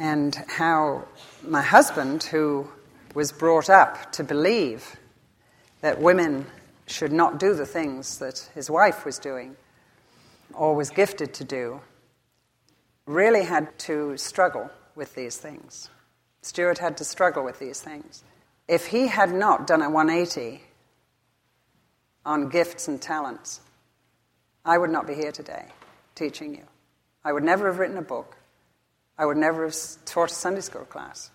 and 0.00 0.34
how 0.48 1.04
my 1.44 1.62
husband, 1.62 2.24
who 2.24 2.68
was 3.14 3.30
brought 3.30 3.70
up 3.70 4.10
to 4.14 4.24
believe 4.24 4.96
that 5.82 6.00
women 6.00 6.46
should 6.88 7.12
not 7.12 7.38
do 7.38 7.54
the 7.54 7.64
things 7.64 8.18
that 8.18 8.50
his 8.56 8.68
wife 8.68 9.04
was 9.04 9.20
doing 9.20 9.54
or 10.52 10.74
was 10.74 10.90
gifted 10.90 11.32
to 11.34 11.44
do, 11.44 11.80
really 13.06 13.44
had 13.44 13.78
to 13.78 14.16
struggle 14.16 14.68
with 14.96 15.14
these 15.14 15.36
things. 15.36 15.90
Stuart 16.44 16.78
had 16.78 16.98
to 16.98 17.04
struggle 17.04 17.42
with 17.42 17.58
these 17.58 17.80
things. 17.80 18.22
If 18.68 18.86
he 18.86 19.06
had 19.06 19.32
not 19.32 19.66
done 19.66 19.80
a 19.80 19.88
180 19.88 20.62
on 22.26 22.50
gifts 22.50 22.86
and 22.86 23.00
talents, 23.00 23.60
I 24.64 24.76
would 24.76 24.90
not 24.90 25.06
be 25.06 25.14
here 25.14 25.32
today 25.32 25.66
teaching 26.14 26.54
you. 26.54 26.64
I 27.24 27.32
would 27.32 27.44
never 27.44 27.66
have 27.68 27.78
written 27.78 27.96
a 27.96 28.02
book. 28.02 28.36
I 29.16 29.24
would 29.24 29.38
never 29.38 29.64
have 29.64 29.74
taught 30.04 30.30
a 30.30 30.34
Sunday 30.34 30.60
school 30.60 30.84
class. 30.84 31.30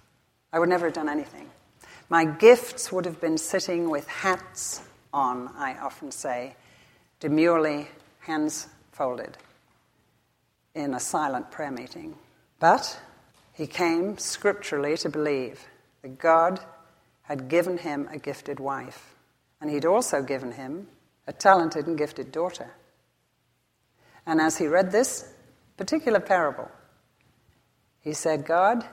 I 0.54 0.60
would 0.60 0.70
never 0.70 0.86
have 0.86 0.94
done 0.94 1.10
anything. 1.10 1.50
My 2.10 2.26
gifts 2.26 2.92
would 2.92 3.06
have 3.06 3.20
been 3.20 3.38
sitting 3.38 3.90
with 3.90 4.08
hats 4.08 4.82
on, 5.12 5.50
I 5.56 5.76
often 5.80 6.12
say, 6.12 6.56
demurely, 7.20 7.88
hands 8.20 8.68
folded, 8.92 9.38
in 10.76 10.94
a 10.94 11.00
silent 11.00 11.50
prayer 11.52 11.72
meeting. 11.72 12.16
But 12.60 13.00
he 13.60 13.68
came 13.68 14.18
scripturally 14.18 14.96
to 14.96 15.10
believe 15.10 15.66
that 16.02 16.18
God 16.18 16.62
had 17.24 17.50
given 17.50 17.78
him 17.78 18.08
a 18.10 18.18
gifted 18.18 18.58
wife, 18.58 19.16
and 19.60 19.70
he'd 19.70 19.84
also 19.84 20.22
given 20.22 20.54
him 20.54 20.88
a 21.28 21.34
talented 21.34 21.86
and 21.86 21.98
gifted 21.98 22.32
daughter. 22.32 22.72
And 24.26 24.40
as 24.40 24.58
he 24.58 24.66
read 24.66 24.94
this 24.94 25.30
particular 25.76 26.22
parable, 26.22 26.72
he 28.00 28.14
said, 28.14 28.46
God, 28.46 28.86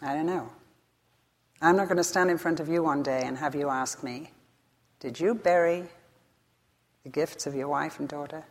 I 0.00 0.14
don't 0.14 0.24
know. 0.24 0.50
I'm 1.60 1.76
not 1.76 1.88
going 1.88 1.98
to 1.98 2.02
stand 2.02 2.30
in 2.30 2.38
front 2.38 2.60
of 2.60 2.68
you 2.70 2.82
one 2.82 3.02
day 3.02 3.24
and 3.26 3.36
have 3.36 3.54
you 3.54 3.68
ask 3.68 4.02
me, 4.02 4.30
Did 5.00 5.20
you 5.20 5.34
bury 5.34 5.84
the 7.02 7.10
gifts 7.10 7.46
of 7.46 7.54
your 7.54 7.68
wife 7.68 8.00
and 8.00 8.08
daughter? 8.08 8.42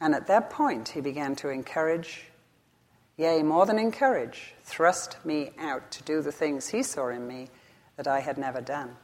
And 0.00 0.14
at 0.14 0.26
that 0.28 0.48
point, 0.48 0.88
he 0.88 1.02
began 1.02 1.36
to 1.36 1.50
encourage 1.50 2.31
yea, 3.22 3.42
more 3.42 3.66
than 3.66 3.78
encourage, 3.78 4.52
thrust 4.64 5.16
me 5.24 5.52
out 5.58 5.90
to 5.92 6.02
do 6.02 6.20
the 6.20 6.32
things 6.32 6.68
he 6.68 6.82
saw 6.82 7.08
in 7.08 7.26
me 7.26 7.48
that 7.96 8.08
I 8.08 8.20
had 8.20 8.36
never 8.36 8.60
done. 8.60 8.96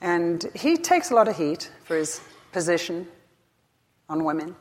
And 0.00 0.50
he 0.54 0.76
takes 0.76 1.10
a 1.10 1.14
lot 1.14 1.28
of 1.28 1.36
heat 1.36 1.70
for 1.84 1.96
his 1.96 2.20
position 2.52 3.06
on 4.08 4.24
women. 4.24 4.56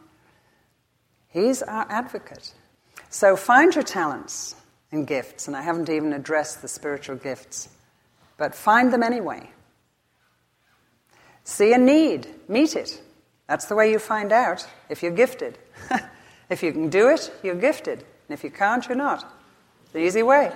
He's 1.29 1.63
our 1.63 1.87
advocate. 1.89 2.53
So 3.09 3.35
find 3.35 3.73
your 3.73 3.83
talents 3.83 4.55
and 4.91 5.07
gifts, 5.07 5.47
and 5.47 5.55
I 5.55 5.61
haven't 5.61 5.89
even 5.89 6.13
addressed 6.13 6.61
the 6.61 6.67
spiritual 6.67 7.15
gifts, 7.15 7.69
but 8.37 8.53
find 8.53 8.93
them 8.93 9.01
anyway. 9.01 9.49
See 11.43 11.73
a 11.73 11.77
need, 11.77 12.27
meet 12.47 12.75
it. 12.75 13.01
That's 13.47 13.65
the 13.65 13.75
way 13.75 13.91
you 13.91 13.97
find 13.97 14.31
out 14.31 14.67
if 14.89 15.01
you're 15.01 15.11
gifted. 15.11 15.57
if 16.49 16.61
you 16.61 16.71
can 16.71 16.89
do 16.89 17.09
it, 17.09 17.31
you're 17.41 17.55
gifted. 17.55 18.05
And 18.29 18.37
if 18.37 18.43
you 18.43 18.51
can't, 18.51 18.87
you're 18.87 18.95
not. 18.95 19.25
The 19.91 19.99
easy 19.99 20.21
way. 20.21 20.51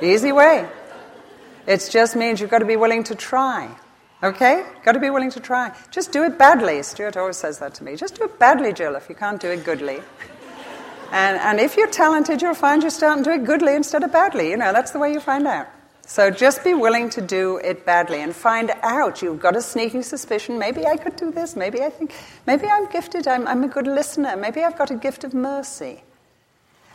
easy 0.00 0.30
way. 0.30 0.68
It 1.66 1.88
just 1.90 2.14
means 2.14 2.40
you've 2.40 2.50
got 2.50 2.60
to 2.60 2.64
be 2.64 2.76
willing 2.76 3.02
to 3.04 3.16
try. 3.16 3.68
Okay? 4.22 4.64
Got 4.84 4.92
to 4.92 5.00
be 5.00 5.10
willing 5.10 5.32
to 5.32 5.40
try. 5.40 5.74
Just 5.90 6.12
do 6.12 6.22
it 6.22 6.38
badly. 6.38 6.84
Stuart 6.84 7.16
always 7.16 7.36
says 7.36 7.58
that 7.58 7.74
to 7.74 7.84
me. 7.84 7.96
Just 7.96 8.14
do 8.14 8.24
it 8.26 8.38
badly, 8.38 8.72
Jill, 8.72 8.94
if 8.94 9.08
you 9.08 9.16
can't 9.16 9.40
do 9.40 9.48
it 9.50 9.64
goodly. 9.64 10.00
and, 11.10 11.36
and 11.38 11.58
if 11.58 11.76
you're 11.76 11.90
talented, 11.90 12.40
you'll 12.40 12.54
find 12.54 12.80
you're 12.80 12.92
starting 12.92 13.24
to 13.24 13.30
do 13.30 13.42
it 13.42 13.44
goodly 13.44 13.74
instead 13.74 14.04
of 14.04 14.12
badly. 14.12 14.50
You 14.50 14.56
know, 14.56 14.72
that's 14.72 14.92
the 14.92 15.00
way 15.00 15.12
you 15.12 15.18
find 15.18 15.48
out. 15.48 15.66
So 16.06 16.30
just 16.30 16.62
be 16.62 16.74
willing 16.74 17.10
to 17.10 17.20
do 17.20 17.58
it 17.58 17.84
badly 17.84 18.20
and 18.20 18.34
find 18.36 18.70
out. 18.82 19.20
You've 19.20 19.40
got 19.40 19.56
a 19.56 19.62
sneaking 19.62 20.04
suspicion. 20.04 20.60
Maybe 20.60 20.86
I 20.86 20.96
could 20.96 21.16
do 21.16 21.32
this. 21.32 21.56
Maybe 21.56 21.82
I 21.82 21.90
think, 21.90 22.14
maybe 22.46 22.68
I'm 22.68 22.86
gifted. 22.86 23.26
I'm, 23.26 23.48
I'm 23.48 23.64
a 23.64 23.68
good 23.68 23.88
listener. 23.88 24.36
Maybe 24.36 24.62
I've 24.62 24.78
got 24.78 24.92
a 24.92 24.96
gift 24.96 25.24
of 25.24 25.34
mercy. 25.34 26.04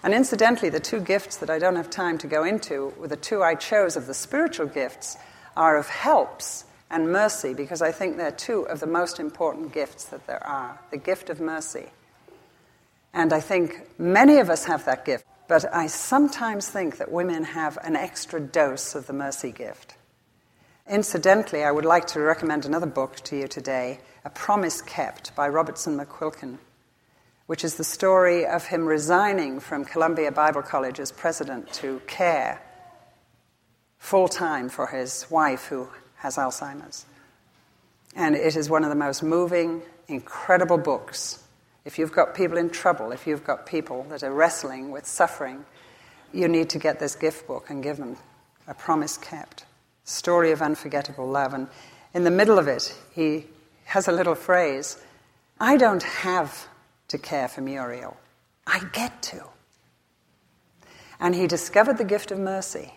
And 0.06 0.14
incidentally, 0.14 0.70
the 0.70 0.80
two 0.80 1.00
gifts 1.00 1.38
that 1.38 1.50
I 1.50 1.58
don't 1.58 1.78
have 1.78 1.90
time 1.90 2.20
to 2.20 2.28
go 2.28 2.44
into, 2.44 2.94
were 3.00 3.08
the 3.08 3.16
two 3.16 3.42
I 3.42 3.56
chose 3.56 3.98
of 3.98 4.06
the 4.06 4.14
spiritual 4.14 4.68
gifts, 4.68 5.18
are 5.58 5.78
of 5.78 5.88
helps 5.88 6.66
and 6.92 7.12
mercy, 7.12 7.56
because 7.56 7.82
I 7.82 7.92
think 7.92 8.16
they're 8.16 8.30
two 8.30 8.68
of 8.68 8.80
the 8.80 8.86
most 8.86 9.20
important 9.20 9.74
gifts 9.74 10.04
that 10.06 10.28
there 10.28 10.46
are 10.46 10.80
the 10.92 10.98
gift 10.98 11.32
of 11.32 11.40
mercy. 11.40 11.88
And 13.16 13.34
I 13.34 13.40
think 13.40 13.82
many 13.98 14.38
of 14.38 14.52
us 14.52 14.66
have 14.66 14.86
that 14.86 15.06
gift, 15.06 15.26
but 15.48 15.66
I 15.74 15.88
sometimes 15.88 16.70
think 16.70 16.98
that 16.98 17.12
women 17.12 17.44
have 17.44 17.80
an 17.82 17.96
extra 17.96 18.40
dose 18.40 18.94
of 18.94 19.08
the 19.08 19.14
mercy 19.14 19.52
gift. 19.52 19.96
Incidentally, 20.88 21.64
I 21.64 21.72
would 21.72 21.84
like 21.84 22.06
to 22.10 22.20
recommend 22.20 22.64
another 22.68 22.86
book 22.86 23.16
to 23.22 23.36
you 23.36 23.48
today, 23.48 24.02
A 24.24 24.30
Promise 24.30 24.84
Kept 24.84 25.36
by 25.36 25.50
Robertson 25.50 25.98
McQuilkin, 25.98 26.60
which 27.48 27.64
is 27.64 27.76
the 27.76 27.84
story 27.84 28.46
of 28.46 28.66
him 28.66 28.86
resigning 28.86 29.60
from 29.60 29.86
Columbia 29.86 30.32
Bible 30.32 30.62
College 30.62 31.00
as 31.00 31.12
president 31.12 31.72
to 31.74 32.02
care 32.08 32.62
full 34.00 34.28
time 34.28 34.70
for 34.70 34.88
his 34.88 35.26
wife 35.30 35.66
who 35.66 35.88
has 36.18 36.38
Alzheimer's. 36.38 37.06
And 38.16 38.36
it 38.36 38.56
is 38.56 38.70
one 38.70 38.84
of 38.84 38.90
the 38.90 38.96
most 38.96 39.22
moving, 39.22 39.82
incredible 40.08 40.78
books. 40.78 41.44
If 41.84 42.00
you've 42.00 42.12
got 42.12 42.34
people 42.34 42.58
in 42.58 42.70
trouble, 42.70 43.12
if 43.12 43.28
you've 43.28 43.44
got 43.44 43.66
people 43.66 44.04
that 44.10 44.24
are 44.24 44.34
wrestling 44.34 44.92
with 44.92 45.06
suffering, 45.06 45.66
you 46.34 46.48
need 46.48 46.70
to 46.70 46.80
get 46.80 47.00
this 47.00 47.16
gift 47.16 47.48
book 47.48 47.70
and 47.70 47.84
give 47.84 47.98
them 47.98 48.18
a 48.68 48.74
promise 48.74 49.18
kept. 49.18 49.66
Story 50.04 50.52
of 50.52 50.62
unforgettable 50.62 51.28
love. 51.28 51.54
And 51.54 51.68
in 52.14 52.24
the 52.24 52.32
middle 52.32 52.58
of 52.58 52.68
it, 52.68 52.96
he 53.14 53.46
has 53.86 54.08
a 54.08 54.12
little 54.12 54.36
phrase 54.36 54.98
I 55.60 55.78
don't 55.78 56.04
have 56.04 56.68
to 57.16 57.22
care 57.22 57.48
for 57.48 57.62
Muriel, 57.62 58.18
I 58.68 58.82
get 58.92 59.22
to. 59.24 59.44
And 61.20 61.34
he 61.34 61.48
discovered 61.48 61.98
the 61.98 62.04
gift 62.04 62.32
of 62.32 62.40
mercy. 62.40 62.94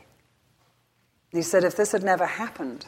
He 1.30 1.42
said, 1.42 1.62
if 1.62 1.76
this 1.76 1.92
had 1.92 2.02
never 2.02 2.26
happened, 2.26 2.86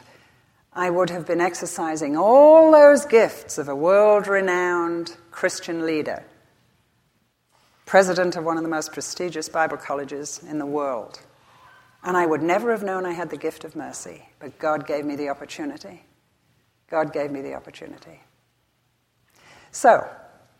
I 0.73 0.89
would 0.89 1.09
have 1.09 1.25
been 1.25 1.41
exercising 1.41 2.17
all 2.17 2.71
those 2.71 3.05
gifts 3.05 3.57
of 3.57 3.69
a 3.69 3.75
world 3.75 4.27
renowned 4.27 5.15
Christian 5.31 5.85
leader, 5.85 6.23
president 7.85 8.35
of 8.35 8.43
one 8.43 8.57
of 8.57 8.63
the 8.63 8.69
most 8.69 8.91
prestigious 8.91 9.47
Bible 9.47 9.77
colleges 9.77 10.41
in 10.47 10.59
the 10.59 10.65
world. 10.65 11.19
And 12.03 12.17
I 12.17 12.25
would 12.25 12.41
never 12.41 12.71
have 12.71 12.83
known 12.83 13.05
I 13.05 13.13
had 13.13 13.29
the 13.29 13.37
gift 13.37 13.63
of 13.63 13.75
mercy, 13.75 14.27
but 14.39 14.57
God 14.59 14.87
gave 14.87 15.05
me 15.05 15.15
the 15.15 15.29
opportunity. 15.29 16.03
God 16.89 17.13
gave 17.13 17.31
me 17.31 17.41
the 17.41 17.53
opportunity. 17.53 18.21
So, 19.71 20.09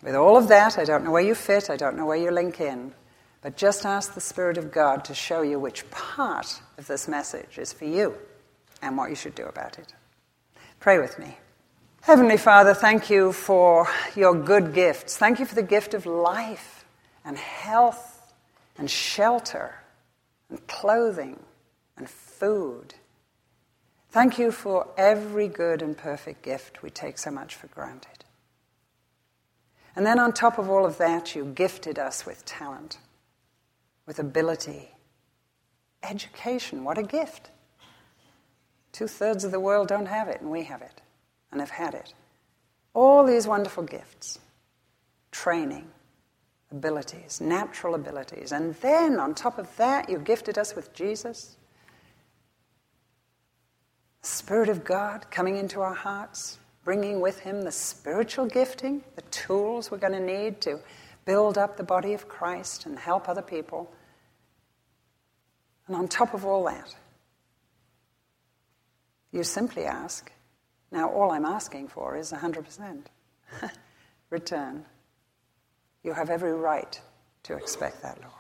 with 0.03 0.15
all 0.15 0.37
of 0.37 0.47
that, 0.47 0.77
I 0.77 0.83
don't 0.83 1.03
know 1.03 1.11
where 1.11 1.21
you 1.21 1.35
fit, 1.35 1.69
I 1.69 1.77
don't 1.77 1.95
know 1.95 2.05
where 2.05 2.17
you 2.17 2.31
link 2.31 2.59
in, 2.59 2.93
but 3.41 3.57
just 3.57 3.85
ask 3.85 4.13
the 4.13 4.21
Spirit 4.21 4.57
of 4.57 4.71
God 4.71 5.05
to 5.05 5.13
show 5.13 5.41
you 5.41 5.59
which 5.59 5.89
part 5.91 6.61
of 6.77 6.87
this 6.87 7.07
message 7.07 7.57
is 7.57 7.73
for 7.73 7.85
you 7.85 8.15
and 8.81 8.97
what 8.97 9.09
you 9.09 9.15
should 9.15 9.35
do 9.35 9.45
about 9.45 9.77
it. 9.79 9.93
Pray 10.79 10.99
with 10.99 11.19
me. 11.19 11.37
Heavenly 12.01 12.37
Father, 12.37 12.73
thank 12.73 13.11
you 13.11 13.31
for 13.31 13.87
your 14.15 14.33
good 14.33 14.73
gifts. 14.73 15.17
Thank 15.17 15.39
you 15.39 15.45
for 15.45 15.53
the 15.53 15.61
gift 15.61 15.93
of 15.93 16.07
life 16.07 16.83
and 17.23 17.37
health 17.37 18.33
and 18.77 18.89
shelter 18.89 19.75
and 20.49 20.65
clothing 20.67 21.39
and 21.97 22.09
food. 22.09 22.95
Thank 24.09 24.39
you 24.39 24.51
for 24.51 24.87
every 24.97 25.47
good 25.47 25.83
and 25.83 25.95
perfect 25.95 26.41
gift 26.41 26.81
we 26.81 26.89
take 26.89 27.19
so 27.19 27.29
much 27.29 27.55
for 27.55 27.67
granted. 27.67 28.20
And 29.95 30.05
then, 30.05 30.19
on 30.19 30.31
top 30.31 30.57
of 30.57 30.69
all 30.69 30.85
of 30.85 30.97
that, 30.97 31.35
you 31.35 31.45
gifted 31.45 31.99
us 31.99 32.25
with 32.25 32.45
talent, 32.45 32.97
with 34.05 34.19
ability, 34.19 34.91
education. 36.03 36.83
What 36.83 36.97
a 36.97 37.03
gift! 37.03 37.49
Two 38.91 39.07
thirds 39.07 39.43
of 39.43 39.51
the 39.51 39.59
world 39.59 39.87
don't 39.87 40.07
have 40.07 40.27
it, 40.27 40.41
and 40.41 40.49
we 40.49 40.63
have 40.63 40.81
it, 40.81 41.01
and 41.51 41.59
have 41.59 41.69
had 41.71 41.93
it. 41.93 42.13
All 42.93 43.25
these 43.25 43.47
wonderful 43.47 43.83
gifts 43.83 44.39
training, 45.31 45.87
abilities, 46.71 47.39
natural 47.39 47.95
abilities. 47.95 48.51
And 48.51 48.75
then, 48.75 49.19
on 49.19 49.33
top 49.33 49.57
of 49.57 49.75
that, 49.77 50.09
you 50.09 50.19
gifted 50.19 50.57
us 50.57 50.75
with 50.75 50.93
Jesus. 50.93 51.55
The 54.21 54.27
Spirit 54.27 54.69
of 54.69 54.83
God 54.83 55.31
coming 55.31 55.57
into 55.57 55.81
our 55.81 55.93
hearts, 55.93 56.59
bringing 56.83 57.21
with 57.21 57.39
Him 57.39 57.61
the 57.61 57.71
spiritual 57.71 58.45
gifting, 58.45 59.03
the 59.15 59.21
tools 59.23 59.91
we're 59.91 59.97
going 59.97 60.13
to 60.13 60.19
need 60.19 60.61
to 60.61 60.79
build 61.25 61.57
up 61.57 61.77
the 61.77 61.83
body 61.83 62.13
of 62.13 62.27
Christ 62.27 62.85
and 62.85 62.97
help 62.97 63.29
other 63.29 63.41
people. 63.41 63.91
And 65.87 65.95
on 65.95 66.07
top 66.07 66.33
of 66.33 66.45
all 66.45 66.65
that, 66.65 66.95
you 69.31 69.43
simply 69.43 69.85
ask, 69.85 70.31
now 70.91 71.09
all 71.09 71.31
I'm 71.31 71.45
asking 71.45 71.87
for 71.87 72.17
is 72.17 72.31
100% 72.31 73.03
return. 74.29 74.85
You 76.03 76.13
have 76.13 76.29
every 76.29 76.53
right 76.53 76.99
to 77.43 77.55
expect 77.55 78.01
that, 78.01 78.19
Lord. 78.21 78.33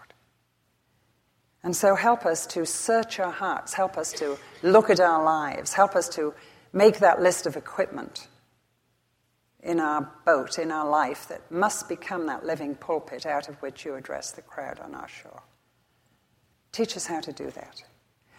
And 1.63 1.75
so 1.75 1.95
help 1.95 2.25
us 2.25 2.47
to 2.47 2.65
search 2.65 3.19
our 3.19 3.31
hearts, 3.31 3.73
help 3.73 3.97
us 3.97 4.11
to 4.13 4.37
look 4.63 4.89
at 4.89 4.99
our 4.99 5.23
lives, 5.23 5.73
help 5.73 5.95
us 5.95 6.09
to 6.09 6.33
make 6.73 6.99
that 6.99 7.21
list 7.21 7.45
of 7.45 7.55
equipment 7.55 8.27
in 9.63 9.79
our 9.79 10.11
boat, 10.25 10.57
in 10.57 10.71
our 10.71 10.89
life, 10.89 11.27
that 11.27 11.51
must 11.51 11.87
become 11.87 12.25
that 12.27 12.45
living 12.45 12.75
pulpit 12.75 13.25
out 13.25 13.47
of 13.47 13.55
which 13.61 13.85
you 13.85 13.95
address 13.95 14.31
the 14.31 14.41
crowd 14.41 14.79
on 14.79 14.95
our 14.95 15.07
shore. 15.07 15.43
Teach 16.71 16.97
us 16.97 17.05
how 17.05 17.19
to 17.21 17.31
do 17.31 17.51
that. 17.51 17.83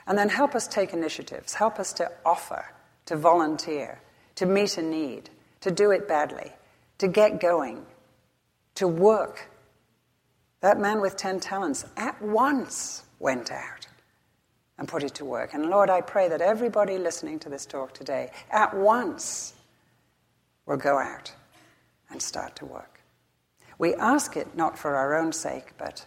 And 0.07 0.19
then 0.19 0.29
help 0.29 0.55
us 0.55 0.67
take 0.67 0.93
initiatives, 0.93 1.55
help 1.55 1.79
us 1.79 1.93
to 1.95 2.11
offer, 2.27 2.65
to 3.07 3.17
volunteer, 3.17 4.01
to 4.35 4.47
meet 4.47 4.79
a 4.79 4.83
need, 4.83 5.31
to 5.61 5.71
do 5.71 5.93
it 5.93 6.09
badly, 6.09 6.51
to 6.99 7.07
get 7.07 7.41
going, 7.41 7.87
to 8.75 8.89
work. 8.89 9.49
That 10.61 10.81
man 10.81 11.01
with 11.01 11.17
10 11.17 11.41
talents 11.41 11.85
at 11.97 12.21
once 12.21 13.05
went 13.21 13.53
out 13.53 13.87
and 14.83 14.89
put 14.89 15.05
it 15.05 15.15
to 15.15 15.25
work. 15.25 15.55
And 15.55 15.71
Lord, 15.71 15.91
I 15.91 16.01
pray 16.01 16.29
that 16.29 16.41
everybody 16.41 16.99
listening 16.99 17.39
to 17.39 17.49
this 17.49 17.67
talk 17.67 17.95
today 17.95 18.33
at 18.51 18.75
once 18.77 19.55
will 20.67 20.77
go 20.77 20.99
out 20.99 21.33
and 22.11 22.21
start 22.21 22.57
to 22.57 22.67
work. 22.67 23.01
We 23.79 23.95
ask 23.95 24.37
it 24.37 24.57
not 24.57 24.77
for 24.77 24.97
our 24.97 25.15
own 25.15 25.33
sake, 25.33 25.75
but 25.79 26.05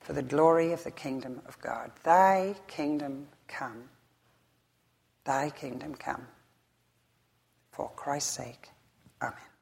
for 0.00 0.14
the 0.14 0.22
glory 0.22 0.72
of 0.72 0.82
the 0.82 0.90
kingdom 0.90 1.42
of 1.46 1.60
God. 1.60 1.90
Thy 2.04 2.54
kingdom 2.68 3.26
come. 3.48 3.90
Thy 5.26 5.50
kingdom 5.50 5.94
come. 5.94 6.26
For 7.72 7.90
Christ's 7.96 8.34
sake. 8.34 8.70
Amen. 9.20 9.55